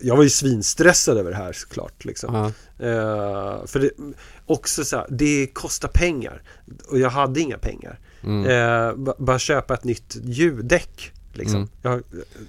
jag 0.00 0.16
var 0.16 0.22
ju 0.22 0.30
svinstressad 0.30 1.18
över 1.18 1.30
det 1.30 1.36
här 1.36 1.52
såklart. 1.52 2.04
Liksom. 2.04 2.34
Ja. 2.34 2.46
Eh, 2.86 3.66
för 3.66 3.80
det, 3.80 3.90
också 4.46 4.84
så 4.84 4.96
här, 4.96 5.06
det 5.10 5.46
kostar 5.52 5.88
pengar. 5.88 6.42
Och 6.88 6.98
jag 6.98 7.10
hade 7.10 7.40
inga 7.40 7.58
pengar. 7.58 7.98
Mm. 8.22 8.44
Eh, 8.46 8.94
ba- 8.96 9.14
bara 9.18 9.38
köpa 9.38 9.74
ett 9.74 9.84
nytt 9.84 10.16
ljuddäck. 10.24 11.12
Liksom. 11.32 11.56
Mm. 11.56 11.68
Jag, 11.82 12.02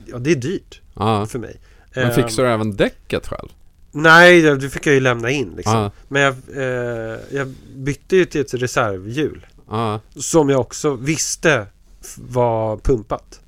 ja, 0.06 0.18
det 0.18 0.32
är 0.32 0.36
dyrt 0.36 0.82
ja. 0.94 1.26
för 1.26 1.40
mig. 1.40 1.60
Men 1.96 2.04
Eh, 2.10 2.16
fixar 2.16 2.44
du 2.44 2.50
även 2.50 2.76
däcket 2.76 3.28
själv? 3.28 3.50
Nej, 3.92 4.42
det 4.42 4.70
fick 4.70 4.88
jag 4.88 4.94
ju 4.94 5.00
lämna 5.00 5.30
in 5.30 5.54
liksom. 5.58 5.74
Ja, 5.78 5.92
Men 6.08 6.22
jag, 6.22 6.36
eh, 6.56 7.20
jag 7.32 7.48
bytte 7.76 8.16
ju 8.16 8.26
till 8.26 8.42
ett 8.42 8.54
reservhjul. 8.54 9.46
ja, 9.70 10.00
Som 10.16 10.50
jag 10.50 10.60
också 10.60 10.96
visste 10.96 11.66
var 12.18 12.78
pumpat. 12.78 13.40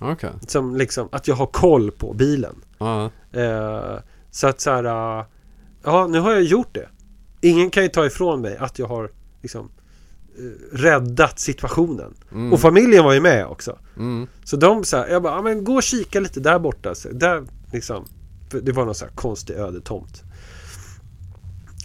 okej. 0.00 0.30
Som 0.48 0.76
liksom 0.76 1.08
att 1.12 1.28
jag 1.28 1.34
har 1.34 1.46
koll 1.46 1.90
på 1.90 2.12
bilen. 2.12 2.54
Ja, 2.78 3.10
Eh, 3.32 3.98
så 4.30 4.46
att 4.46 4.60
så 4.60 4.70
här, 4.70 4.84
eh, 5.18 5.24
ja 5.84 6.06
nu 6.06 6.20
har 6.20 6.32
jag 6.32 6.42
gjort 6.42 6.74
det. 6.74 6.88
Ingen 7.40 7.70
kan 7.70 7.82
ju 7.82 7.88
ta 7.88 8.06
ifrån 8.06 8.40
mig 8.40 8.56
att 8.56 8.78
jag 8.78 8.86
har 8.86 9.10
liksom 9.42 9.70
eh, 10.38 10.76
räddat 10.76 11.38
situationen. 11.38 12.14
mm, 12.32 12.52
Och 12.52 12.60
familjen 12.60 13.04
var 13.04 13.12
ju 13.12 13.20
med 13.20 13.46
också. 13.46 13.78
mm, 13.96 14.26
Så 14.44 14.56
de 14.56 14.82
här, 14.92 15.08
jag 15.08 15.22
bara, 15.22 15.34
ja, 15.36 15.42
men 15.42 15.64
gå 15.64 15.74
och 15.74 15.82
kika 15.82 16.20
lite 16.20 16.40
där 16.40 16.58
borta. 16.58 16.94
Så 16.94 17.08
där 17.12 17.44
liksom, 17.72 18.04
det 18.50 18.72
var 18.72 18.84
någon 18.84 18.94
så 18.94 19.04
här 19.04 19.12
konstig 19.12 19.54
ödetomt. 19.54 20.22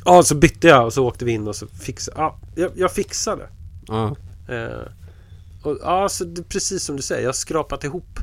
Ja, 0.05 0.23
så 0.23 0.35
bytte 0.35 0.67
jag 0.67 0.85
och 0.85 0.93
så 0.93 1.05
åkte 1.05 1.25
vi 1.25 1.31
in 1.31 1.47
och 1.47 1.55
så 1.55 1.67
fixade, 1.67 2.21
ja, 2.21 2.39
jag, 2.55 2.71
jag 2.75 2.91
fixade. 2.91 3.49
ja, 3.87 4.15
Eh, 4.49 4.87
och, 5.63 5.77
ja, 5.81 6.09
så 6.09 6.23
det, 6.23 6.43
precis 6.43 6.83
som 6.83 6.95
du 6.95 7.01
säger, 7.01 7.21
jag 7.21 7.27
har 7.27 7.33
skrapat 7.33 7.83
ihop 7.83 8.19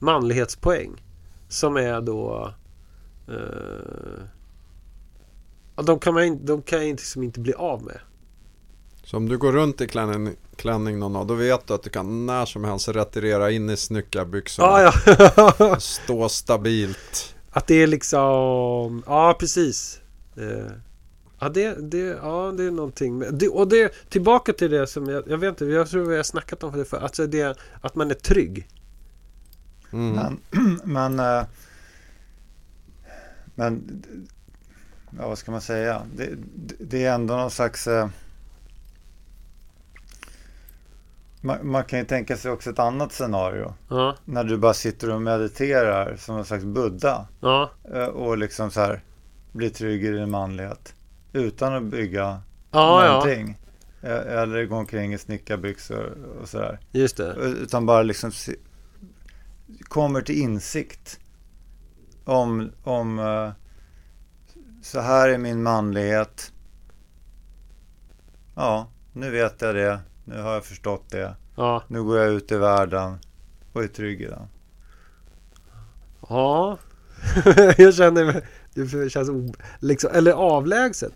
manlighetspoäng. 0.00 1.02
Som 1.48 1.76
är 1.76 2.00
då... 2.00 2.54
Eh, 3.28 4.24
ja, 5.76 5.82
de 5.82 5.98
kan 5.98 6.14
man 6.14 6.46
de 6.46 6.62
kan 6.62 6.78
jag 6.78 6.88
liksom 6.88 7.22
inte 7.22 7.40
bli 7.40 7.54
av 7.54 7.82
med. 7.82 7.98
Så 9.04 9.16
om 9.16 9.28
du 9.28 9.38
går 9.38 9.52
runt 9.52 9.80
i 9.80 9.88
klänning, 9.88 10.36
klänning 10.56 10.98
någon 10.98 11.12
dag, 11.12 11.26
då 11.26 11.34
vet 11.34 11.66
du 11.66 11.74
att 11.74 11.82
du 11.82 11.90
kan 11.90 12.26
när 12.26 12.46
som 12.46 12.64
helst 12.64 12.88
retirera 12.88 13.50
in 13.50 13.70
i 13.70 13.76
snyckarbyxorna. 13.76 14.80
Ja, 14.80 14.92
ja. 15.36 15.76
Stå 15.80 16.28
stabilt. 16.28 17.33
Att 17.56 17.66
det 17.66 17.74
är 17.82 17.86
liksom... 17.86 19.02
Ja, 19.06 19.36
precis. 19.40 20.00
Eh, 20.36 20.72
ja, 21.40 21.48
det, 21.48 21.74
det, 21.90 21.98
ja, 21.98 22.52
det 22.56 22.64
är 22.64 22.70
någonting. 22.70 23.18
med- 23.18 23.34
Det, 23.34 23.48
och 23.48 23.68
det, 23.68 23.92
tillbaka 24.08 24.52
till 24.52 24.70
det 24.70 24.86
som 24.86 25.06
jag, 25.08 25.24
jag 25.28 25.38
vet 25.38 25.48
inte, 25.48 25.64
jag 25.64 25.88
tror 25.88 26.04
vi 26.08 26.16
har 26.16 26.22
snackat 26.22 26.62
om 26.64 26.78
det 26.78 26.84
för 26.84 26.96
Alltså 26.96 27.26
det, 27.26 27.58
att 27.80 27.94
man 27.94 28.10
är 28.10 28.14
trygg. 28.14 28.68
Mm. 29.92 30.12
Men, 30.50 30.80
men, 30.84 31.20
eh, 31.38 31.44
men 33.54 34.02
ja, 35.18 35.28
vad 35.28 35.38
ska 35.38 35.52
man 35.52 35.60
säga? 35.60 36.02
Det, 36.16 36.26
det- 36.54 36.74
det 36.78 37.04
är 37.04 37.14
ändå 37.14 37.36
någon 37.36 37.50
slags... 37.50 37.86
eh, 37.86 38.08
Man, 41.44 41.70
man 41.70 41.84
kan 41.84 41.98
ju 41.98 42.04
tänka 42.04 42.36
sig 42.36 42.50
också 42.50 42.70
ett 42.70 42.78
annat 42.78 43.12
scenario. 43.12 43.74
Ja, 43.88 44.16
När 44.24 44.44
du 44.44 44.56
bara 44.58 44.74
sitter 44.74 45.10
och 45.10 45.22
mediterar 45.22 46.16
som 46.16 46.36
en 46.36 46.44
slags 46.44 46.64
buddha. 46.64 47.26
ja, 47.40 47.70
eh, 47.94 48.04
Och 48.06 48.38
liksom 48.38 48.70
så 48.70 48.80
här 48.80 49.02
blir 49.52 49.70
trygg 49.70 50.04
i 50.04 50.10
din 50.10 50.30
manlighet. 50.30 50.94
Utan 51.32 51.74
att 51.74 51.82
bygga 51.82 52.42
ja, 52.70 53.06
någonting. 53.08 53.58
Eh, 54.02 54.38
Eller 54.38 54.64
gå 54.64 54.76
omkring 54.76 55.14
i 55.14 55.18
snickarbyxor 55.18 56.12
och 56.40 56.48
sådär. 56.48 56.78
Just 56.92 57.16
det. 57.16 57.34
Utan 57.34 57.86
bara 57.86 58.02
liksom 58.02 58.30
kommer 59.82 60.20
till 60.20 60.38
insikt 60.40 61.20
om, 62.24 62.70
om 62.84 63.18
eh, 63.18 63.50
så 64.82 65.00
här 65.00 65.28
är 65.28 65.38
min 65.38 65.62
manlighet. 65.62 66.52
Ja, 68.54 68.88
nu 69.12 69.30
vet 69.30 69.62
jag 69.62 69.74
det. 69.74 70.00
Nu 70.24 70.40
har 70.42 70.54
jag 70.54 70.64
förstått 70.64 71.10
det. 71.10 71.34
Ja, 71.56 71.82
Nu 71.88 72.02
går 72.02 72.18
jag 72.18 72.32
ut 72.32 72.52
i 72.52 72.56
världen 72.56 73.18
och 73.72 73.82
är 73.84 73.88
trygg 73.88 74.20
i 74.22 74.26
den. 74.26 74.48
ja. 76.28 76.78
jag 77.78 77.94
känner 77.94 78.24
mig... 78.24 78.42
Det 78.74 79.10
känns 79.10 79.28
o, 79.28 79.54
liksom, 79.80 80.10
eller 80.14 80.32
avlägset. 80.32 81.12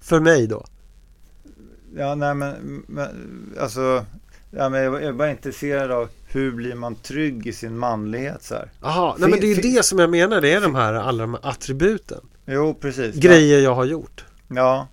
För 0.00 0.20
mig 0.20 0.46
då. 0.46 0.64
Ja, 1.96 2.14
nej 2.14 2.34
men, 2.34 2.82
men 2.88 3.08
alltså, 3.60 4.04
ja, 4.50 4.68
men 4.68 4.82
jag 4.82 5.02
är 5.02 5.12
bara 5.12 5.30
intresserad 5.30 5.90
av 5.90 6.08
hur 6.26 6.52
blir 6.52 6.74
man 6.74 6.94
trygg 6.94 7.46
i 7.46 7.52
sin 7.52 7.78
manlighet 7.78 8.42
så 8.42 8.54
här. 8.54 8.70
Jaha, 8.82 9.14
nej 9.18 9.30
men 9.30 9.40
det 9.40 9.46
är 9.46 9.54
ju 9.54 9.74
det 9.74 9.84
som 9.84 9.98
jag 9.98 10.10
menar. 10.10 10.40
Det 10.40 10.52
är 10.52 10.60
de 10.60 10.74
här 10.74 10.94
alla 10.94 11.22
de 11.22 11.34
här 11.34 11.50
attributen. 11.50 12.20
Jo, 12.46 12.74
precis. 12.80 13.16
Grejer 13.16 13.60
jag 13.60 13.74
har 13.74 13.84
gjort. 13.84 14.24
Ja, 14.48 14.88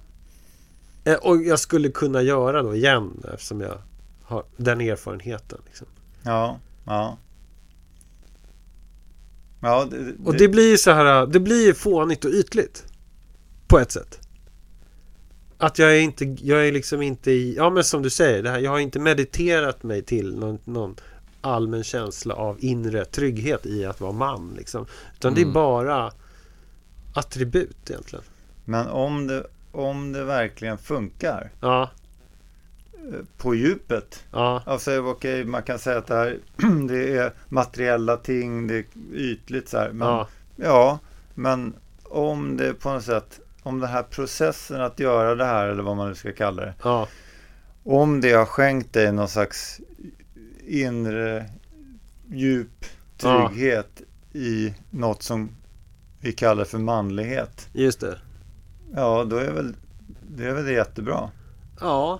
Och 1.22 1.44
jag 1.44 1.60
skulle 1.60 1.90
kunna 1.90 2.22
göra 2.22 2.62
då 2.62 2.76
igen 2.76 3.24
eftersom 3.34 3.62
jag 3.62 3.78
har 4.24 4.44
den 4.58 4.82
erfarenheten. 4.82 5.60
Liksom. 5.66 5.88
ja, 6.24 6.60
ja. 6.86 7.18
Ja, 9.62 9.88
det, 9.92 10.14
Och 10.26 10.38
det 10.38 10.48
blir 10.48 10.72
ju 10.72 10.78
så 10.78 10.92
här, 10.92 11.28
det 11.28 11.40
blir 11.40 11.66
ju 11.66 11.74
fånigt 11.74 12.26
och 12.26 12.32
ytligt. 12.32 12.86
På 13.68 13.80
ett 13.80 13.92
sätt. 13.92 14.20
Att 15.58 15.80
jag 15.80 15.96
är 15.98 16.00
inte, 16.00 16.26
jag 16.26 16.68
är 16.68 16.72
liksom 16.72 17.02
inte 17.02 17.32
i, 17.32 17.56
ja 17.56 17.70
men 17.70 17.84
som 17.84 18.02
du 18.02 18.10
säger, 18.10 18.44
det 18.44 18.50
här, 18.50 18.60
jag 18.60 18.72
har 18.72 18.80
inte 18.80 19.00
mediterat 19.00 19.84
mig 19.84 20.02
till 20.04 20.36
någon, 20.36 20.60
någon 20.66 20.96
allmän 21.42 21.84
känsla 21.84 22.34
av 22.36 22.58
inre 22.60 23.06
trygghet 23.06 23.66
i 23.66 23.86
att 23.86 24.02
vara 24.02 24.12
man 24.12 24.54
liksom. 24.58 24.86
Utan 25.16 25.34
det 25.34 25.42
är 25.42 25.44
Mm. 25.44 25.54
bara 25.54 26.12
attribut 27.14 27.90
egentligen. 27.90 28.26
Men 28.66 28.88
om 28.88 29.28
det, 29.28 29.48
om 29.74 30.12
det 30.12 30.24
verkligen 30.24 30.78
funkar 30.78 31.50
Ja, 31.60 31.92
eh, 32.94 33.20
på 33.38 33.56
djupet. 33.56 34.24
ja, 34.32 34.64
Alltså 34.66 35.00
okej, 35.00 35.46
man 35.46 35.64
kan 35.64 35.80
säga 35.80 35.98
att 35.98 36.08
det 36.08 36.16
här 36.16 36.40
det 36.88 37.18
är 37.18 37.34
materiella 37.50 38.18
ting, 38.18 38.68
det 38.68 38.76
är 38.78 38.86
ytligt 39.14 39.70
så 39.70 39.78
här. 39.78 39.92
Men, 39.92 40.08
ja. 40.08 40.28
ja, 40.56 41.00
men 41.34 41.74
om 42.04 42.58
det 42.58 42.74
på 42.74 42.90
något 42.94 43.04
sätt, 43.04 43.40
om 43.64 43.80
den 43.80 43.90
här 43.90 44.04
processen 44.04 44.82
att 44.82 45.00
göra 45.00 45.36
det 45.36 45.46
här 45.46 45.68
eller 45.68 45.84
vad 45.84 45.96
man 45.98 46.10
nu 46.10 46.16
ska 46.16 46.32
kalla 46.32 46.62
det. 46.66 46.74
ja, 46.84 47.08
Om 47.84 48.22
det 48.22 48.32
har 48.32 48.46
skänkt 48.46 48.94
dig 48.94 49.12
någon 49.12 49.28
slags 49.30 49.82
inre 50.68 51.46
djup 52.28 52.86
Ja. 53.22 53.48
trygghet 53.50 54.02
i 54.34 54.74
något 54.90 55.24
som 55.24 55.50
vi 56.20 56.32
kallar 56.32 56.66
för 56.66 56.78
manlighet. 56.78 57.70
just 57.74 58.00
det. 58.00 58.18
Ja, 58.96 59.24
då 59.24 59.38
är 59.38 59.52
väl 59.52 59.76
det 60.38 60.46
är 60.46 60.54
väl 60.54 60.68
jättebra. 60.68 61.30
Ja. 61.80 62.20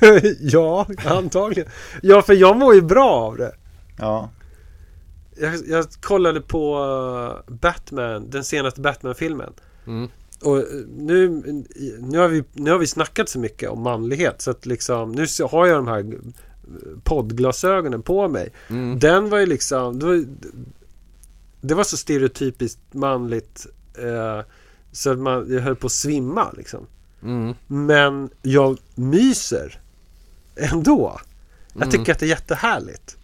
ja, 0.40 0.86
antagligen. 1.06 1.70
Ja, 2.02 2.22
för 2.22 2.34
jag 2.34 2.56
mår 2.56 2.74
ju 2.74 2.82
bra 2.82 3.10
av 3.10 3.36
det. 3.36 3.52
Ja, 3.98 4.30
Jag, 5.36 5.54
jag 5.66 5.86
kollade 6.00 6.40
på 6.40 6.78
uh, 6.78 7.54
Batman, 7.54 8.30
den 8.30 8.44
senaste 8.44 8.80
Batman-filmen. 8.80 9.52
Mm. 9.86 10.08
Och 10.42 10.58
eh, 10.58 10.64
nu, 10.96 11.42
nu, 12.00 12.18
har 12.18 12.28
vi, 12.28 12.44
nu 12.52 12.70
har 12.70 12.78
vi 12.78 12.86
snackat 12.86 13.28
så 13.28 13.38
mycket 13.38 13.70
om 13.70 13.82
manlighet 13.82 14.42
så 14.42 14.50
att 14.50 14.66
liksom 14.66 15.12
Nu 15.12 15.26
har 15.50 15.66
jag 15.66 15.76
de 15.76 15.88
här 15.88 15.98
eh, 15.98 16.18
poddglasögonen 17.02 18.02
på 18.02 18.28
mig. 18.28 18.52
Mm. 18.68 18.98
Den 18.98 19.30
var 19.30 19.38
ju 19.38 19.46
liksom 19.46 19.98
Det 19.98 20.06
var, 20.06 20.24
det 21.60 21.74
var 21.74 21.84
så 21.84 21.96
stereotypiskt 21.96 22.94
manligt 22.94 23.66
eh, 23.98 24.40
Så 24.94 25.10
att 25.12 25.18
man, 25.18 25.46
jag 25.52 25.60
höll 25.60 25.76
på 25.76 25.86
att 25.86 25.92
svimma 25.92 26.52
liksom. 26.56 26.86
Mm. 27.22 27.54
Men 27.66 28.30
jag 28.42 28.78
myser 28.94 29.80
ändå. 30.56 31.20
Jag 31.72 31.82
Mm. 31.82 31.90
tycker 31.90 32.12
att 32.12 32.18
det 32.18 32.26
är 32.26 32.28
jättehärligt. 32.28 33.16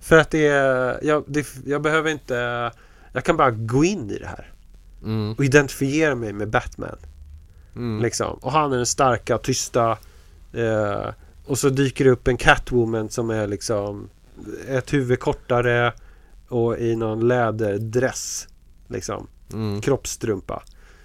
För 0.00 0.18
att 0.18 0.30
det 0.30 0.46
är, 0.46 0.98
jag, 1.02 1.24
det, 1.26 1.46
jag 1.66 1.82
behöver 1.82 2.10
inte, 2.10 2.34
jag 3.12 3.24
kan 3.24 3.36
bara 3.36 3.50
gå 3.50 3.84
in 3.84 4.10
i 4.10 4.18
det 4.18 4.26
här. 4.26 4.52
Mm. 5.04 5.32
Och 5.38 5.44
identifiera 5.44 6.14
mig 6.14 6.32
med 6.32 6.48
Batman. 6.48 6.96
Mm. 7.76 8.02
Liksom. 8.02 8.38
Och 8.40 8.52
han 8.52 8.72
är 8.72 8.76
den 8.76 8.86
starka, 8.86 9.38
tysta. 9.38 9.98
Eh, 10.52 11.08
och 11.46 11.58
så 11.58 11.68
dyker 11.68 12.04
det 12.04 12.10
upp 12.10 12.28
en 12.28 12.36
Catwoman 12.36 13.08
som 13.10 13.30
är 13.30 13.46
liksom 13.46 14.08
ett 14.68 14.92
huvud 14.92 15.20
kortare 15.20 15.92
och 16.48 16.78
i 16.78 16.96
någon 16.96 17.28
läderdress. 17.28 18.48
Liksom. 18.88 19.26
Mm. 19.52 19.80
Kroppstrumpa. 19.80 20.62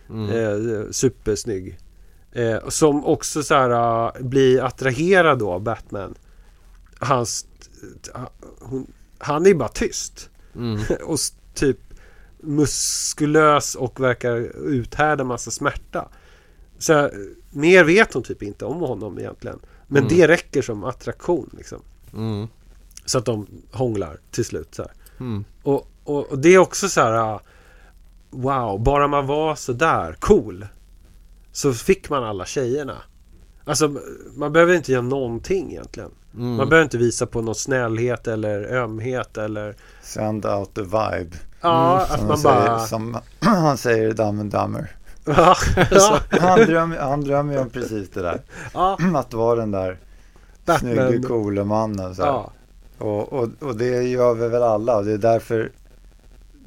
Mm. 0.10 0.30
Eh, 0.30 0.92
supersnygg. 0.92 1.78
Eh, 2.32 2.68
som 2.70 3.06
också 3.06 3.44
så 3.44 3.54
här 3.54 3.70
uh, 3.70 4.24
blir 4.28 4.64
attraherad 4.64 5.40
då 5.40 5.52
av 5.52 5.62
Batman. 5.62 6.16
Hans, 7.00 7.46
t- 8.02 8.12
hon, 8.60 8.88
han 9.18 9.46
är 9.46 9.54
bara 9.54 9.70
tyst. 9.70 10.30
Mm. 10.56 10.82
och 11.06 11.20
typ 11.54 11.78
muskulös 12.40 13.76
och 13.76 14.00
verkar 14.00 14.36
uthärda 14.68 15.24
massa 15.24 15.52
smärta. 15.52 16.08
Så 16.78 17.10
mer 17.50 17.84
vet 17.84 18.14
hon 18.14 18.24
typ 18.24 18.44
inte 18.44 18.66
om 18.66 18.80
honom 18.80 19.20
egentligen. 19.20 19.60
Men 19.88 20.04
Mm. 20.04 20.16
det 20.18 20.28
räcker 20.28 20.62
som 20.62 20.84
attraktion 20.84 21.50
liksom. 21.58 21.82
Mm. 22.14 22.48
Så 23.06 23.18
att 23.18 23.26
de 23.26 23.48
hånglar 23.72 24.18
till 24.32 24.46
slut 24.46 24.76
så. 24.76 24.86
Mm. 25.20 25.44
Och, 25.64 25.88
och, 26.04 26.32
och 26.32 26.40
det 26.40 26.50
är 26.50 26.58
också 26.58 26.90
så 26.90 27.02
här 27.02 27.34
uh, 27.34 27.40
Wow, 28.30 28.80
bara 28.84 29.08
man 29.08 29.28
var 29.28 29.56
så 29.56 29.74
där 29.74 30.14
cool 30.20 30.68
Så 31.52 31.74
fick 31.74 32.10
man 32.10 32.24
alla 32.24 32.46
tjejerna 32.46 32.96
Alltså 33.64 33.96
man 34.36 34.54
behöver 34.54 34.74
inte 34.76 34.92
göra 34.92 35.02
någonting 35.02 35.72
egentligen 35.72 36.12
Mm. 36.34 36.56
Man 36.56 36.70
behöver 36.70 36.84
inte 36.84 36.98
visa 36.98 37.26
på 37.26 37.42
någon 37.42 37.56
snällhet 37.56 38.28
eller 38.28 38.74
ömhet 38.74 39.38
eller 39.38 39.76
send 40.02 40.46
out 40.46 40.74
the 40.74 40.82
vibe. 40.82 41.30
Ja, 41.62 42.06
Som, 42.10 42.16
att 42.16 42.28
man 42.28 42.38
säger, 42.38 42.68
bara... 42.68 42.80
som 42.80 43.18
han 43.40 43.78
säger 43.78 44.10
i 44.10 44.14
Dumb 44.14 44.40
and 44.40 44.52
Dumber. 44.52 44.92
Ja, 45.26 45.56
Han 46.30 46.60
drömmer, 46.60 46.98
han 46.98 47.22
drömmer 47.22 47.54
ju 47.54 47.60
om 47.60 47.70
precis 47.70 48.10
det 48.10 48.22
där. 48.22 48.42
ja, 48.74 48.98
Att 49.16 49.34
vara 49.34 49.56
den 49.60 49.72
där 49.72 49.98
snygge, 50.80 50.96
Batman. 50.96 51.24
coole 51.24 51.64
mannen. 51.64 52.16
Så. 52.16 52.22
Ja, 52.22 52.52
Och, 52.98 53.34
och, 53.34 53.50
och 53.60 53.76
det 53.76 54.04
gör 54.04 54.34
vi 54.34 54.48
väl 54.48 54.64
alla. 54.64 55.02
Det 55.02 55.12
är 55.12 55.18
därför 55.18 55.72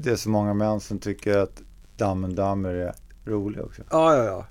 det 0.02 0.10
är 0.10 0.16
så 0.16 0.28
många 0.30 0.54
män 0.54 0.80
som 0.80 0.98
tycker 0.98 1.38
att 1.38 1.62
Dumb 1.96 2.24
and 2.24 2.36
Dumber 2.36 2.70
är 2.74 2.94
rolig 3.24 3.64
också. 3.64 3.82
ja, 3.90 4.16
ja, 4.16 4.24
ja. 4.24 4.46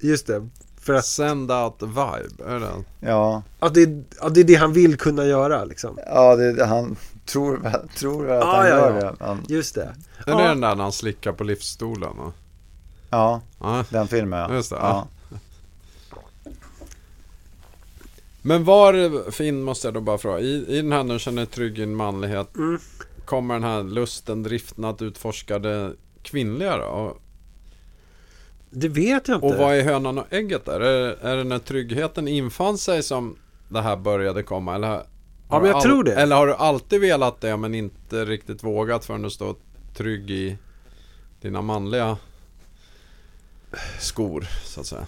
Just 0.00 0.26
det. 0.26 0.48
För 0.80 0.94
att 0.94 1.04
Send 1.04 1.52
out 1.52 1.78
the 1.78 1.86
vibe, 1.86 2.44
är 2.46 2.54
det 2.54 2.58
den? 2.66 2.84
Ja, 3.00 3.42
ja, 3.60 3.68
det, 3.68 4.04
ja, 4.20 4.28
det 4.28 4.40
är 4.40 4.44
det 4.44 4.54
han 4.54 4.72
vill 4.72 4.96
kunna 4.98 5.24
göra 5.24 5.64
liksom. 5.64 5.98
ja 6.06 6.36
det, 6.36 6.64
han 6.66 6.96
tror, 7.26 7.72
tror 7.96 8.30
att 8.30 8.40
Ja, 8.40 8.56
han 8.56 8.66
ja, 8.66 8.70
gör 8.76 9.00
ja. 9.00 9.10
det. 9.10 9.16
Men, 9.34 9.44
Just 9.48 9.74
det. 9.74 9.82
Är 10.26 10.30
Ja. 10.30 10.36
det 10.38 10.48
den 10.48 10.60
där 10.60 10.74
när 10.74 10.82
han 10.82 10.92
slickar 10.92 11.32
på 11.32 11.44
livsstolen? 11.44 12.16
va? 12.18 12.32
ja, 13.10 13.40
Ja. 13.60 13.84
den 13.90 14.08
filmen 14.08 14.38
ja. 14.38 14.54
Just 14.54 14.70
det, 14.70 14.76
ja. 14.76 15.08
Men 18.42 18.64
var, 18.64 19.30
Finn 19.30 19.62
måste 19.62 19.86
jag 19.86 19.94
då 19.94 20.00
bara 20.00 20.18
fråga, 20.18 20.40
i, 20.40 20.64
i 20.78 20.82
den 20.82 20.92
här 20.92 21.04
du 21.04 21.18
känner 21.18 21.46
trygg 21.46 21.78
i 21.78 21.80
din 21.80 21.94
manlighet, 21.96 22.56
Mm. 22.56 22.78
Kommer 23.24 23.54
den 23.54 23.62
här 23.64 23.82
lusten, 23.82 24.42
driften 24.42 24.84
att 24.84 25.02
utforska 25.02 25.58
det 25.58 25.92
kvinnliga 26.22 26.76
då? 26.76 26.84
Och, 26.84 27.20
Det 28.70 28.88
vet 28.88 29.28
jag 29.28 29.36
inte. 29.36 29.46
och 29.46 29.54
vad 29.54 29.74
är 29.76 29.82
hönan 29.82 30.18
och 30.18 30.26
ägget 30.32 30.64
där? 30.64 30.80
Är, 30.80 31.16
är 31.26 31.36
det 31.36 31.44
när 31.44 31.58
tryggheten 31.58 32.28
infann 32.28 32.78
sig 32.78 33.02
som 33.02 33.36
det 33.68 33.80
här 33.82 33.96
började 33.96 34.42
komma? 34.42 34.74
Eller, 34.74 35.02
Ja, 35.50 35.60
men 35.60 35.70
jag 35.70 35.82
tror 35.82 36.04
det. 36.04 36.14
Eller 36.14 36.36
har 36.36 36.46
du 36.46 36.54
alltid 36.54 37.00
velat 37.00 37.40
det 37.40 37.56
men 37.56 37.74
inte 37.74 38.24
riktigt 38.24 38.64
vågat 38.64 39.04
förrän 39.04 39.22
du 39.22 39.30
står 39.30 39.54
trygg 39.96 40.30
i 40.30 40.56
dina 41.40 41.62
manliga 41.62 42.16
skor, 44.00 44.46
så 44.64 44.80
att 44.80 44.86
säga? 44.86 45.06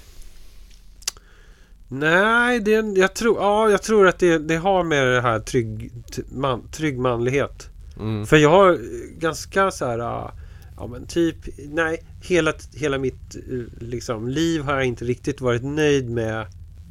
Nej, 1.89 2.61
det, 2.61 2.75
är- 2.75 2.99
jag, 2.99 3.15
tror, 3.15 3.37
ja, 3.39 3.71
jag 3.71 3.83
tror 3.83 4.09
att 4.09 4.19
det, 4.19 4.39
det 4.39 4.57
har 4.57 4.85
med 4.85 5.07
det 5.07 5.21
här 5.21 5.41
trygg, 5.41 5.93
man, 6.33 6.69
trygg 6.69 6.99
manlighet. 6.99 7.69
Mm. 7.99 8.27
För 8.27 8.37
jag 8.37 8.51
har 8.51 8.79
ganska 9.19 9.71
så 9.71 9.87
här... 9.87 9.99
ah, 9.99 10.33
Ja 10.79 10.87
men 10.87 11.07
typ, 11.07 11.37
nej, 11.69 12.03
hela, 12.23 12.53
hela 12.75 12.99
mitt 12.99 13.37
eh, 13.37 13.83
liksom, 13.83 14.29
liv 14.29 14.63
har 14.63 14.75
jag 14.75 14.85
inte 14.85 15.05
riktigt 15.05 15.41
varit 15.41 15.63
nöjd 15.65 16.11
med 16.11 16.47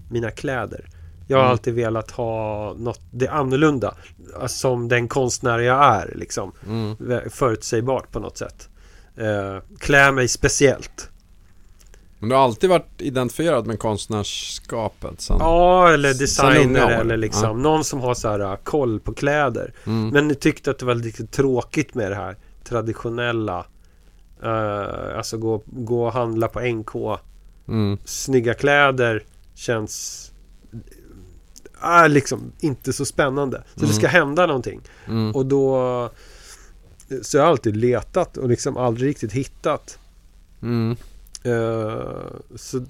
mina 0.09 0.31
kläder. 0.31 0.89
Jag 1.27 1.37
har 1.37 1.43
Mm. 1.43 1.51
alltid 1.51 1.73
velat 1.73 2.11
ha 2.11 2.73
något, 2.77 3.01
det 3.11 3.27
annorlunda. 3.27 3.95
eh, 4.41 4.47
Som 4.47 4.87
den 4.87 5.07
konstnär 5.07 5.59
jag 5.59 5.85
är 5.85 6.13
liksom. 6.15 6.51
Mm. 6.67 6.95
Förutsägbart 7.29 8.11
på 8.11 8.19
något 8.19 8.37
sätt. 8.37 8.69
Eh, 9.17 9.57
klä 9.79 10.11
mig 10.11 10.27
speciellt. 10.27 11.09
Men 12.25 12.29
du 12.29 12.35
har 12.35 12.43
alltid 12.43 12.69
varit 12.69 13.01
identifierad 13.01 13.67
med 13.67 13.79
konstnärskapet? 13.79 15.21
Sen. 15.21 15.37
Ja, 15.39 15.93
eller 15.93 16.13
designer 16.13 16.91
eller 16.91 17.17
liksom 17.17 17.61
någon 17.61 17.83
som 17.83 17.99
har 17.99 18.13
så 18.13 18.29
här 18.29 18.39
uh, 18.39 18.55
koll 18.63 18.99
på 18.99 19.13
kläder. 19.13 19.73
Mm. 19.85 20.09
Men 20.09 20.27
ni 20.27 20.35
tyckte 20.35 20.71
att 20.71 20.79
det 20.79 20.85
var 20.85 20.95
lite 20.95 21.25
tråkigt 21.25 21.93
med 21.93 22.11
det 22.11 22.15
här 22.15 22.35
traditionella. 22.63 23.65
Uh, 24.43 25.17
alltså 25.17 25.37
gå, 25.37 25.61
gå 25.65 26.05
och 26.05 26.13
handla 26.13 26.47
på 26.47 26.59
NK. 26.59 27.19
Mm. 27.67 27.97
Snygga 28.05 28.53
kläder 28.53 29.23
känns 29.55 30.31
är 31.81 32.09
liksom 32.09 32.51
inte 32.59 32.93
så 32.93 33.05
spännande. 33.05 33.63
Så 33.73 33.79
det 33.79 33.85
Mm. 33.85 33.95
ska 33.95 34.07
hända 34.07 34.45
någonting. 34.45 34.81
Mm. 35.07 35.35
Och 35.35 35.45
då 35.45 36.09
så 37.21 37.37
jag 37.37 37.43
har 37.43 37.49
alltid 37.49 37.77
letat 37.77 38.37
och 38.37 38.49
liksom 38.49 38.77
aldrig 38.77 39.09
riktigt 39.09 39.31
hittat. 39.33 39.99
Mm. 40.61 40.95
Eh, 41.45 42.25
så, 42.55 42.85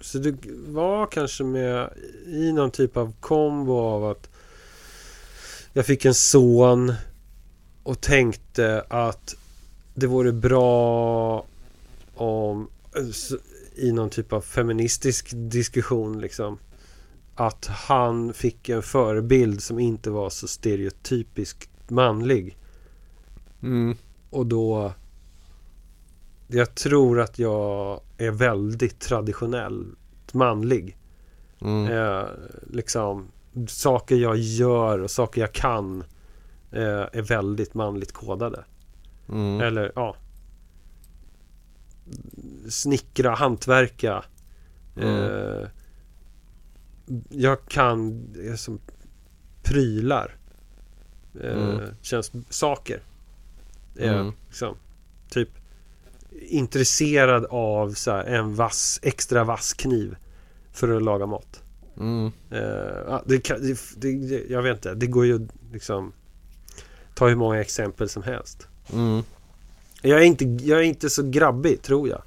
så 0.00 0.18
det 0.18 0.34
var 0.66 1.06
kanske 1.06 1.44
med 1.44 1.90
i 2.26 2.52
någon 2.52 2.70
typ 2.70 2.96
av 2.96 3.12
kombo 3.20 3.78
av 3.78 4.04
att 4.04 4.30
jag 5.72 5.86
fick 5.86 6.04
en 6.04 6.14
son 6.14 6.92
och 7.82 8.00
tänkte 8.00 8.84
att 8.88 9.36
det 9.94 10.06
vore 10.06 10.32
bra 10.32 11.44
om 12.14 12.68
i 13.74 13.92
någon 13.92 14.10
typ 14.10 14.32
av 14.32 14.40
feministisk 14.40 15.30
diskussion 15.32 16.20
liksom 16.20 16.58
att 17.34 17.66
han 17.66 18.32
fick 18.32 18.68
en 18.68 18.82
förebild 18.82 19.62
som 19.62 19.78
inte 19.78 20.10
var 20.10 20.30
så 20.30 20.48
stereotypiskt 20.48 21.90
manlig. 21.90 22.56
Mm. 23.62 23.96
Och 24.30 24.46
då... 24.46 24.92
Jag 26.46 26.74
tror 26.74 27.20
att 27.20 27.38
jag 27.38 28.00
är 28.18 28.30
väldigt 28.30 29.00
traditionellt 29.00 30.34
manlig. 30.34 30.96
Mm. 31.60 31.92
Eh, 31.92 32.24
liksom, 32.70 33.28
saker 33.68 34.16
jag 34.16 34.36
gör 34.36 34.98
och 34.98 35.10
saker 35.10 35.40
jag 35.40 35.52
kan 35.52 36.04
eh, 36.70 37.06
är 37.12 37.22
väldigt 37.22 37.74
manligt 37.74 38.12
kodade. 38.12 38.64
Mm. 39.28 39.60
Eller 39.60 39.92
ja. 39.94 40.16
Snickra, 42.68 43.34
hantverka. 43.34 44.24
Eh, 44.96 45.68
jag 47.28 47.64
kan 47.68 48.26
som 48.56 48.80
prylar. 49.62 50.36
Eh, 51.40 51.52
Mm. 51.52 51.80
Känns 52.02 52.32
saker. 52.48 53.00
Eh, 53.96 54.12
Mm. 54.14 54.32
liksom, 54.48 54.76
typ 55.30 55.48
intresserad 56.48 57.46
av 57.50 57.90
så 57.94 58.10
här, 58.10 58.24
en 58.24 58.54
vass, 58.54 59.00
extra 59.02 59.44
vass 59.44 59.72
kniv 59.72 60.16
för 60.72 60.96
att 60.96 61.02
laga 61.02 61.26
mat. 61.26 61.62
Mm. 62.00 62.30
Ja, 63.08 63.22
det, 63.26 63.48
det, 63.48 63.78
det, 63.96 64.44
jag 64.50 64.62
vet 64.62 64.76
inte, 64.76 64.94
det 64.94 65.06
går 65.06 65.26
ju 65.26 65.48
liksom 65.72 66.12
ta 67.14 67.28
hur 67.28 67.36
många 67.36 67.60
exempel 67.60 68.08
som 68.08 68.22
helst. 68.22 68.66
Mm. 68.92 69.22
Jag 70.02 70.20
är 70.20 70.24
inte, 70.24 70.44
jag 70.44 70.78
är 70.78 70.82
inte 70.82 71.10
så 71.10 71.22
grabbig, 71.22 71.82
tror 71.82 72.08
jag. 72.08 72.22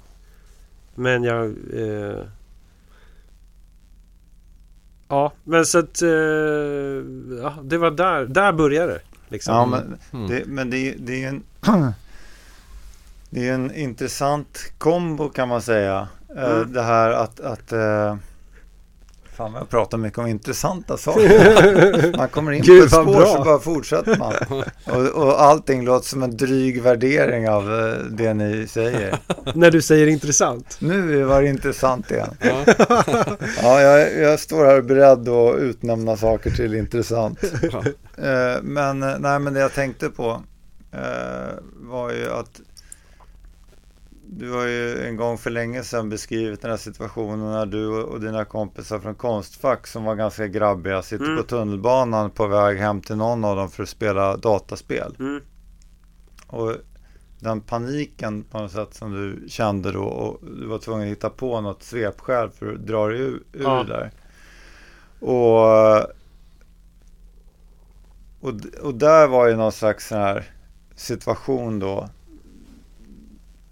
Men 0.94 1.22
jag... 1.24 1.44
Eh, 1.74 2.24
ja, 5.08 5.32
men 5.44 5.66
så 5.66 5.78
att... 5.78 6.02
Eh, 6.02 6.08
ja, 7.42 7.54
det 7.62 7.78
var 7.78 7.90
där, 7.90 8.26
där 8.26 8.52
började 8.52 8.92
det. 8.92 9.00
Liksom. 9.28 9.54
Ja, 9.54 9.66
men 9.66 9.98
Mm. 10.12 10.30
det, 10.30 10.42
men 10.46 10.70
det, 10.70 10.94
det 10.98 11.24
är 11.24 11.28
en 11.28 11.42
Det 13.36 13.48
är 13.48 13.52
en 13.52 13.74
intressant 13.74 14.72
kombo 14.78 15.28
kan 15.28 15.48
man 15.48 15.62
säga. 15.62 16.08
Eh, 16.36 16.50
Mm. 16.50 16.72
Det 16.72 16.82
här 16.82 17.10
att, 17.10 17.40
att 17.40 17.72
eh, 17.72 18.16
Fan 19.36 19.52
jag 19.54 19.68
pratar 19.68 19.98
mycket 19.98 20.18
om 20.18 20.26
intressanta 20.26 20.96
saker. 20.96 22.16
Man 22.16 22.28
kommer 22.28 22.52
in 22.52 22.62
Gud, 22.62 22.80
på 22.80 22.84
ett 22.84 22.90
spår 22.90 23.04
bra. 23.04 23.26
så 23.36 23.44
bara 23.44 23.58
fortsätter 23.58 24.16
man. 24.18 24.34
Och, 24.84 25.22
och 25.22 25.42
allting 25.42 25.84
låter 25.84 26.08
som 26.08 26.22
en 26.22 26.36
dryg 26.36 26.82
värdering 26.82 27.48
av 27.48 27.74
eh, 27.80 27.94
det 28.10 28.34
ni 28.34 28.66
säger. 28.66 29.18
När 29.54 29.70
du 29.70 29.82
säger 29.82 30.06
intressant. 30.06 30.76
Nu 30.80 31.22
var 31.22 31.42
det 31.42 31.48
intressant 31.48 32.10
igen. 32.10 32.36
Ja. 32.40 32.64
Ja, 33.62 33.80
jag, 33.80 34.18
jag 34.18 34.40
står 34.40 34.64
här 34.64 34.80
beredd 34.80 35.28
att 35.28 35.58
utnämna 35.58 36.16
saker 36.16 36.50
till 36.50 36.74
intressant. 36.74 37.38
Eh, 38.18 38.62
men, 38.62 38.98
nej, 39.00 39.38
men 39.38 39.54
det 39.54 39.60
jag 39.60 39.72
tänkte 39.74 40.10
på 40.10 40.42
var 41.80 42.12
ju 42.12 42.30
att 42.32 42.60
du 44.28 44.52
har 44.52 44.66
ju 44.66 45.04
en 45.06 45.16
gång 45.16 45.38
för 45.38 45.50
länge 45.50 45.82
sedan 45.82 46.08
beskrivit 46.08 46.62
den 46.62 46.70
här 46.70 46.78
situationen 46.78 47.50
när 47.52 47.66
du 47.66 47.86
och 48.02 48.20
dina 48.20 48.44
kompisar 48.44 48.98
från 48.98 49.14
Konstfack 49.14 49.86
som 49.86 50.04
var 50.04 50.14
ganska 50.14 50.46
grabbiga 50.46 51.02
sitter 51.02 51.24
Mm. 51.24 51.36
på 51.36 51.42
tunnelbanan 51.42 52.30
på 52.30 52.46
väg 52.46 52.78
hem 52.78 53.00
till 53.00 53.16
någon 53.16 53.44
av 53.44 53.56
dem 53.56 53.68
för 53.70 53.82
att 53.82 53.88
spela 53.88 54.36
dataspel. 54.36 55.16
Mm. 55.18 55.40
Och 56.46 56.72
den 57.40 57.60
paniken 57.60 58.42
på 58.44 58.58
något 58.58 58.72
sätt 58.72 58.94
som 58.94 59.12
du 59.12 59.48
kände 59.48 59.92
då 59.92 60.04
och 60.04 60.38
du 60.60 60.66
var 60.66 60.78
tvungen 60.78 61.02
att 61.02 61.12
hitta 61.12 61.30
på 61.30 61.60
något 61.60 61.82
svepskäl 61.82 62.50
för 62.50 62.72
att 62.74 62.86
dra 62.86 63.06
dig 63.08 63.18
ur, 63.20 63.42
ur 63.52 63.62
Ja. 63.62 63.84
där. 63.88 64.10
Och, 65.20 65.98
och, 68.40 68.54
och 68.82 68.94
där 68.94 69.26
var 69.26 69.48
ju 69.48 69.56
någon 69.56 69.72
slags 69.72 70.08
sån 70.08 70.18
här 70.18 70.44
situation 70.94 71.78
då. 71.78 72.08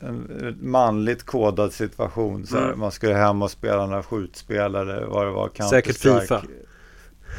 En 0.05 0.57
manligt 0.61 1.23
kodad 1.23 1.73
situation. 1.73 2.47
Så. 2.47 2.59
Mm. 2.59 2.79
Man 2.79 2.93
skulle 2.93 3.15
hem 3.15 3.43
och 3.43 3.51
spela 3.51 3.87
några 3.87 4.03
skjutspel 4.03 4.75
eller 4.75 5.05
vad 5.05 5.27
det 5.27 5.31
var. 5.31 5.71
Säkert. 5.71 5.97
FIFA. 5.97 6.43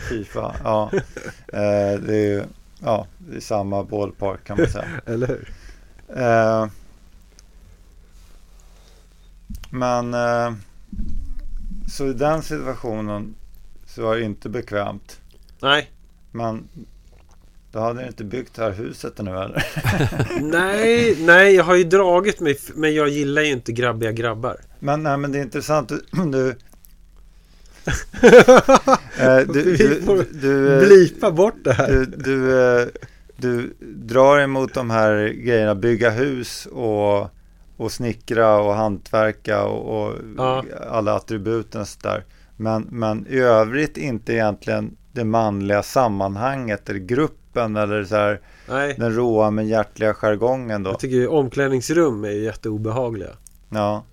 FIFA, 0.10 0.56
ja. 0.64 0.92
eh, 1.48 2.00
det 2.00 2.16
är 2.16 2.34
ju 2.34 2.44
ja, 2.86 3.08
det 3.18 3.36
är 3.36 3.40
samma 3.40 3.84
ballpark 3.84 4.44
kan 4.44 4.58
man 4.58 4.68
säga. 4.68 4.88
Eller 5.06 5.28
hur? 5.28 5.54
Eh, 6.18 6.68
men 9.70 10.14
eh, 10.14 10.54
så 11.88 12.08
i 12.08 12.14
den 12.14 12.44
situationen 12.44 13.36
så 13.86 14.02
var 14.02 14.16
det 14.16 14.24
inte 14.24 14.50
bekvämt. 14.50 15.22
Nej. 15.62 15.92
Men 16.32 16.68
Då 17.76 17.82
hade 17.82 18.02
ni 18.02 18.08
inte 18.08 18.24
byggt 18.24 18.54
det 18.56 18.62
här 18.64 18.72
huset 18.72 19.20
ännu 19.20 19.32
eller? 19.32 19.64
Nej, 20.42 21.18
nej, 21.20 21.56
jag 21.56 21.64
har 21.64 21.76
ju 21.76 21.84
dragit 21.84 22.40
mig, 22.40 22.58
men 22.76 22.96
jag 22.96 23.10
gillar 23.10 23.42
ju 23.42 23.52
inte 23.52 23.72
grabbiga 23.72 24.12
grabbar. 24.12 24.58
Men, 24.80 25.04
nej, 25.04 25.18
men 25.18 25.32
det 25.32 25.38
är 25.38 25.42
intressant. 25.42 25.90
Du, 25.90 26.02
du, 26.32 26.50
eh, 29.20 29.38
du, 29.54 29.78
du, 30.32 30.74
eh, 30.74 30.80
Blipa 30.88 31.32
bort 31.32 31.56
det 31.64 31.74
här. 31.74 31.88
du, 31.92 32.06
du, 32.06 32.68
eh, 32.82 32.88
du 33.38 33.74
drar 33.82 34.40
emot 34.40 34.74
de 34.74 34.90
här 34.90 35.28
grejerna, 35.28 35.76
bygga 35.76 36.10
hus 36.10 36.66
och, 36.72 37.30
och 37.78 37.92
snickra 37.92 38.58
och 38.62 38.74
hantverka 38.74 39.64
och, 39.64 40.06
och 40.08 40.16
Ja. 40.38 40.64
alla 40.90 41.16
attributen 41.16 41.86
sådär. 41.86 42.24
Men, 42.58 42.88
men 42.92 43.28
i 43.30 43.38
övrigt 43.40 43.98
inte 43.98 44.34
egentligen 44.34 44.98
det 45.14 45.24
manliga 45.24 45.84
sammanhanget 45.84 46.90
eller 46.90 47.00
gruppen 47.00 47.45
eller 47.78 48.04
så 48.04 48.16
här, 48.16 48.42
Nej, 48.70 48.96
den 49.00 49.16
råa 49.16 49.52
men 49.52 49.68
hjärtliga 49.68 50.14
jargongen 50.14 50.84
då. 50.84 50.90
jag 50.90 51.00
tycker 51.00 51.16
ju 51.16 51.28
omklädningsrum 51.28 52.24
är 52.24 52.30
jätteobehagliga. 52.30 53.32
Ja, 53.70 54.04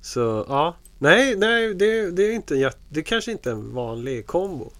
Så 0.00 0.44
ja, 0.48 0.76
nej, 0.98 1.36
nej, 1.36 1.74
det, 1.74 2.10
det 2.10 2.22
är 2.22 2.32
inte 2.34 2.54
en 2.54 2.60
jätte, 2.60 2.78
det 2.88 3.00
är 3.00 3.04
kanske 3.04 3.32
inte 3.32 3.50
är 3.50 3.54
en 3.54 3.74
vanlig 3.74 4.26
kombo. 4.26 4.70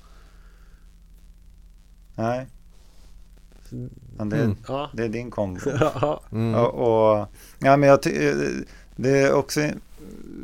nej. 2.15 2.47
Men 4.17 4.29
det, 4.29 4.37
Mm. 4.37 4.57
Ja, 4.69 4.91
det 4.93 5.05
är 5.05 5.09
din 5.09 5.31
kombo. 5.31 5.61
ja, 5.81 6.21
Mm. 6.33 6.55
Och, 6.55 6.75
och, 6.75 7.29
ja, 7.59 7.77
men 7.77 7.89
jag 7.89 8.03
det 8.97 9.11
är 9.19 9.33
också 9.33 9.61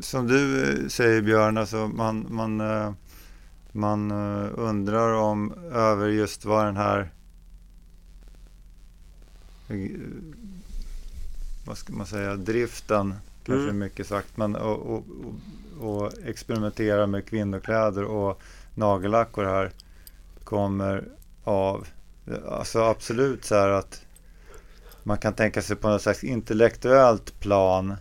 som 0.01 0.27
du 0.27 0.77
säger 0.89 1.23
Björn, 1.23 1.59
alltså 1.59 1.77
man, 1.77 2.27
man, 2.31 2.61
eh, 2.61 2.93
man 3.73 4.11
eh, 4.11 4.51
undrar 4.55 5.13
om 5.13 5.53
över 5.73 6.09
just 6.09 6.45
vad 6.45 6.67
den 6.67 6.77
här 6.77 7.13
eh, 9.69 9.91
vad 11.67 11.79
ska 11.79 11.93
man 11.93 12.07
säga, 12.07 12.37
driften 12.37 13.15
kanske 13.45 13.65
Mm. 13.65 13.79
mycket 13.79 14.07
sagt, 14.07 14.37
men 14.37 14.57
och, 14.57 14.77
och, 14.79 15.05
och, 15.81 16.03
och 16.03 16.13
experimentera 16.25 17.07
med 17.07 17.27
kvinnokläder 17.27 18.05
och 18.05 18.43
nagellack 18.75 19.39
och 19.39 19.45
det 19.45 19.51
här 19.51 19.71
kommer 20.45 21.05
av, 21.45 21.87
alltså 22.49 22.81
absolut 22.83 23.45
så 23.45 23.55
här 23.55 23.69
att 23.69 24.05
man 25.03 25.19
kan 25.19 25.35
tänka 25.35 25.63
sig 25.63 25.77
på 25.77 25.89
något 25.89 26.03
slags 26.03 26.25
intellektuellt 26.25 27.41
plan 27.41 27.95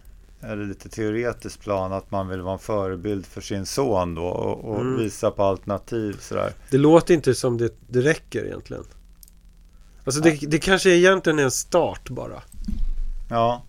eller 0.43 0.65
lite 0.65 0.89
teoretiskt 0.89 1.59
plan 1.61 1.93
att 1.93 2.11
man 2.11 2.27
vill 2.27 2.41
vara 2.41 2.53
en 2.53 2.59
förebild 2.59 3.25
för 3.25 3.41
sin 3.41 3.65
son 3.65 4.15
då 4.15 4.23
och, 4.25 4.73
och 4.73 4.81
Mm. 4.81 4.97
visa 4.97 5.31
på 5.31 5.43
alternativ 5.43 6.17
sådär. 6.19 6.53
det 6.69 6.77
låter 6.77 7.13
inte 7.13 7.35
som 7.35 7.57
det, 7.57 7.73
det 7.87 8.01
räcker 8.01 8.45
egentligen. 8.45 8.83
Alltså 10.05 10.21
det, 10.21 10.31
det 10.47 10.59
kanske 10.59 10.89
egentligen 10.89 11.39
är 11.39 11.43
en 11.43 11.51
start 11.51 12.09
bara. 12.09 12.41
Ja, 13.29 13.63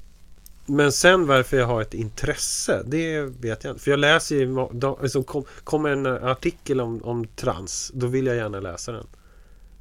Men 0.66 0.92
sen 0.92 1.26
varför 1.26 1.56
jag 1.56 1.66
har 1.66 1.82
ett 1.82 1.94
intresse, 1.94 2.82
det 2.86 3.20
vet 3.20 3.64
jag 3.64 3.70
inte. 3.72 3.82
För 3.82 3.90
jag 3.90 4.00
läser 4.00 4.36
ju, 4.36 4.60
alltså 4.84 5.22
kom, 5.22 5.44
kommer 5.64 5.88
en 5.90 6.06
artikel 6.06 6.80
om, 6.80 7.02
om 7.04 7.26
trans, 7.26 7.90
då 7.94 8.06
vill 8.06 8.26
jag 8.26 8.36
gärna 8.36 8.60
läsa 8.60 8.92
den. 8.92 9.06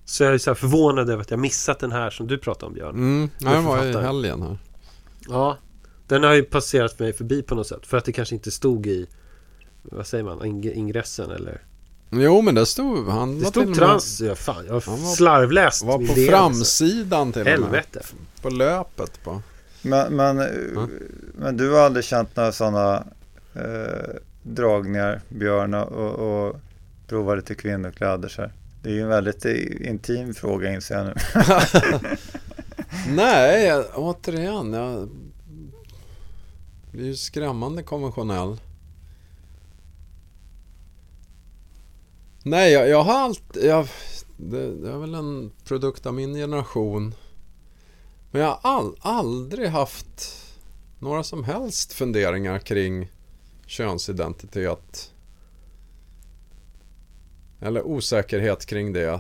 Så 0.06 0.24
jag 0.24 0.34
är 0.34 0.38
så 0.38 0.50
här 0.50 0.56
förvånad 0.56 1.10
över 1.10 1.22
att 1.22 1.32
jag 1.32 1.40
missat 1.40 1.80
den 1.80 1.92
här 1.92 2.10
som 2.10 2.28
du 2.28 2.38
pratade 2.38 2.66
om 2.66 2.74
Björn. 2.74 2.96
Mm. 2.96 3.30
Ja, 3.40 3.54
jag 3.56 3.62
var 3.62 3.86
i 3.86 3.94
helgen 4.04 4.42
här. 4.42 4.58
Ja, 5.30 5.58
den 6.12 6.24
har 6.24 6.34
ju 6.34 6.44
passerat 6.44 7.00
mig 7.00 7.14
förbi 7.14 7.42
på 7.42 7.56
något 7.56 7.68
sätt. 7.68 7.88
För 7.88 7.98
att 7.98 8.06
det 8.06 8.12
kanske 8.12 8.36
inte 8.36 8.52
stod 8.52 8.88
i, 8.88 9.08
vad 9.84 10.08
säger 10.08 10.24
man, 10.24 10.40
ing- 10.40 10.74
ingressen 10.74 11.32
eller? 11.32 11.62
Jo, 12.10 12.42
men 12.42 12.56
det 12.56 12.66
stod... 12.66 13.08
Han 13.10 13.38
Det 13.38 13.44
var 13.44 13.52
stod 13.52 13.54
till 13.54 13.62
och 13.62 13.68
med- 13.70 13.78
trans, 13.78 14.22
ja 14.22 14.36
fan, 14.36 14.64
jag 14.68 14.74
har 14.74 14.82
var- 14.98 15.16
slarvläst 15.16 15.84
var 15.84 15.98
på 15.98 16.06
framsidan 16.32 17.32
till 17.32 17.42
alltså. 17.42 17.56
och 17.56 17.72
med. 17.72 17.80
Helvete. 17.80 18.02
På 18.42 18.50
löpet 18.50 19.24
på. 19.24 19.42
men, 19.82 20.16
men, 20.16 20.38
Ja. 20.76 20.88
men 21.36 21.58
du 21.58 21.72
har 21.72 21.80
aldrig 21.80 22.06
känt 22.06 22.36
några 22.36 22.52
sådana 22.52 23.04
eh, 23.56 24.14
dragningar 24.44 25.22
Björn 25.30 25.74
och, 25.74 26.12
och 26.48 26.56
prova 27.08 27.36
lite 27.36 27.56
kvinnokläder 27.56 28.30
så 28.30 28.42
här. 28.42 28.52
Det 28.84 28.90
är 28.90 28.94
ju 28.94 29.02
en 29.02 29.08
väldigt 29.10 29.46
eh, 29.46 29.90
intim 29.90 30.34
fråga 30.34 30.74
inser 30.74 30.96
jag 30.96 31.06
nu. 31.06 31.14
Nej, 33.08 33.66
jag- 33.66 33.86
återigen. 33.96 34.74
Jag 34.74 35.10
det 36.92 37.00
är 37.02 37.06
ju 37.06 37.16
skrämmande 37.16 37.84
konventionell. 37.84 38.60
Nej, 42.44 42.72
jag, 42.72 42.90
jag 42.90 43.04
har 43.04 43.14
allt... 43.14 43.58
Jag, 43.64 43.88
det, 44.38 44.76
det 44.76 44.92
är 44.92 44.98
väl 44.98 45.16
en 45.16 45.52
produkt 45.64 46.06
av 46.06 46.14
min 46.14 46.34
generation. 46.34 47.16
Men 48.32 48.42
jag 48.42 48.48
har 48.50 48.60
all, 48.62 48.96
aldrig 49.00 49.70
haft 49.70 50.38
några 51.00 51.24
som 51.24 51.44
helst 51.44 51.94
funderingar 51.94 52.60
kring 52.60 53.12
könsidentitet. 53.66 55.12
Eller 57.60 57.84
osäkerhet 57.84 58.66
kring 58.66 58.94
det. 58.94 59.20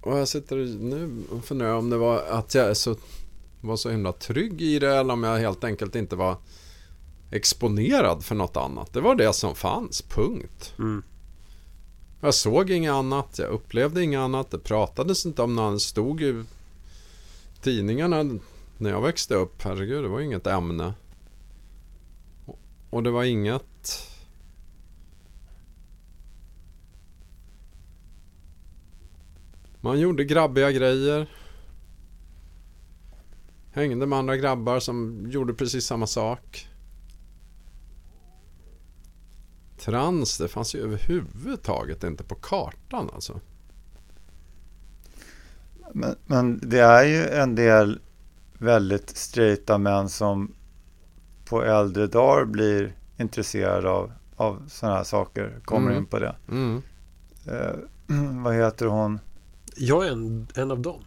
Och 0.00 0.18
jag 0.18 0.28
sitter 0.28 0.56
nu 0.80 1.22
och 1.30 1.44
funderar 1.44 1.74
om 1.74 1.90
det 1.90 1.96
var 1.96 2.22
att 2.22 2.54
jag 2.54 2.66
är 2.66 2.74
så, 2.74 2.96
var 3.60 3.76
så 3.76 3.90
himla 3.90 4.12
trygg 4.12 4.62
i 4.62 4.78
det 4.78 4.96
eller 4.96 5.12
om 5.14 5.22
jag 5.22 5.38
helt 5.38 5.64
enkelt 5.64 5.94
inte 5.96 6.16
var 6.16 6.36
exponerad 7.30 8.24
för 8.24 8.34
något 8.34 8.56
annat. 8.56 8.92
Det 8.92 9.00
var 9.00 9.14
det 9.14 9.32
som 9.32 9.54
fanns, 9.54 10.02
punkt. 10.02 10.74
Mm. 10.78 11.02
Jag 12.20 12.34
såg 12.34 12.70
inget 12.70 12.92
annat, 12.92 13.38
jag 13.38 13.48
upplevde 13.50 14.02
inget 14.02 14.18
annat. 14.20 14.50
Det 14.50 14.58
pratades 14.58 15.26
inte 15.26 15.42
om 15.42 15.54
något 15.54 15.62
annat. 15.62 15.74
Det 15.76 15.80
stod 15.80 16.22
i 16.22 16.44
tidningarna 17.62 18.38
när 18.78 18.90
jag 18.90 19.00
växte 19.02 19.34
upp. 19.34 19.62
Herregud, 19.62 20.04
det 20.04 20.08
var 20.08 20.20
inget 20.20 20.46
ämne. 20.46 20.94
Och- 22.46 22.58
Och 22.90 23.02
det 23.02 23.10
var 23.10 23.24
inget... 23.24 24.06
Man 29.80 30.00
gjorde 30.00 30.24
grabbiga 30.24 30.70
grejer. 30.72 31.26
Hängde 33.80 34.06
med 34.06 34.18
andra 34.18 34.36
grabbar 34.36 34.80
som 34.80 35.26
gjorde 35.30 35.54
precis 35.54 35.84
samma 35.86 36.06
sak. 36.06 36.68
Trans, 39.78 40.38
det 40.38 40.48
fanns 40.48 40.74
ju 40.74 40.80
överhuvudtaget 40.82 42.04
inte 42.04 42.24
på 42.24 42.34
kartan 42.34 43.10
alltså. 43.14 43.40
Men, 45.94 46.16
men 46.26 46.60
det 46.68 46.78
är 46.80 47.04
ju 47.04 47.28
en 47.28 47.54
del 47.54 48.00
väldigt 48.58 49.16
straighta 49.16 49.78
män 49.78 50.08
som 50.08 50.54
på 51.44 51.62
äldre 51.64 52.06
dagar 52.06 52.44
blir 52.44 52.96
intresserade 53.18 53.90
av, 53.90 54.12
av 54.36 54.62
sådana 54.68 54.96
här 54.96 55.04
saker. 55.04 55.60
Kommer 55.64 55.90
Mm. 55.90 55.98
in 56.02 56.06
på 56.06 56.18
det. 56.18 56.36
Mm. 56.48 56.82
Eh, 57.46 57.74
vad 58.44 58.54
heter 58.54 58.86
hon? 58.86 59.18
Jag 59.76 60.06
är 60.06 60.12
en, 60.12 60.46
en 60.54 60.70
av 60.70 60.80
dem. 60.80 61.02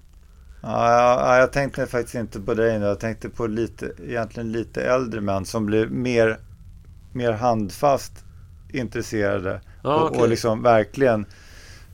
Ja, 0.64 1.38
jag, 1.38 1.52
tänkte 1.52 1.88
faktiskt 1.88 2.16
inte 2.16 2.40
på 2.40 2.54
dig 2.54 2.80
nu. 2.80 2.86
Jag 2.86 3.00
tänkte 3.00 3.30
på 3.30 3.48
lite, 3.48 3.92
egentligen 4.08 4.52
lite 4.52 4.84
äldre 4.84 5.22
män 5.22 5.46
som 5.46 5.66
blir 5.66 5.88
mer, 5.88 6.38
mer 7.12 7.32
handfast 7.32 8.12
intresserade. 8.70 9.62
Ja, 9.84 9.96
och, 9.96 10.08
okej. 10.10 10.22
och 10.22 10.30
liksom 10.30 10.64
verkligen 10.64 11.26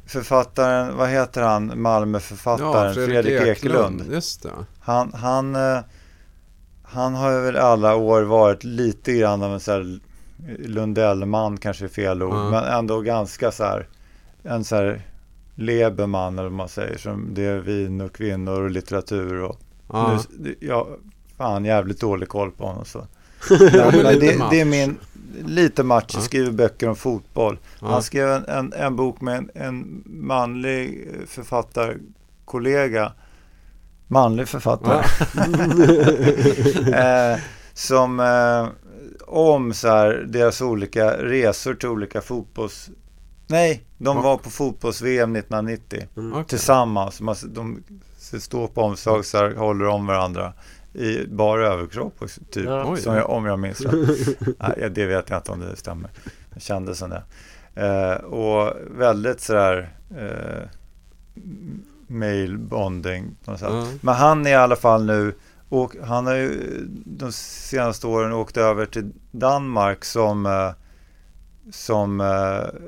författaren, 0.05 0.97
vad 0.97 1.09
heter 1.09 1.41
han, 1.41 1.81
Malmöförfattaren, 1.81 2.93
Fredrik, 2.93 3.41
Ekelund. 3.41 4.03
Just 4.11 4.43
det. 4.43 4.49
Han, 4.79 5.13
han, 5.13 5.55
eh, 5.55 5.79
han 6.83 7.15
har 7.15 7.41
väl 7.41 7.57
alla 7.57 7.95
år 7.95 8.21
varit 8.21 8.63
lite 8.63 9.13
grann 9.13 9.43
av 9.43 9.53
en 9.53 9.59
så 9.59 9.71
här 9.71 9.99
Lundellman 10.59 11.57
kanske 11.57 11.85
är 11.85 11.89
fel 11.89 12.23
ord, 12.23 12.33
Ja. 12.33 12.51
men 12.51 12.63
ändå 12.63 13.01
ganska 13.01 13.51
så 13.51 13.63
här 13.63 13.87
en 14.43 14.63
så 14.63 14.75
här 14.75 15.01
Leberman 15.59 16.33
eller 16.33 16.49
vad 16.49 16.57
man 16.57 16.69
säger, 16.69 16.97
som 16.97 17.33
det 17.33 17.43
är 17.45 17.59
vin 17.59 18.01
och 18.01 18.13
kvinnor 18.15 18.61
och 18.61 18.71
litteratur 18.71 19.41
och 19.41 19.59
Ja. 19.91 20.19
nu, 20.39 20.55
ja, 20.59 20.87
fan 21.37 21.65
jävligt 21.65 21.99
dålig 21.99 22.29
koll 22.29 22.51
på 22.51 22.65
honom 22.67 22.85
så. 22.85 23.07
Men, 23.49 24.19
det, 24.19 24.41
det 24.51 24.61
är 24.61 24.65
min, 24.65 24.97
lite 25.45 25.83
match, 25.83 26.11
Ja. 26.13 26.21
skriver 26.21 26.51
böcker 26.51 26.89
om 26.89 26.95
fotboll. 26.95 27.57
Han 27.79 28.03
skrev 28.03 28.29
en, 28.29 28.45
en, 28.47 28.73
en 28.73 28.95
bok 28.95 29.21
med 29.21 29.37
en, 29.37 29.49
en 29.53 30.03
manlig 30.05 31.07
författarkollega. 31.27 33.11
Manlig 34.07 34.47
författare. 34.47 35.03
eh, 37.33 37.39
som 37.73 38.19
eh, 38.19 38.67
om 39.27 39.73
så 39.73 39.87
här, 39.87 40.25
deras 40.27 40.61
olika 40.61 41.11
resor 41.17 41.73
till 41.73 41.89
olika 41.89 42.21
fotbolls... 42.21 42.89
Nej, 43.49 43.83
de 43.97 44.21
var 44.21 44.37
på 44.37 44.49
fotbolls-VM 44.49 45.35
1990 45.35 46.07
Mm. 46.17 46.33
Okej. 46.33 46.45
tillsammans. 46.45 47.21
Man, 47.21 47.35
de 47.47 47.83
står 48.39 48.67
på 48.67 48.81
omslag 48.81 49.25
så 49.25 49.37
här, 49.37 49.55
håller 49.55 49.85
om 49.87 50.05
varandra 50.07 50.53
i 50.93 51.25
bara 51.27 51.67
överkropp 51.67 52.13
typ. 52.51 52.65
Ja. 52.65 52.95
Som 52.97 53.15
jag, 53.15 53.29
om 53.29 53.45
jag 53.45 53.59
minns 53.59 53.81
rätt. 53.81 54.37
Nej, 54.59 54.89
det 54.91 55.05
vet 55.05 55.29
jag 55.29 55.39
inte 55.39 55.51
om 55.51 55.59
det 55.59 55.75
stämmer. 55.75 56.09
Det 56.53 56.59
kändes 56.59 56.97
som 56.97 57.09
det. 57.09 57.23
Eh, 57.75 58.13
och 58.23 58.73
väldigt 58.97 59.41
sådär 59.41 59.93
eh, 60.17 60.69
male 62.07 62.57
bonding. 62.57 63.35
Ja. 63.45 63.87
Men 64.01 64.15
han 64.15 64.45
är 64.47 64.51
i 64.51 64.55
alla 64.55 64.75
fall 64.75 65.05
nu 65.05 65.33
och 65.69 65.95
han 66.03 66.25
har 66.27 66.35
ju 66.35 66.81
de 67.05 67.31
senaste 67.31 68.07
åren 68.07 68.33
åkt 68.33 68.57
över 68.57 68.85
till 68.85 69.11
Danmark 69.31 70.05
som 70.05 70.45
eh, 70.45 70.71
som 71.71 72.21
eh, 72.21 72.79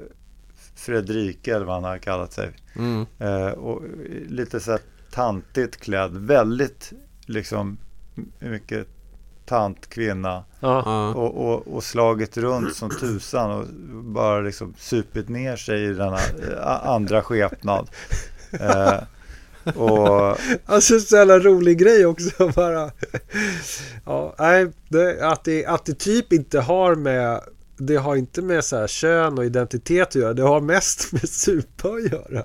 Fredrika 0.81 1.55
eller 1.55 1.65
vad 1.65 1.75
han 1.75 1.83
har 1.83 1.97
kallat 1.97 2.33
sig. 2.33 2.51
Mm. 2.75 3.05
Eh, 3.19 3.51
och 3.51 3.81
lite 4.27 4.59
så 4.59 4.71
här 4.71 4.79
tantigt 5.11 5.77
klädd. 5.77 6.11
Väldigt 6.11 6.93
liksom 7.25 7.77
mycket 8.39 8.87
tantkvinna. 9.45 10.43
Ja. 10.59 10.83
Ja. 10.85 11.13
Och, 11.13 11.45
och, 11.45 11.67
och 11.67 11.83
slagit 11.83 12.37
runt 12.37 12.75
som 12.75 12.89
tusan 12.89 13.51
och 13.51 13.65
bara 14.03 14.41
liksom 14.41 14.73
supit 14.77 15.29
ner 15.29 15.55
sig 15.55 15.83
i 15.83 15.93
denna 15.93 16.17
eh, 16.17 16.87
andra 16.87 17.21
skepnad. 17.21 17.89
Eh, 18.51 18.99
och 19.75 20.37
Alltså 20.65 20.99
så 20.99 21.15
jävla 21.15 21.39
rolig 21.39 21.77
grej 21.77 22.05
också 22.05 22.47
bara. 22.55 22.91
Ja, 24.05 24.35
nej, 24.39 24.71
det, 24.89 25.27
att, 25.27 25.43
det, 25.43 25.65
att 25.65 25.85
det 25.85 25.99
typ 25.99 26.33
inte 26.33 26.59
har 26.59 26.95
med 26.95 27.41
det 27.87 27.95
har 27.95 28.15
inte 28.15 28.41
med 28.41 28.63
så 28.65 28.77
här 28.77 28.87
kön 28.87 29.37
och 29.37 29.45
identitet 29.45 30.07
att 30.07 30.15
göra. 30.15 30.33
Det 30.33 30.41
har 30.43 30.61
mest 30.61 31.11
med 31.11 31.29
supa 31.29 31.87
att 31.87 32.11
göra. 32.11 32.43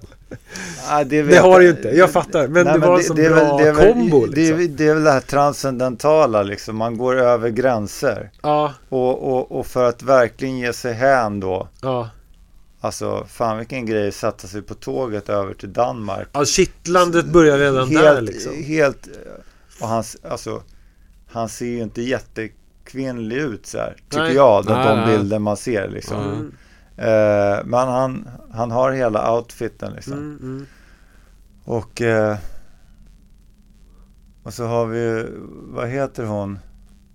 Nej, 0.91 1.05
det, 1.05 1.23
Det 1.23 1.37
har 1.39 1.59
det 1.59 1.65
ju 1.65 1.71
inte. 1.71 1.89
Jag 1.89 2.11
fattar. 2.11 2.49
Men 2.49 2.67
det 2.67 2.79
var 2.79 2.99
en 2.99 3.05
så 3.05 3.13
är 3.19 3.31
bra 3.31 3.57
väl- 3.57 3.65
det 3.65 3.69
är 3.69 3.73
väl- 3.73 3.93
kombo, 3.93 4.27
Det, 4.27 4.37
liksom. 4.37 4.77
det 4.77 4.89
är 4.89 4.95
väl 4.95 5.05
det 5.05 5.11
här 5.11 5.21
transcendentala 5.21 6.43
liksom. 6.43 6.77
Man 6.77 6.99
går 6.99 7.17
över 7.17 7.49
gränser. 7.49 8.31
Ja, 8.43 8.75
Och, 8.89 9.33
och, 9.33 9.53
och 9.59 9.67
för 9.67 9.85
att 9.85 10.03
verkligen 10.03 10.59
ge 10.59 10.73
sig 10.73 10.93
hän 10.93 11.41
då. 11.41 11.69
ja. 11.83 12.11
Alltså 12.81 13.27
fan 13.29 13.59
vilken 13.59 13.87
grej 13.87 14.13
sätta 14.13 14.49
sig 14.49 14.63
på 14.63 14.75
tåget 14.75 15.29
över 15.29 15.55
till 15.55 15.73
Danmark. 15.73 16.29
ja 16.33 16.45
kittlandet 16.45 17.27
börjar 17.27 17.59
redan 17.59 17.89
helt, 17.89 18.03
där 18.03 18.21
liksom. 18.21 18.53
Helt, 18.65 19.09
och 19.81 19.89
han, 19.89 20.05
alltså, 20.31 20.63
han 21.31 21.49
ser 21.49 21.67
ju 21.67 21.83
inte 21.83 22.03
jättekvinnlig 22.97 23.37
ut 23.37 23.67
så 23.67 23.79
här. 23.79 23.97
Tycker 24.11 24.23
Nej. 24.23 24.35
jag, 24.35 24.65
Nej, 24.69 24.87
de 24.89 24.97
nej. 24.97 25.07
bilder 25.19 25.39
man 25.39 25.57
ser 25.57 25.89
liksom. 25.89 26.21
Mm, 26.21 26.53
Eh, 26.99 27.65
men 27.65 27.89
han, 27.89 28.29
han 28.53 28.71
har 28.71 28.93
hela 28.93 29.33
outfiten 29.37 29.93
liksom. 29.93 30.13
mm, 30.13 30.39
mm. 30.43 30.67
Och, 31.65 32.03
eh, 32.03 32.37
och 34.43 34.55
så 34.55 34.65
har 34.67 34.87
vi, 34.87 35.27
vad 35.49 35.89
heter 35.89 36.25
hon, 36.25 36.59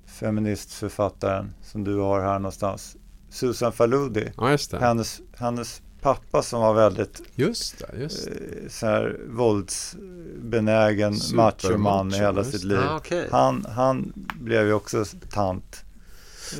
feministförfattaren 0.06 1.54
som 1.62 1.84
du 1.84 1.98
har 1.98 2.22
här 2.22 2.40
någonstans? 2.40 2.98
Susan 3.30 3.72
Faludi. 3.72 4.32
ja. 4.38 4.58
Hennes, 4.80 5.22
hennes 5.38 5.82
pappa 6.02 6.42
som 6.42 6.62
var 6.62 6.74
väldigt 6.74 7.22
Just 7.36 7.80
det, 7.80 8.02
just 8.02 8.26
det. 8.26 8.32
eh, 8.32 8.70
så 8.70 8.86
här 8.86 9.18
våldsbenägen 9.30 11.14
machoman 11.34 12.14
i 12.14 12.18
hela 12.18 12.44
sitt 12.44 12.64
liv. 12.64 12.80
Ah, 12.90 12.98
okej. 12.98 13.28
Han, 13.32 13.66
han 13.76 14.14
blev 14.40 14.66
ju 14.68 14.74
också 14.74 15.06
tant 15.32 15.84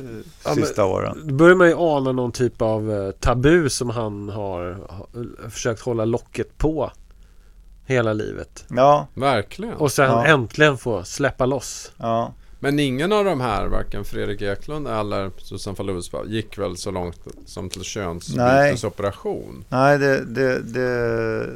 eh, 0.00 0.06
Ja, 0.44 0.54
sista 0.54 0.84
åren. 0.84 1.18
Då 1.24 1.34
börjar 1.34 1.56
man 1.56 1.68
ju 1.68 1.74
ana 1.78 2.12
någon 2.12 2.32
typ 2.32 2.62
av 2.62 2.92
eh, 2.92 3.10
tabu 3.10 3.68
som 3.70 3.90
han 3.90 4.28
har 4.28 4.72
ha- 4.88 5.06
försökt 5.50 5.80
hålla 5.80 6.04
locket 6.04 6.58
på 6.58 6.90
hela 7.84 8.12
livet. 8.12 8.64
Ja, 8.68 9.06
Verkligen. 9.14 9.74
Och 9.74 9.92
sen 9.92 10.10
Ja. 10.10 10.26
äntligen 10.26 10.78
få 10.78 11.04
släppa 11.04 11.46
loss. 11.46 11.92
ja. 11.96 12.32
Men 12.62 12.78
ingen 12.78 13.12
av 13.12 13.24
de 13.24 13.40
här, 13.40 13.66
varken 13.66 14.04
Fredrik 14.04 14.42
Eklund 14.42 14.88
eller 14.88 15.30
Susan 15.38 15.76
Faludis 15.76 16.10
gick 16.26 16.58
väl 16.58 16.76
så 16.76 16.90
långt 16.90 17.20
som 17.46 17.68
till 17.70 17.82
könsbytesoperation. 17.82 19.64
Nej, 19.68 19.98
det, 19.98 20.24
det, 20.24 20.62
det, 20.62 21.46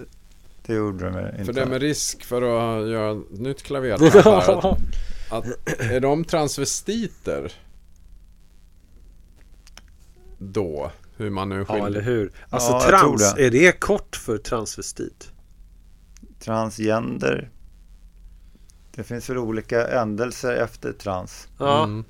det 0.66 0.74
gjorde 0.74 1.04
de 1.10 1.18
inte. 1.18 1.44
För 1.44 1.52
det 1.52 1.62
är 1.62 1.66
med 1.66 1.80
risk 1.80 2.24
för 2.24 2.42
att 2.42 2.88
göra 2.88 3.10
ett 3.12 3.38
nytt 3.40 3.62
klavertramp 3.62 4.14
här. 4.24 4.72
Att, 5.30 5.46
att, 5.46 5.80
är 5.80 6.00
de 6.00 6.24
transvestiter 6.24 7.52
då? 10.38 10.90
Hur 11.16 11.30
man 11.30 11.48
nu 11.48 11.58
Ja, 11.58 11.64
skiljer. 11.64 11.86
eller 11.86 12.00
hur? 12.02 12.32
Alltså 12.50 12.70
Ja, 12.70 12.82
trans, 12.88 13.34
det. 13.34 13.46
är 13.46 13.50
det 13.50 13.80
kort 13.80 14.16
för 14.16 14.38
transvestit? 14.38 15.32
Transgender. 16.40 17.50
Det 18.96 19.04
finns 19.04 19.30
väl 19.30 19.38
olika 19.38 19.88
ändelser 19.88 20.52
efter 20.56 20.92
trans. 20.92 21.48
Ja, 21.58 21.84
Mm. 21.84 22.04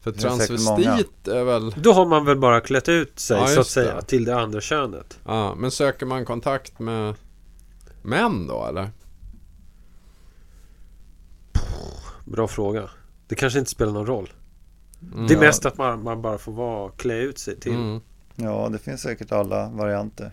För 0.00 0.12
transvestit 0.12 1.28
är 1.28 1.44
väl... 1.44 1.70
då 1.70 1.92
har 1.92 2.06
man 2.06 2.24
väl 2.24 2.38
bara 2.38 2.60
klätt 2.60 2.88
ut 2.88 3.18
sig 3.18 3.38
Ja, 3.38 3.46
så 3.46 3.60
att 3.60 3.66
säga 3.66 3.96
det. 3.96 4.02
till 4.02 4.24
det 4.24 4.36
andra 4.40 4.60
könet. 4.60 5.18
Ja, 5.24 5.54
men 5.54 5.70
söker 5.70 6.06
man 6.06 6.24
kontakt 6.24 6.78
med 6.78 7.14
män 8.02 8.46
då 8.46 8.66
eller? 8.66 8.90
Bra 12.24 12.48
fråga. 12.48 12.90
Det 13.28 13.34
kanske 13.34 13.58
inte 13.58 13.70
spelar 13.70 13.92
någon 13.92 14.06
roll. 14.06 14.30
Mm. 15.12 15.26
Det 15.26 15.34
är 15.34 15.36
Ja. 15.36 15.40
mest 15.40 15.66
att 15.66 15.78
man, 15.78 16.02
man 16.02 16.22
bara 16.22 16.38
får 16.38 16.52
vara, 16.52 16.90
klä 16.90 17.14
ut 17.18 17.38
sig 17.38 17.60
till. 17.60 17.72
Mm. 17.74 18.00
Ja, 18.34 18.68
det 18.72 18.78
finns 18.78 19.00
säkert 19.02 19.32
alla 19.32 19.68
varianter. 19.68 20.32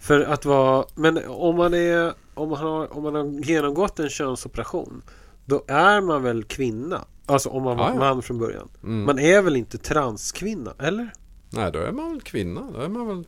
För 0.00 0.20
att 0.20 0.44
vara, 0.44 0.84
men 0.94 1.20
om 1.28 1.56
man 1.56 1.74
är, 1.74 2.14
om 2.36 2.48
man 2.48 2.58
har, 2.58 2.96
om 2.96 3.02
man 3.02 3.14
har 3.14 3.24
genomgått 3.24 3.98
en 3.98 4.08
könsoperation 4.08 5.02
Då 5.44 5.64
är 5.68 6.00
man 6.00 6.22
väl 6.22 6.44
kvinna? 6.44 7.04
Alltså 7.26 7.48
om 7.48 7.62
man 7.62 7.76
var 7.76 7.84
Ja, 7.84 7.94
ja. 7.94 7.98
man 7.98 8.22
från 8.22 8.38
början 8.38 8.68
Mm. 8.82 9.04
Man 9.04 9.18
är 9.18 9.42
väl 9.42 9.56
inte 9.56 9.78
transkvinna, 9.78 10.74
eller? 10.78 11.12
Nej, 11.50 11.72
då 11.72 11.78
är 11.78 11.92
man 11.92 12.10
väl 12.10 12.20
kvinna. 12.20 12.70
Då 12.74 12.80
är 12.80 12.88
man 12.88 13.06
väl... 13.06 13.24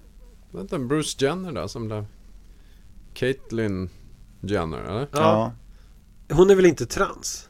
Vänta, 0.51 0.79
Bruce 0.79 1.25
Jenner 1.25 1.53
där 1.53 1.67
som 1.67 1.87
blev... 1.87 2.07
Caitlyn 3.15 3.91
Jenner, 4.41 4.79
eller? 4.79 5.09
Ja. 5.13 5.53
Hon 6.31 6.51
är 6.51 6.55
väl 6.55 6.67
inte 6.67 6.87
trans? 6.87 7.49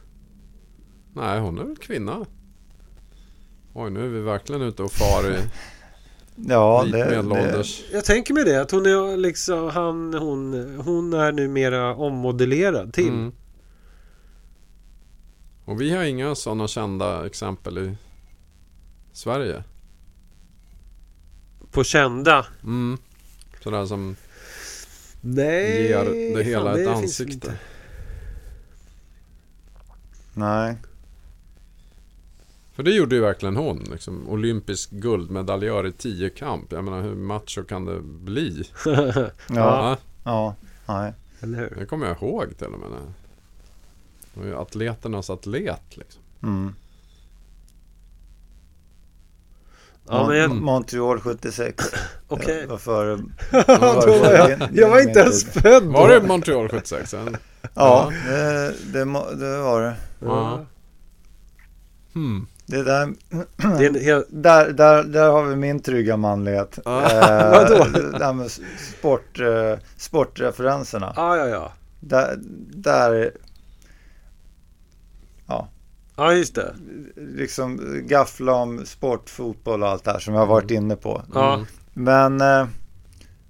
Nej, 1.13 1.39
hon 1.39 1.59
är 1.59 1.63
väl 1.63 1.77
kvinna. 1.77 2.25
Oj, 3.73 3.91
nu 3.91 4.05
är 4.05 4.09
vi 4.09 4.21
verkligen 4.21 4.61
ute 4.61 4.83
och 4.83 4.91
far 4.91 5.31
i 5.31 5.37
Ja, 6.47 6.85
det, 6.91 7.21
det. 7.21 7.65
Jag 7.91 8.05
tänker 8.05 8.33
mig 8.33 8.43
det, 8.45 8.61
att 8.61 8.71
hon 8.71 8.85
är 8.85 9.17
liksom, 9.17 9.69
han, 9.69 10.13
hon, 10.13 10.75
hon 10.85 11.13
är 11.13 11.31
numera 11.31 11.95
ommodellerad 11.95 12.93
till 12.93 13.07
Mm. 13.07 13.31
Och 15.65 15.81
vi 15.81 15.95
har 15.95 16.03
inga 16.03 16.35
sådana 16.35 16.67
kända 16.67 17.25
exempel 17.25 17.77
i 17.77 17.95
Sverige. 19.13 19.63
På 21.71 21.83
kända 21.83 22.45
Mm. 22.63 22.97
Sådär 23.63 23.85
som 23.85 24.15
Nej 25.21 25.83
ger 25.83 26.05
det 26.35 26.43
hela 26.43 26.71
fan, 26.71 26.81
ett 26.81 26.87
ansikte. 26.87 27.53
nej. 30.33 30.77
För 32.79 32.83
det 32.83 32.91
gjorde 32.91 33.15
ju 33.15 33.21
verkligen 33.21 33.55
hon. 33.55 33.79
Liksom, 33.91 34.29
olympisk 34.29 34.89
guldmedaljör 34.91 35.87
i 35.87 35.91
tiokamp. 35.91 36.71
Jag 36.71 36.83
menar 36.83 37.01
hur 37.01 37.15
macho 37.15 37.63
kan 37.63 37.85
det 37.85 37.99
bli? 38.01 38.63
Ja, 38.85 39.27
Ja. 39.49 39.97
ja, 40.23 40.55
nej. 40.85 41.13
Eller 41.41 41.57
hur? 41.57 41.75
Det 41.79 41.85
kommer 41.85 42.07
jag 42.07 42.17
ihåg 42.21 42.57
till 42.57 42.67
och 42.67 42.79
med. 42.79 42.89
Det 44.33 44.39
var 44.39 44.47
ju 44.47 44.55
atleternas 44.57 45.29
atlet 45.29 45.81
liksom. 45.97 46.21
Mm. 46.43 46.73
Ja, 50.09 50.27
men 50.27 50.37
jag, 50.37 50.51
Mon- 50.51 50.61
Montreal 50.61 51.19
76. 51.19 51.85
okej. 52.27 52.61
Det 52.61 52.67
var 52.67 52.77
före... 52.77 53.15
Då 54.05 54.19
var 54.19 54.33
jag, 54.33 54.69
jag 54.73 54.89
var 54.89 54.99
inte 55.01 55.19
ens 55.19 55.45
född 55.45 55.83
då. 55.83 55.89
Var 55.91 56.09
det 56.09 56.27
Montreal 56.27 56.69
76? 56.69 57.13
En- 57.13 57.37
Ja, 57.73 58.11
det, 58.25 58.73
det, 58.93 58.99
det 59.39 59.57
var 59.61 59.81
det. 59.81 59.95
Ja. 60.19 60.65
Hmm. 62.13 62.47
Det 62.69 62.83
där, 62.83 63.13
Det 63.77 64.25
där, 64.29 64.71
där, 64.73 65.03
där 65.03 65.29
har 65.29 65.43
vi 65.43 65.55
min 65.55 65.79
trygga 65.79 66.17
manlighet. 66.17 66.79
Ja. 66.85 67.03
Eh, 67.03 67.51
Vadå? 67.51 67.85
Det 68.17 68.25
här 68.25 68.33
med 68.33 68.51
sport, 68.97 69.39
eh, 69.39 69.79
sportreferenserna. 69.97 71.13
Ja, 71.15 71.37
ja, 71.37 71.47
ja. 71.47 71.73
Där, 71.99 72.35
där, 72.73 73.31
Ja, 76.19 76.33
just 76.33 76.55
det. 76.55 76.75
liksom 77.15 77.79
gaffla 78.07 78.53
om 78.53 78.85
sport, 78.85 79.29
fotboll 79.29 79.83
och 79.83 79.89
allt 79.89 80.03
det 80.03 80.11
här 80.11 80.19
som 80.19 80.33
jag 80.33 80.41
har 80.41 80.47
varit 80.47 80.71
inne 80.71 80.95
på. 80.95 81.23
Ja. 81.33 81.53
Mm. 81.53 81.65
Men 81.93 82.41
eh, 82.41 82.67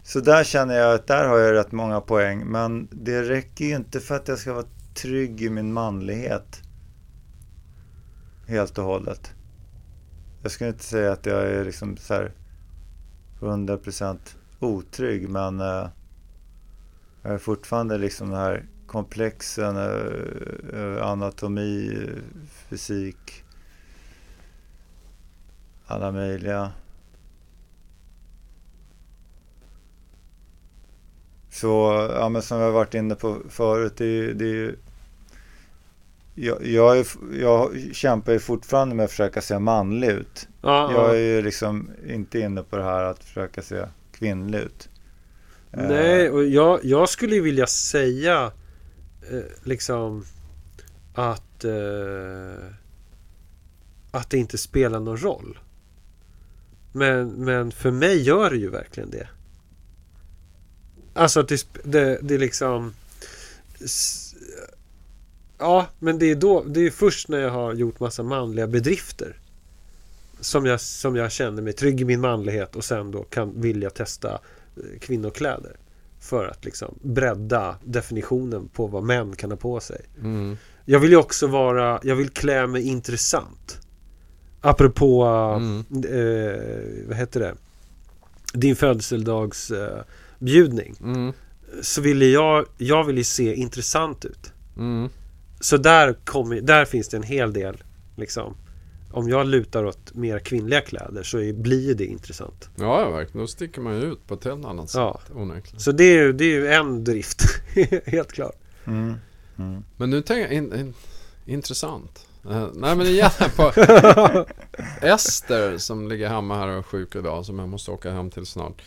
så 0.04 0.20
där 0.20 0.44
känner 0.44 0.78
jag 0.80 0.94
att 0.94 1.08
där 1.08 1.28
har 1.28 1.38
jag 1.38 1.54
rätt 1.54 1.72
många 1.72 2.02
poäng. 2.02 2.46
Men 2.46 2.88
det 2.92 3.22
räcker 3.24 3.66
ju 3.66 3.76
inte 3.76 4.00
för 4.00 4.16
att 4.16 4.28
jag 4.28 4.38
ska 4.38 4.54
vara 4.54 4.66
trygg 4.94 5.42
i 5.42 5.50
min 5.50 5.74
manlighet 5.74 6.62
helt 8.50 8.78
och 8.78 8.84
hållet. 8.84 9.36
Jag 10.42 10.52
skulle 10.52 10.70
inte 10.70 10.84
säga 10.84 11.12
att 11.12 11.26
jag 11.26 11.42
är 11.42 11.66
liksom 11.66 11.98
så 11.98 12.14
här 12.14 12.32
100% 13.40 14.18
otrygg 14.60 15.30
men 15.30 15.60
eh, 15.60 15.88
jag 17.22 17.34
är 17.34 17.38
fortfarande 17.38 17.98
liksom 17.98 18.30
den 18.30 18.40
här 18.40 18.66
komplexen, 18.88 19.78
eh, 19.78 20.80
eh, 20.80 21.08
anatomi, 21.08 22.08
fysik, 22.48 23.44
alla 25.86 26.12
möjliga. 26.12 26.72
Så, 31.50 31.68
ja 32.20 32.30
men 32.30 32.42
som 32.42 32.60
jag 32.60 32.72
varit 32.72 32.94
inne 32.94 33.16
på 33.16 33.38
förut, 33.50 33.98
det 33.98 34.06
är 34.06 34.54
ju 34.54 34.76
jag, 36.40 36.66
jag, 36.66 37.00
är, 37.00 37.08
jag 37.40 37.72
kämpar 37.94 38.32
ju 38.32 38.40
fortfarande 38.40 38.96
med 38.96 39.04
att 39.04 39.12
försöka 39.12 39.42
se 39.42 39.60
manlig 39.60 40.08
ut. 40.08 40.48
Ja, 40.62 40.92
Jag 40.94 41.16
är 41.16 41.20
ju 41.20 41.42
liksom 41.42 41.90
inte 42.08 42.40
inne 42.40 42.64
på 42.64 42.78
det 42.78 42.84
här 42.84 43.04
att 43.04 43.24
försöka 43.24 43.62
se 43.62 43.86
kvinnlig 44.12 44.60
ut. 44.60 44.90
Eh, 45.72 45.88
Nej, 45.88 46.30
och 46.30 46.46
jag, 46.46 46.80
jag 46.84 47.10
skulle 47.10 47.40
vilja 47.40 47.68
säga 47.68 48.52
eh, 49.32 49.40
liksom 49.64 50.26
att 51.14 51.64
eh, 51.64 52.66
att 54.12 54.30
det 54.30 54.38
inte 54.38 54.58
spelar 54.58 55.00
någon 55.00 55.18
roll. 55.18 55.60
Men, 56.92 57.30
men 57.30 57.72
för 57.72 57.92
mig 57.92 58.22
gör 58.22 58.50
det 58.50 58.58
ju 58.58 58.70
verkligen 58.70 59.10
det. 59.10 59.28
Alltså 61.14 61.40
att 61.40 61.48
det, 61.48 61.68
det, 61.84 62.20
det 62.22 62.34
är 62.34 62.40
liksom 62.40 62.94
Ja, 65.60 65.88
men 66.00 66.20
det 66.20 66.32
är 66.32 66.36
då 66.36 66.64
Det 66.64 66.86
är 66.86 66.92
först 66.92 67.30
när 67.30 67.40
jag 67.40 67.52
har 67.52 67.74
gjort 67.74 68.00
massa 68.00 68.24
manliga 68.24 68.68
bedrifter 68.68 69.36
som 70.40 70.66
jag, 70.66 70.82
som 70.82 71.16
jag 71.16 71.32
känner 71.32 71.62
mig 71.62 71.74
trygg 71.74 72.02
i 72.02 72.06
min 72.06 72.22
manlighet 72.22 72.76
och 72.76 72.84
sen 72.84 73.12
då 73.12 73.24
kan 73.24 73.62
vilja 73.62 73.90
testa 73.90 74.30
eh, 74.32 75.00
kvinnokläder. 75.02 75.76
För 76.22 76.48
att 76.48 76.66
liksom 76.66 77.00
bredda 77.02 77.76
definitionen 77.84 78.68
på 78.74 78.88
vad 78.88 79.04
män 79.04 79.36
kan 79.36 79.52
ha 79.52 79.58
på 79.58 79.80
sig. 79.80 80.02
Mm. 80.22 80.58
Jag 80.86 81.00
vill 81.00 81.10
ju 81.12 81.18
också 81.18 81.48
vara, 81.48 82.00
jag 82.04 82.16
vill 82.16 82.30
klä 82.30 82.68
mig 82.68 82.88
intressant. 82.88 83.80
Apropå, 84.62 85.24
Mm. 85.58 85.80
eh, 86.06 87.08
vad 87.08 87.18
heter 87.18 87.40
det? 87.40 87.56
Din 88.54 88.76
födelsedags 88.76 89.72
eh. 89.72 90.04
Mm. 91.02 91.34
Så 91.82 92.02
ville 92.02 92.26
jag, 92.26 92.66
jag 92.78 93.04
vill 93.04 93.18
ju 93.18 93.24
se 93.24 93.54
intressant 93.56 94.26
ut. 94.26 94.52
Så 95.60 95.78
där, 95.78 96.14
kommer, 96.26 96.62
där 96.62 96.86
finns 96.86 97.10
det 97.10 97.18
en 97.18 97.24
hel 97.24 97.54
del 97.54 97.84
liksom. 98.16 98.58
Om 99.12 99.30
jag 99.30 99.48
lutar 99.48 99.86
åt 99.86 100.14
mer 100.14 100.40
kvinnliga 100.40 100.82
kläder 100.82 101.24
så 101.24 101.40
är- 101.40 101.54
blir 101.54 101.94
det 101.96 102.06
intressant. 102.06 102.70
Ja, 102.76 103.02
ja, 103.02 103.10
verkligen. 103.10 103.42
Då 103.42 103.48
sticker 103.48 103.82
man 103.82 103.96
ju 103.96 104.02
ut 104.12 104.28
på 104.28 104.34
ett 104.34 104.44
helt 104.44 104.66
annat 104.66 104.90
sätt. 104.90 104.98
Ja. 105.00 105.20
Onekligen. 105.36 105.80
Så 105.80 105.92
det 105.92 106.04
är, 106.04 106.24
ju- 106.24 106.34
det 106.34 106.44
är 106.46 106.50
ju 106.60 106.68
en 106.68 107.04
drift. 107.04 107.42
Helt 108.06 108.32
klart. 108.32 108.56
Mm, 108.86 109.16
mm. 109.58 109.84
Men 109.98 110.10
nu 110.10 110.22
tänker 110.22 110.42
jag, 110.44 110.52
in, 110.54 110.74
in, 110.74 110.94
intressant. 111.46 112.26
Eh, 112.50 112.68
nej 112.74 112.96
men 112.96 113.08
igen 113.08 113.30
på 113.56 113.72
Ester 115.02 115.78
som 115.78 116.08
ligger 116.08 116.28
hemma 116.30 116.58
här 116.58 116.68
och 116.68 116.78
är 116.78 116.82
sjuk 116.84 117.16
idag 117.16 117.46
som 117.46 117.60
jag 117.60 117.70
måste 117.70 117.92
åka 117.92 118.12
hem 118.12 118.30
till 118.30 118.46
snart. 118.46 118.82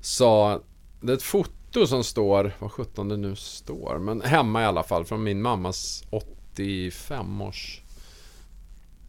Sa, 0.00 0.60
det 1.00 1.12
är 1.12 1.16
ett 1.16 1.22
foto 1.22 1.50
som 1.86 2.04
står, 2.04 2.52
vad 2.58 2.72
sjutton 2.72 3.08
det 3.08 3.16
nu 3.16 3.36
står, 3.36 3.98
men 3.98 4.20
hemma 4.20 4.62
i 4.62 4.64
alla 4.64 4.82
fall 4.82 5.04
från 5.04 5.22
min 5.22 5.42
mammas 5.42 6.04
85-års 6.10 7.80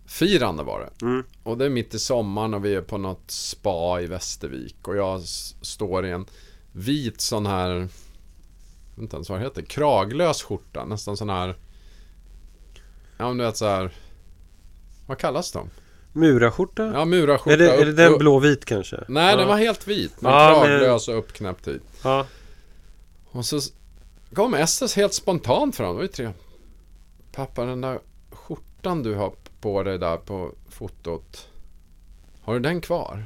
firande 0.06 0.64
var 0.64 0.80
det. 0.80 1.06
Mm. 1.06 1.23
Och 1.44 1.57
det 1.57 1.65
är 1.65 1.69
mitt 1.69 1.94
i 1.94 1.99
sommaren 1.99 2.53
och 2.53 2.65
vi 2.65 2.76
är 2.76 2.81
på 2.81 2.98
något 2.98 3.31
spa 3.31 4.02
i 4.02 4.06
Västervik 4.06 4.88
och 4.88 4.95
jag 4.95 5.22
står 5.61 6.06
i 6.06 6.11
en 6.11 6.26
vit 6.72 7.22
sån 7.22 7.45
här 7.45 7.69
jag 7.69 8.95
vet 8.95 9.03
inte 9.03 9.15
ens 9.15 9.30
vad 9.30 9.40
det 9.40 9.44
heter, 9.44 9.61
kraglös 9.61 10.44
skjorta, 10.44 10.85
nästan 10.85 11.18
sån 11.18 11.30
här 11.30 11.56
Ja 13.18 13.27
men 13.27 13.38
du 13.38 13.44
vet 13.44 13.57
så 13.57 13.65
här 13.65 13.91
Vad 15.07 15.18
kallas 15.18 15.52
de? 15.52 15.69
Murarskjorta? 16.14 16.91
Ja 16.94 17.06
murarskjorta 17.06 17.53
är, 17.53 17.57
det, 17.57 17.76
är 17.76 17.85
det 17.85 17.94
den 17.94 18.18
blåvit 18.18 18.65
kanske? 18.65 19.03
Nej 19.07 19.31
ja. 19.31 19.38
den 19.38 19.48
var 19.48 19.57
helt 19.57 19.88
vit 19.88 20.22
med 20.22 20.31
Ja, 20.31 20.49
men- 20.49 20.80
kraglös 20.80 21.07
och 21.07 21.18
uppknäppt 21.18 21.68
hit 21.68 21.81
Ja. 22.03 22.26
Och 23.34 23.46
så 23.46 23.60
kom 24.34 24.54
Estes 24.54 24.96
helt 24.96 25.14
spontant 25.14 25.76
fram, 25.76 25.88
det 25.88 25.94
var 25.94 26.02
ju 26.02 26.08
tre. 26.08 26.32
Pappa 27.32 27.66
den 27.66 27.82
där 27.82 28.00
skjortan 28.30 29.04
du 29.04 29.16
har 29.16 29.34
på 29.62 29.84
dig 29.84 30.00
där 30.00 30.18
på 30.18 30.52
fotot. 30.70 31.48
Har 32.42 32.54
du 32.54 32.60
den 32.60 32.82
kvar? 32.82 33.26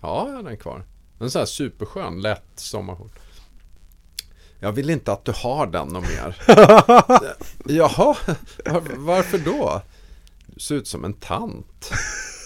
Ja, 0.00 0.28
jag 0.28 0.36
har 0.36 0.42
den 0.42 0.56
kvar. 0.56 0.84
En 1.18 1.30
sån 1.30 1.38
här 1.38 1.46
superskön, 1.46 2.20
lätt 2.20 2.44
sommarskjorta 2.54 3.20
Jag 4.58 4.72
vill 4.72 4.90
inte 4.90 5.12
att 5.12 5.24
du 5.24 5.32
har 5.32 5.66
den 5.66 5.88
något 5.88 6.04
mer. 6.08 6.36
Jaha, 7.76 8.16
var, 8.64 8.96
varför 8.96 9.38
då? 9.38 9.82
Du 10.46 10.60
ser 10.60 10.74
ut 10.74 10.88
som 10.88 11.04
en 11.04 11.12
tant 11.12 11.90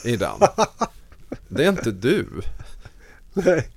i 0.04 0.16
den. 0.16 0.38
Det 1.48 1.64
är 1.64 1.68
inte 1.68 1.90
du. 1.90 2.42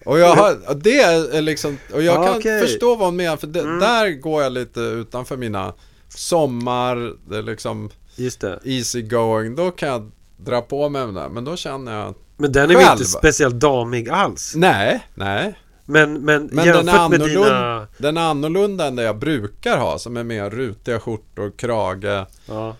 Och 0.06 0.20
jag 0.20 0.36
har, 0.36 0.76
det 0.76 1.00
är 1.02 1.42
liksom, 1.42 1.78
och 1.94 2.04
jag 2.04 2.16
Ja, 2.16 2.24
kan 2.28 2.38
okej. 2.38 2.62
förstå 2.62 2.96
vad 2.96 3.08
hon 3.08 3.16
menar 3.16 3.38
för 3.38 3.48
det, 3.48 3.60
Mm. 3.60 3.80
där 3.80 4.10
går 4.10 4.44
jag 4.44 4.52
lite 4.52 4.80
utanför 4.80 5.38
mina 5.38 5.74
sommar, 6.10 7.14
det 7.30 7.38
är 7.38 7.44
liksom 7.44 7.90
Just 8.16 8.42
det. 8.42 8.60
easy 8.64 9.02
going, 9.02 9.56
då 9.56 9.72
kan 9.72 9.90
jag 9.90 10.12
dra 10.38 10.62
på 10.62 10.90
mig 10.90 11.02
den 11.06 11.14
där, 11.14 11.30
men 11.30 11.46
då 11.46 11.56
känner 11.56 12.00
jag 12.00 12.14
Men 12.38 12.52
den 12.52 12.64
är 12.72 12.76
väl 12.76 12.84
Själv? 12.86 12.92
inte 13.00 13.06
speciellt 13.06 13.56
damig 13.60 14.10
alls? 14.10 14.54
Nej, 14.56 15.08
nej, 15.16 15.54
Men, 15.86 16.14
men, 16.14 16.50
Men 16.52 16.68
den 16.68 16.90
är, 16.90 17.10
med 17.10 17.20
dina... 17.20 17.88
den 17.98 18.18
är 18.18 18.22
annorlunda 18.22 18.88
än 18.88 18.96
det 18.96 19.04
jag 19.04 19.18
brukar 19.18 19.78
ha, 19.78 20.00
som 20.00 20.18
är 20.18 20.24
mer 20.24 20.50
rutiga 20.50 21.00
skjortor, 21.00 21.52
krage 21.58 22.26
Ja. 22.46 22.76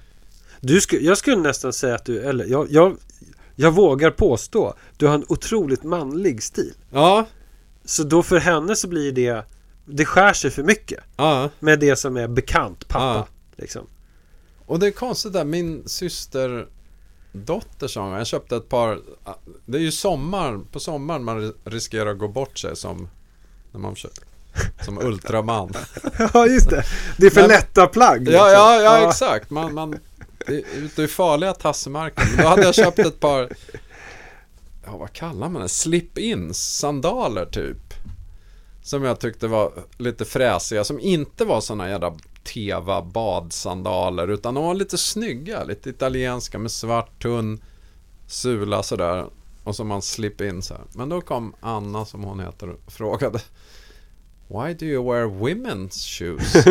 Du 0.60 0.82
sku, 0.82 0.98
jag 1.02 1.18
skulle 1.18 1.36
nästan 1.38 1.74
säga 1.74 1.95
att 1.95 2.06
du, 2.06 2.20
eller 2.22 2.45
jag, 2.45 2.68
jag, 2.70 2.98
jag 3.56 3.72
vågar 3.72 4.12
påstå, 4.12 4.74
du 4.98 5.08
har 5.08 5.14
en 5.14 5.26
otroligt 5.30 5.84
manlig 5.84 6.44
stil. 6.44 6.74
Ja, 6.92 7.26
Så 7.86 8.04
då 8.04 8.24
för 8.24 8.38
henne 8.40 8.76
så 8.76 8.88
blir 8.88 9.12
det, 9.12 9.46
det 9.86 10.06
skär 10.06 10.34
sig 10.34 10.52
för 10.52 10.64
mycket 10.64 11.00
ja, 11.18 11.50
med 11.60 11.80
det 11.80 11.96
som 11.96 12.18
är 12.18 12.28
bekant 12.28 12.88
pappa. 12.88 13.06
Ja. 13.18 13.28
Liksom. 13.56 13.88
och 14.66 14.80
det 14.80 14.88
är 14.88 14.92
konstigt 14.92 15.34
där, 15.34 15.46
min 15.46 15.84
syster 15.90 16.68
dotter 17.32 17.88
sa 17.88 18.18
jag 18.18 18.28
köpte 18.28 18.56
ett 18.56 18.70
par 18.70 19.00
Det 19.66 19.78
är 19.78 19.82
ju 19.82 19.92
sommar, 19.92 20.60
på 20.72 20.80
sommaren 20.80 21.24
man 21.24 21.54
riskerar 21.66 22.10
att 22.12 22.18
gå 22.18 22.28
bort 22.28 22.58
sig 22.58 22.76
som 22.76 23.10
När 23.72 23.80
man 23.80 23.96
köper 23.96 24.24
Som 24.86 25.00
ultraman 25.02 25.74
Ja, 26.34 26.48
just 26.48 26.70
det. 26.70 26.84
Det 27.18 27.26
är 27.26 27.30
för 27.30 27.42
Men- 27.42 27.50
lätta 27.50 27.88
plagg. 27.88 28.20
liksom. 28.20 28.36
Ja, 28.36 28.52
ja, 28.52 28.82
ja 28.82 29.10
exakt 29.10 29.50
man, 29.50 29.74
man 29.74 30.00
är 30.48 30.64
ute 30.78 31.03
i 31.03 31.07
farliga 31.07 31.53
tassemarken 31.53 32.28
Men 32.28 32.38
Då 32.38 32.49
hade 32.49 32.64
jag 32.64 32.76
köpt 32.76 32.99
ett 32.99 33.20
par 33.20 33.49
Ja, 34.86 34.98
vad 34.98 35.14
kallar 35.14 35.49
man 35.49 35.61
det? 35.61 35.68
Slip-ins 35.68 36.53
sandaler 36.53 37.45
typ 37.45 37.94
Som 38.84 39.03
jag 39.03 39.20
tyckte 39.20 39.48
var 39.48 39.72
lite 39.98 40.26
fräsiga 40.26 40.84
Som 40.84 40.99
inte 40.99 41.45
var 41.45 41.61
såna 41.61 41.90
jävla 41.90 42.15
Teva 42.44 43.02
badsandaler 43.02 44.28
Utan 44.28 44.53
de 44.53 44.64
var 44.64 44.74
lite 44.74 44.98
snygga 44.98 45.64
Lite 45.64 45.90
italienska 45.90 46.60
med 46.60 46.72
svart 46.72 47.22
tunn 47.22 47.61
Sula 48.28 48.84
sådär 48.84 49.26
Och 49.64 49.76
så 49.76 49.84
man 49.84 50.02
slip 50.02 50.41
in 50.41 50.61
så 50.61 50.74
här. 50.74 50.84
Men 50.94 51.10
då 51.10 51.22
kom 51.22 51.56
Anna 51.61 52.06
som 52.06 52.24
hon 52.24 52.40
heter 52.40 52.70
och 52.70 52.91
frågade 52.91 53.40
Why 54.48 54.74
do 54.74 54.86
you 54.86 55.11
wear 55.11 55.26
women's 55.26 56.07
shoes? 56.18 56.65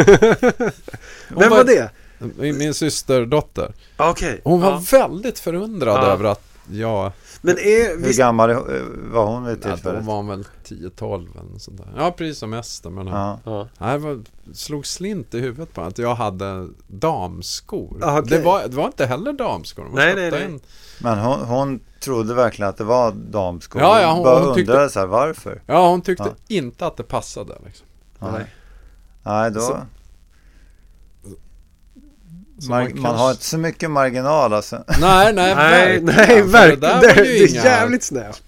Vem 1.28 1.50
var 1.50 1.64
det? 1.64 1.90
Min, 2.36 2.58
min 2.58 2.74
systerdotter. 2.74 3.74
Okej. 3.96 4.40
Hon 4.44 4.60
var 4.60 4.70
ja. 4.70 4.82
väldigt 4.90 5.38
förundrad 5.38 5.96
Ja. 6.04 6.06
över 6.06 6.24
att 6.24 6.42
jag... 6.70 7.12
Men 7.44 7.58
är, 7.58 7.96
Hur 7.96 8.06
visst, 8.06 8.18
gammal 8.18 8.50
är- 8.50 9.10
var 9.12 9.26
hon 9.26 9.44
vid 9.44 9.62
tillfället? 9.62 10.04
var 10.04 10.14
hon 10.14 10.26
väl 10.26 10.44
10-12 10.64 11.40
eller 11.40 11.58
sånt 11.58 11.76
där. 11.78 11.88
Ja, 11.96 12.10
precis 12.10 12.38
som 12.38 12.52
Ester. 12.52 12.90
Men 12.90 13.06
Ja. 13.06 13.38
ja. 13.44 13.68
Det 13.78 13.98
var, 13.98 14.20
slog 14.54 14.86
slint 14.86 15.34
i 15.34 15.40
huvudet 15.40 15.74
på 15.74 15.80
att 15.82 15.98
jag 15.98 16.14
hade 16.14 16.68
damskor. 16.86 17.98
Ah, 18.02 18.18
okej. 18.18 18.38
det, 18.38 18.44
var, 18.44 18.62
det 18.68 18.76
var 18.76 18.86
inte 18.86 19.06
heller 19.06 19.32
damskor. 19.32 19.90
Nej, 19.94 20.14
nej, 20.14 20.30
nej. 20.30 20.58
Men 21.00 21.18
hon, 21.18 21.40
hon 21.40 21.80
trodde 22.00 22.34
verkligen 22.34 22.68
att 22.68 22.76
det 22.76 22.84
var 22.84 23.12
damskor. 23.12 23.82
Ja, 23.82 24.00
ja, 24.00 24.12
hon- 24.12 24.24
Bara 24.24 24.44
hon 24.44 24.54
tyckte- 24.54 24.72
undrade 24.72 24.90
så 24.90 25.00
här, 25.00 25.06
varför? 25.06 25.62
Ja, 25.66 25.88
hon 25.88 26.02
tyckte 26.02 26.24
Ja. 26.24 26.34
inte 26.56 26.86
att 26.86 26.96
det 26.96 27.02
passade. 27.02 27.54
Liksom. 27.64 27.86
Nej. 28.18 28.46
Nej, 29.22 29.50
då... 29.50 29.60
Så- 29.60 29.78
Man 32.68 32.78
man, 32.82 32.92
kanske- 32.92 33.08
har 33.08 33.30
inte 33.30 33.44
så 33.44 33.58
mycket 33.58 33.90
marginal 33.90 34.52
alltså. 34.52 34.84
Nej, 35.00 35.32
nej, 35.34 35.54
nej, 35.54 35.54
verkligen. 35.54 36.04
nej, 36.04 36.42
verkligen. 36.42 36.80
Det, 37.00 37.08
Det, 37.14 37.14
det, 37.22 37.28
ju 37.28 37.44
är 37.44 37.48
jävligt 37.64 38.02
snävt. 38.02 38.42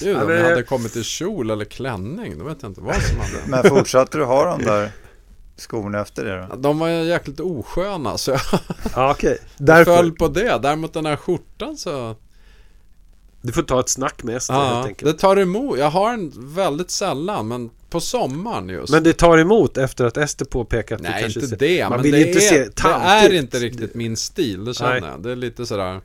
Gud, 0.00 0.16
om 0.16 0.26
men 0.26 0.36
jag 0.36 0.44
hade 0.50 0.62
kommit 0.62 0.96
i 0.96 1.04
kjol 1.04 1.50
eller 1.50 1.64
klänning, 1.64 2.38
då 2.38 2.44
vet 2.44 2.58
jag 2.62 2.70
inte 2.70 2.80
vad 2.80 2.94
som 3.02 3.18
hade... 3.20 3.32
Men 3.46 3.64
fortsatte 3.78 4.18
du 4.18 4.24
ha 4.24 4.44
de 4.44 4.64
där 4.64 4.90
skorna 5.56 6.00
efter 6.00 6.24
det 6.24 6.46
då? 6.50 6.56
De 6.56 6.78
var 6.78 6.88
ju 6.88 7.02
jäkligt 7.04 7.40
osköna, 7.40 8.18
så 8.18 8.30
jag 8.30 8.40
Ja, 8.94 9.10
okej. 9.10 9.38
föll 9.56 9.66
Därför. 9.66 10.10
på 10.10 10.28
det. 10.28 10.58
Däremot 10.62 10.92
den 10.92 11.06
här 11.06 11.16
skjortan 11.16 11.76
så... 11.76 12.16
Du 13.42 13.52
får 13.52 13.62
ta 13.62 13.80
ett 13.80 13.88
snack 13.88 14.22
med 14.22 14.36
Ester 14.36 14.54
helt 14.54 14.66
Ja, 14.66 14.86
enkelt. 14.86 15.12
det 15.12 15.18
tar 15.20 15.36
emot. 15.36 15.78
Jag 15.78 15.90
har 15.90 16.10
den 16.10 16.32
väldigt 16.54 16.90
sällan, 16.90 17.48
men 17.48 17.70
på 17.94 18.00
sommaren 18.00 18.68
just. 18.68 18.92
Men 18.92 19.02
det 19.02 19.12
tar 19.12 19.38
emot 19.38 19.76
efter 19.78 20.04
att 20.04 20.16
Ester 20.16 20.44
påpekat 20.44 21.00
Nej, 21.00 21.22
kanske 21.22 21.40
inte 21.40 21.48
ser- 21.48 21.56
det. 21.56 21.82
Man 21.88 21.92
men 21.92 22.02
vill 22.02 22.12
det, 22.12 22.28
inte 22.28 22.40
se 22.40 22.58
är, 22.58 22.64
det 22.64 22.70
tant 22.70 23.04
är 23.04 23.32
inte 23.32 23.58
riktigt 23.58 23.94
min 23.94 24.16
stil, 24.16 24.64
det 24.64 24.74
känner 24.74 25.00
Nej. 25.00 25.10
jag. 25.10 25.22
Det 25.22 25.32
är 25.32 25.36
lite 25.36 25.66
sådär... 25.66 26.00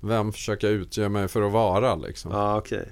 Vem 0.00 0.32
försöker 0.32 0.66
jag 0.66 0.76
utge 0.76 1.08
mig 1.08 1.28
för 1.28 1.42
att 1.42 1.52
vara 1.52 1.94
liksom? 1.94 2.30
Ja, 2.32 2.58
okej. 2.58 2.88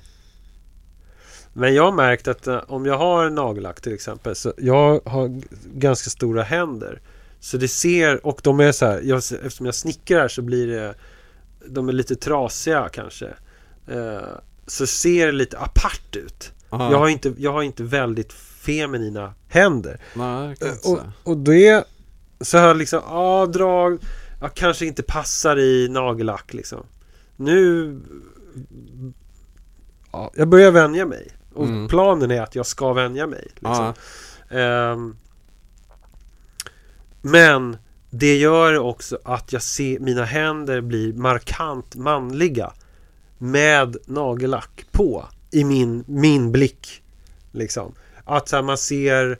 Men 1.52 1.74
jag 1.74 1.82
har 1.82 1.92
märkt 1.92 2.28
att 2.28 2.46
eh, 2.46 2.60
om 2.68 2.86
jag 2.86 2.98
har 2.98 3.30
nagellack 3.30 3.80
till 3.80 3.94
exempel 3.94 4.34
så 4.34 4.52
jag 4.58 5.00
har 5.04 5.40
ganska 5.74 6.10
stora 6.10 6.42
händer. 6.42 7.00
Så 7.40 7.56
det 7.56 7.68
ser, 7.68 8.26
och 8.26 8.40
de 8.42 8.60
är 8.60 8.72
så 8.72 8.86
här, 8.86 9.00
jag, 9.04 9.18
eftersom 9.18 9.66
jag 9.66 9.74
snickrar 9.74 10.28
så 10.28 10.42
blir 10.42 10.66
det 10.66 10.94
De 11.66 11.88
är 11.88 11.92
lite 11.92 12.16
trasiga 12.16 12.88
kanske. 12.92 13.26
Eh, 13.88 14.18
så 14.66 14.86
ser 14.86 15.26
det 15.26 15.32
lite 15.32 15.58
apart 15.58 16.16
ut. 16.16 16.52
Ja. 16.70 16.90
Jag, 16.90 16.98
har 16.98 17.08
inte, 17.08 17.34
jag 17.38 17.52
har 17.52 17.62
inte 17.62 17.82
väldigt 17.82 18.32
feminina 18.32 19.34
händer. 19.48 20.00
Nej, 20.14 20.56
jag 20.60 20.68
inte 20.72 20.88
Och, 20.88 20.98
och 21.22 21.36
det 21.36 21.84
så 22.40 22.58
här 22.58 22.74
liksom, 22.74 23.00
ja 23.08 23.46
drag, 23.46 23.98
ja, 24.40 24.48
kanske 24.48 24.86
inte 24.86 25.02
passar 25.02 25.58
i 25.58 25.88
nagellack 25.88 26.54
liksom. 26.54 26.86
Nu, 27.36 28.00
ja, 30.12 30.30
jag 30.34 30.48
börjar 30.48 30.70
vänja 30.70 31.06
mig. 31.06 31.28
Och 31.54 31.64
Mm. 31.64 31.88
planen 31.88 32.30
är 32.30 32.42
att 32.42 32.54
jag 32.54 32.66
ska 32.66 32.92
vänja 32.92 33.26
mig. 33.26 33.48
Liksom. 33.54 33.92
Ehm, 34.50 35.16
men 37.22 37.76
det 38.10 38.36
gör 38.36 38.78
också 38.78 39.18
att 39.24 39.52
jag 39.52 39.62
ser 39.62 39.98
mina 39.98 40.24
händer 40.24 40.80
blir 40.80 41.12
markant 41.12 41.94
manliga 41.94 42.72
med 43.38 43.96
nagellack 44.06 44.86
på 44.92 45.26
i 45.50 45.64
min, 45.64 46.04
min 46.06 46.52
blick. 46.52 47.02
Liksom. 47.52 47.94
Att 48.24 48.48
så 48.48 48.56
här, 48.56 48.62
man 48.62 48.78
ser 48.78 49.38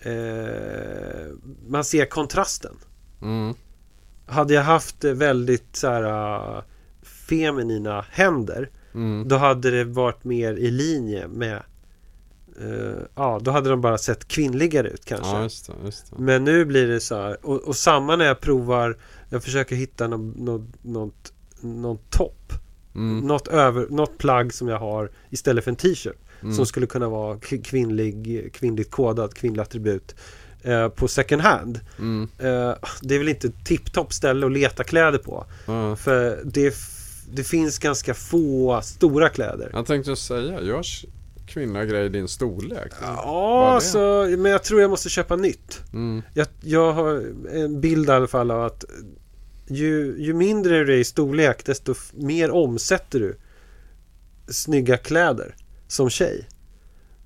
eh, 0.00 1.32
man 1.66 1.84
ser 1.84 2.06
kontrasten. 2.06 2.74
Mm. 3.22 3.54
Hade 4.26 4.54
jag 4.54 4.62
haft 4.62 5.04
väldigt 5.04 5.76
så 5.76 5.86
här 5.88 6.62
feminina 7.02 8.04
händer 8.10 8.70
Mm. 8.94 9.28
då 9.28 9.36
hade 9.36 9.70
det 9.70 9.84
varit 9.84 10.24
mer 10.24 10.52
i 10.54 10.70
linje 10.70 11.28
med 11.28 11.62
eh, 12.60 13.02
Ja, 13.14 13.40
då 13.42 13.50
hade 13.50 13.70
de 13.70 13.80
bara 13.80 13.98
sett 13.98 14.28
kvinnligare 14.28 14.88
ut 14.88 15.04
kanske. 15.04 15.32
Ja, 15.32 15.42
just 15.42 15.66
det. 15.66 15.72
Just 15.84 16.10
det. 16.10 16.22
Men 16.22 16.44
nu 16.44 16.64
blir 16.64 16.88
det 16.88 17.00
så 17.00 17.14
här 17.14 17.46
och, 17.46 17.60
och 17.60 17.76
samma 17.76 18.16
när 18.16 18.24
jag 18.24 18.40
provar 18.40 18.96
Jag 19.28 19.42
försöker 19.44 19.76
hitta 19.76 20.08
något, 20.08 20.36
något, 20.36 20.84
något, 20.84 21.32
något 21.60 22.10
topp 22.10 22.52
Mm. 22.94 23.26
något, 23.26 23.48
över, 23.48 23.86
något 23.90 24.18
plagg 24.18 24.54
som 24.54 24.68
jag 24.68 24.78
har 24.78 25.10
istället 25.30 25.64
för 25.64 25.70
en 25.70 25.76
t-shirt 25.76 26.16
Mm. 26.42 26.54
Som 26.54 26.66
skulle 26.66 26.86
kunna 26.86 27.08
vara 27.08 27.38
kvinnlig, 27.64 28.50
kvinnligt 28.54 28.90
kodad, 28.90 29.34
kvinnlig 29.34 29.62
attribut 29.62 30.14
eh, 30.62 30.88
På 30.88 31.08
second 31.08 31.42
hand 31.42 31.80
Mm. 31.98 32.22
eh, 32.38 32.74
Det 33.02 33.14
är 33.14 33.18
väl 33.18 33.28
inte 33.28 33.50
tipptopp 33.64 34.12
ställe 34.12 34.46
att 34.46 34.52
leta 34.52 34.84
kläder 34.84 35.18
på 35.18 35.46
Ja. 35.66 35.96
För 35.96 36.40
det, 36.44 36.74
det 37.32 37.44
finns 37.44 37.78
ganska 37.78 38.14
få 38.14 38.80
stora 38.82 39.28
kläder 39.28 39.70
Jag 39.72 39.86
tänkte 39.86 40.16
säga, 40.16 40.60
görs 40.60 41.04
kvinnliga 41.46 41.84
grejer 41.84 42.04
i 42.04 42.08
din 42.08 42.28
storlek? 42.28 42.92
Ja, 43.00 43.78
så, 43.82 44.26
men 44.38 44.52
jag 44.52 44.62
tror 44.62 44.80
jag 44.80 44.90
måste 44.90 45.08
köpa 45.08 45.36
nytt 45.36 45.80
Mm. 45.92 46.22
Jag, 46.34 46.46
jag 46.60 46.92
har 46.92 47.24
en 47.52 47.80
bild 47.80 48.08
i 48.08 48.12
alla 48.12 48.26
fall 48.26 48.50
av 48.50 48.64
att 48.64 48.84
ju, 49.74 50.14
ju 50.18 50.34
mindre 50.34 50.84
du 50.84 50.92
är 50.94 50.98
i 50.98 51.04
storlek 51.04 51.64
desto 51.64 51.94
mer 52.12 52.50
omsätter 52.50 53.18
du 53.20 53.36
snygga 54.48 54.96
kläder 54.96 55.54
som 55.88 56.10
tjej. 56.10 56.46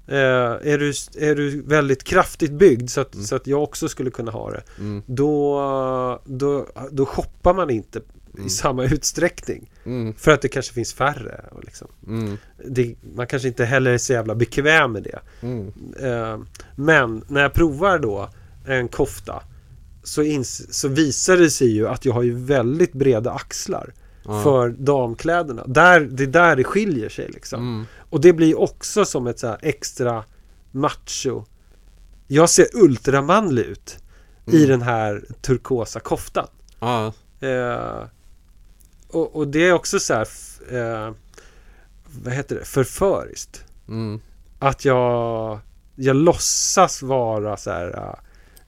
Eh, 0.08 0.14
är, 0.16 0.78
du, 0.78 0.92
är 1.28 1.34
du 1.34 1.62
väldigt 1.62 2.04
kraftigt 2.04 2.52
byggd 2.52 2.90
så 2.90 3.00
att, 3.00 3.14
Mm. 3.14 3.26
så 3.26 3.36
att 3.36 3.46
jag 3.46 3.62
också 3.62 3.88
skulle 3.88 4.10
kunna 4.10 4.30
ha 4.30 4.50
det 4.50 4.62
Mm. 4.78 5.02
då, 5.06 6.20
då, 6.24 6.66
då 6.90 7.06
shoppar 7.06 7.54
man 7.54 7.70
inte 7.70 8.00
Mm. 8.34 8.46
i 8.46 8.50
samma 8.50 8.84
utsträckning. 8.84 9.70
Mm. 9.84 10.14
För 10.14 10.30
att 10.32 10.42
det 10.42 10.48
kanske 10.48 10.74
finns 10.74 10.92
färre. 10.94 11.44
Och 11.52 11.64
liksom. 11.64 11.88
Mm. 12.06 12.36
det, 12.68 12.94
man 13.14 13.26
kanske 13.26 13.48
inte 13.48 13.64
heller 13.64 13.90
är 13.90 13.98
så 13.98 14.12
jävla 14.12 14.34
bekväm 14.34 14.92
med 14.92 15.02
det. 15.02 15.18
Mm. 15.40 15.72
Eh, 16.00 16.38
men 16.76 17.24
när 17.28 17.42
jag 17.42 17.52
provar 17.52 17.98
då 17.98 18.30
en 18.66 18.88
kofta 18.88 19.42
så, 20.06 20.22
ins- 20.22 20.66
så 20.72 20.88
visar 20.88 21.36
det 21.36 21.50
sig 21.50 21.68
ju 21.68 21.88
att 21.88 22.04
jag 22.04 22.12
har 22.12 22.22
ju 22.22 22.34
väldigt 22.34 22.92
breda 22.92 23.30
axlar 23.32 23.92
Ja. 24.24 24.42
för 24.42 24.68
damkläderna. 24.68 25.64
Där, 25.66 26.00
det 26.00 26.22
är 26.22 26.26
där 26.26 26.56
det 26.56 26.64
skiljer 26.64 27.08
sig 27.08 27.28
liksom. 27.28 27.60
Mm. 27.60 27.86
Och 28.10 28.20
det 28.20 28.32
blir 28.32 28.58
också 28.60 29.04
som 29.04 29.26
ett 29.26 29.38
så 29.38 29.56
extra 29.60 30.24
macho. 30.70 31.44
Jag 32.26 32.50
ser 32.50 32.66
ultramanlig 32.74 33.62
ut 33.62 33.98
i 34.46 34.56
Mm. 34.56 34.68
den 34.68 34.82
här 34.82 35.24
turkosa 35.42 36.00
koftan. 36.00 36.46
Eh, 37.40 38.02
och, 39.08 39.36
och 39.36 39.48
det 39.48 39.68
är 39.68 39.72
också 39.72 39.98
så 39.98 40.14
här, 40.14 40.28
eh, 40.70 41.14
vad 42.24 42.34
heter 42.34 42.56
det, 42.56 42.64
förföriskt. 42.64 43.64
Mm. 43.88 44.20
Att 44.58 44.84
jag, 44.84 45.58
jag 45.94 46.16
låtsas 46.16 47.02
vara 47.02 47.56
så 47.56 47.70
här 47.70 47.88
uh, 47.98 48.14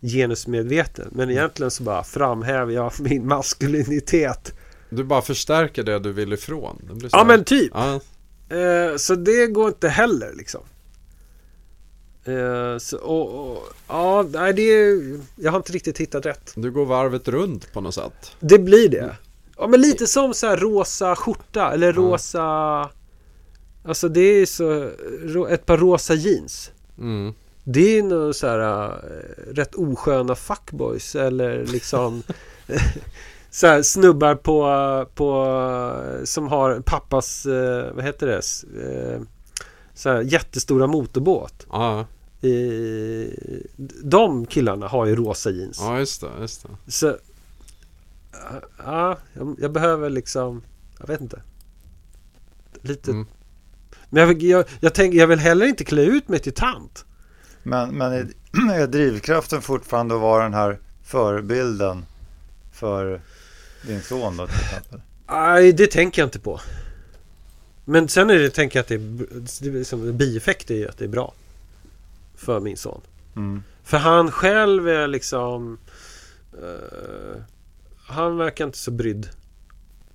genusmedveten. 0.03 1.09
Men 1.13 1.31
egentligen 1.31 1.71
så 1.71 1.83
bara 1.83 2.05
framhäver 2.05 2.73
jag 2.73 2.93
min 3.01 3.27
maskulinitet. 3.27 4.53
Du 4.91 5.05
bara 5.05 5.23
förstärker 5.23 5.83
det 5.83 5.99
du 5.99 6.13
vill 6.13 6.33
ifrån. 6.33 7.09
Ja 7.13 7.25
men 7.25 7.45
typ. 7.45 7.73
Ja. 7.75 8.01
Eh, 8.57 8.97
så 8.97 9.15
det 9.15 9.47
går 9.47 9.69
inte 9.69 9.89
heller 9.89 10.33
liksom. 10.37 10.61
Eh, 12.25 12.79
så, 12.79 12.99
och, 12.99 13.51
och, 13.53 13.63
ja, 13.89 14.27
nej 14.33 14.53
det 14.55 14.63
är, 14.63 15.19
Jag 15.37 15.51
har 15.53 15.57
inte 15.59 15.73
riktigt 15.73 15.99
hittat 15.99 16.27
rätt. 16.27 16.53
Du 16.57 16.71
går 16.71 16.87
varvet 16.87 17.29
runt 17.29 17.73
på 17.73 17.81
något 17.81 17.95
sätt. 17.95 18.37
Det 18.41 18.59
blir 18.59 18.89
det. 18.89 19.17
Ja 19.57 19.67
men 19.67 19.81
lite 19.81 20.07
som 20.07 20.35
så 20.35 20.47
här 20.47 20.57
rosa 20.57 21.17
skjorta 21.17 21.73
eller 21.73 21.87
Ja. 21.87 21.93
rosa 21.93 22.91
Alltså 23.85 24.09
det 24.09 24.21
är 24.21 24.47
så 24.47 25.47
Ett 25.47 25.67
par 25.67 25.77
rosa 25.77 26.15
jeans 26.15 26.71
Mm. 26.99 27.35
Det 27.71 27.99
är 27.99 28.03
nog 28.03 28.35
så 28.35 28.47
här 28.47 28.89
äh, 28.89 29.55
Rätt 29.55 29.75
osköna 29.75 30.35
fuckboys 30.35 31.15
eller 31.15 31.67
liksom 31.67 32.23
så 33.51 33.67
här, 33.67 33.83
snubbar 33.83 34.35
på, 34.35 35.07
på 35.15 36.23
Som 36.25 36.49
har 36.49 36.81
pappas 36.81 37.47
eh, 37.47 37.93
Vad 37.95 38.05
heter 38.05 38.27
det? 38.27 38.43
Eh, 38.85 39.21
Så 39.95 40.09
här, 40.11 40.23
jättestora 40.23 40.87
motorbåt 40.87 41.67
Ja. 41.71 42.07
i, 42.41 43.67
De 44.03 44.47
killarna 44.47 44.89
har 44.89 45.07
ju 45.07 45.17
rosa 45.17 45.51
jeans 45.51 45.79
ja, 45.81 45.99
just 45.99 46.21
det. 46.21 46.29
Just 46.41 46.63
det. 46.63 46.93
Så 46.93 47.17
Ja, 48.85 49.19
jag, 49.33 49.57
jag 49.61 49.73
behöver 49.73 50.11
liksom 50.11 50.63
Jag 51.01 51.07
vet 51.07 51.21
inte 51.21 51.43
Lite 52.83 53.11
Mm. 53.11 53.27
Men 54.11 54.23
jag, 54.29 54.43
jag, 54.43 54.65
jag 54.81 54.95
tänker, 54.95 55.19
jag 55.19 55.27
vill 55.27 55.39
heller 55.39 55.67
inte 55.67 55.85
klä 55.85 56.03
ut 56.03 56.29
mig 56.29 56.39
till 56.39 56.53
tant 56.55 57.05
Men, 57.63 57.95
men 57.99 58.13
är, 58.13 58.27
är 58.73 58.87
drivkraften 58.87 59.63
fortfarande 59.63 60.15
att 60.15 60.21
vara 60.21 60.43
den 60.43 60.55
här 60.55 60.79
förebilden 61.05 62.05
för 62.73 63.21
din 63.83 64.03
son 64.03 64.37
då 64.37 64.47
till 64.47 64.57
exempel? 64.61 65.01
Nej, 65.29 65.73
det 65.73 65.87
tänker 65.87 66.23
jag 66.23 66.27
inte 66.27 66.39
på 66.41 66.61
Men 67.85 68.09
sen 68.09 68.31
är 68.31 68.35
det, 68.39 68.51
tänker 68.51 68.79
jag 68.79 68.83
att 68.83 68.89
det 68.89 68.95
är, 68.95 69.71
liksom, 69.73 70.17
bieffekt 70.17 70.71
är 70.71 70.75
ju 70.75 70.89
att 70.89 70.99
det 70.99 71.05
är 71.05 71.09
bra 71.09 71.35
För 72.37 72.61
min 72.61 72.77
son 72.77 73.01
Mm. 73.37 73.63
För 73.85 73.97
han 73.99 74.31
själv 74.31 74.89
är 74.89 75.07
liksom 75.07 75.79
eh, 76.63 77.41
Han 78.07 78.37
verkar 78.37 78.65
inte 78.65 78.79
så 78.79 78.91
brydd 78.91 79.29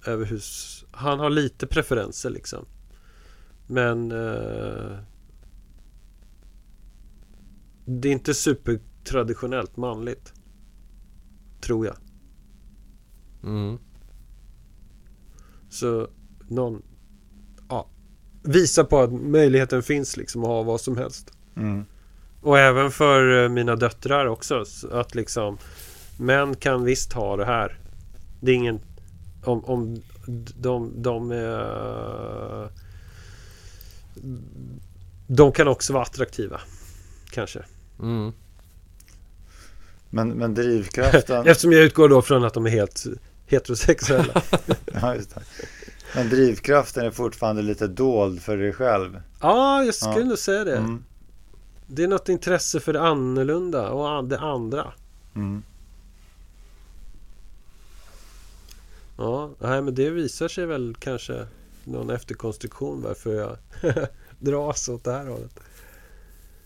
Över 0.05 0.25
hur 0.25 0.37
s- 0.37 0.83
Han 0.91 1.19
har 1.19 1.29
lite 1.29 1.67
preferenser 1.67 2.29
liksom 2.29 2.65
Men 3.67 4.11
eh, 4.11 4.97
Det 7.85 8.07
är 8.07 8.13
inte 8.13 8.33
supertraditionellt 8.33 9.77
manligt. 9.77 10.33
Tror 11.61 11.85
jag. 11.85 11.95
Mm. 13.43 13.77
Så 15.69 16.07
någon 16.47 16.81
Ja. 17.69 17.87
Visa 18.43 18.83
på 18.83 18.99
att 18.99 19.13
möjligheten 19.13 19.83
finns 19.83 20.17
liksom 20.17 20.41
att 20.43 20.47
ha 20.47 20.63
vad 20.63 20.81
som 20.81 20.97
helst. 20.97 21.31
Mm. 21.55 21.85
Och 22.41 22.59
även 22.59 22.91
för 22.91 23.43
eh, 23.43 23.49
mina 23.49 23.75
döttrar 23.75 24.25
också 24.25 24.65
så 24.65 24.87
Att 24.89 25.15
liksom 25.15 25.57
Män 26.19 26.55
kan 26.55 26.83
visst 26.83 27.13
ha 27.13 27.37
det 27.37 27.45
här. 27.45 27.79
Det 28.41 28.51
är 28.51 28.55
ingen 28.55 28.79
Om, 29.43 29.65
om 29.65 30.01
de, 30.55 31.01
de 31.01 31.31
är 31.31 32.69
De 35.27 35.51
kan 35.51 35.67
också 35.67 35.93
vara 35.93 36.03
attraktiva 36.03 36.61
Kanske 37.33 37.63
Mm. 37.99 38.31
Men, 40.09 40.29
men 40.29 40.53
drivkraften, 40.55 41.47
Eftersom 41.47 41.71
jag 41.71 41.81
utgår 41.81 42.09
då 42.09 42.21
från 42.21 42.43
att 42.43 42.53
de 42.53 42.65
är 42.65 42.69
helt 42.69 43.03
Heterosexuella 43.45 44.41
ja, 45.01 45.15
just 45.15 45.35
det. 45.35 45.41
men 46.15 46.29
drivkraften 46.29 47.05
är 47.05 47.11
fortfarande 47.11 47.61
lite 47.61 47.87
dold 47.87 48.41
för 48.41 48.57
dig 48.57 48.73
själv. 48.73 49.21
Ja, 49.41 49.83
jag 49.83 49.95
skulle 49.95 50.19
Ja. 50.19 50.25
nog 50.25 50.37
säga 50.37 50.63
det 50.63 50.77
Mm. 50.77 51.03
Det 51.87 52.03
är 52.03 52.07
något 52.07 52.29
intresse 52.29 52.79
för 52.79 52.93
det 52.93 53.01
annorlunda 53.01 53.89
och 53.89 54.23
det 54.25 54.39
andra 54.39 54.93
Mm. 55.35 55.63
Ja, 59.17 59.49
nej 59.59 59.81
men 59.81 59.95
det 59.95 60.09
visar 60.09 60.47
sig 60.47 60.65
väl 60.65 60.95
kanske 60.99 61.47
någon 61.83 62.09
efterkonstruktion 62.09 63.01
varför 63.01 63.33
jag 63.35 63.57
dras 64.39 64.89
åt 64.89 65.03
det 65.03 65.11
här 65.11 65.25
hållet. 65.25 65.59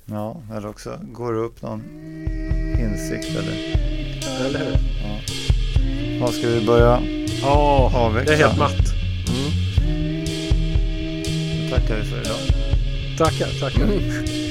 Ja, 0.09 0.41
eller 0.57 0.67
också 0.69 0.99
går 1.03 1.33
det 1.33 1.39
upp 1.39 1.61
någon 1.61 1.81
insikt 2.79 3.29
eller... 3.29 3.75
Eller 4.45 4.59
hur? 4.59 4.71
Ja. 5.03 5.19
Vad 6.21 6.33
ska 6.33 6.47
vi 6.47 6.65
börja 6.65 7.01
Ja, 7.41 7.91
avveckla? 7.95 8.31
jag 8.33 8.41
är 8.41 8.45
helt 8.47 8.59
matt. 8.59 8.93
Mm. 9.29 9.51
Det 11.61 11.69
tackar 11.75 11.95
vi 11.95 12.03
för 12.03 12.21
idag. 12.21 12.37
Tackar, 13.17 13.59
tackar. 13.59 13.83
Mm. 13.83 14.46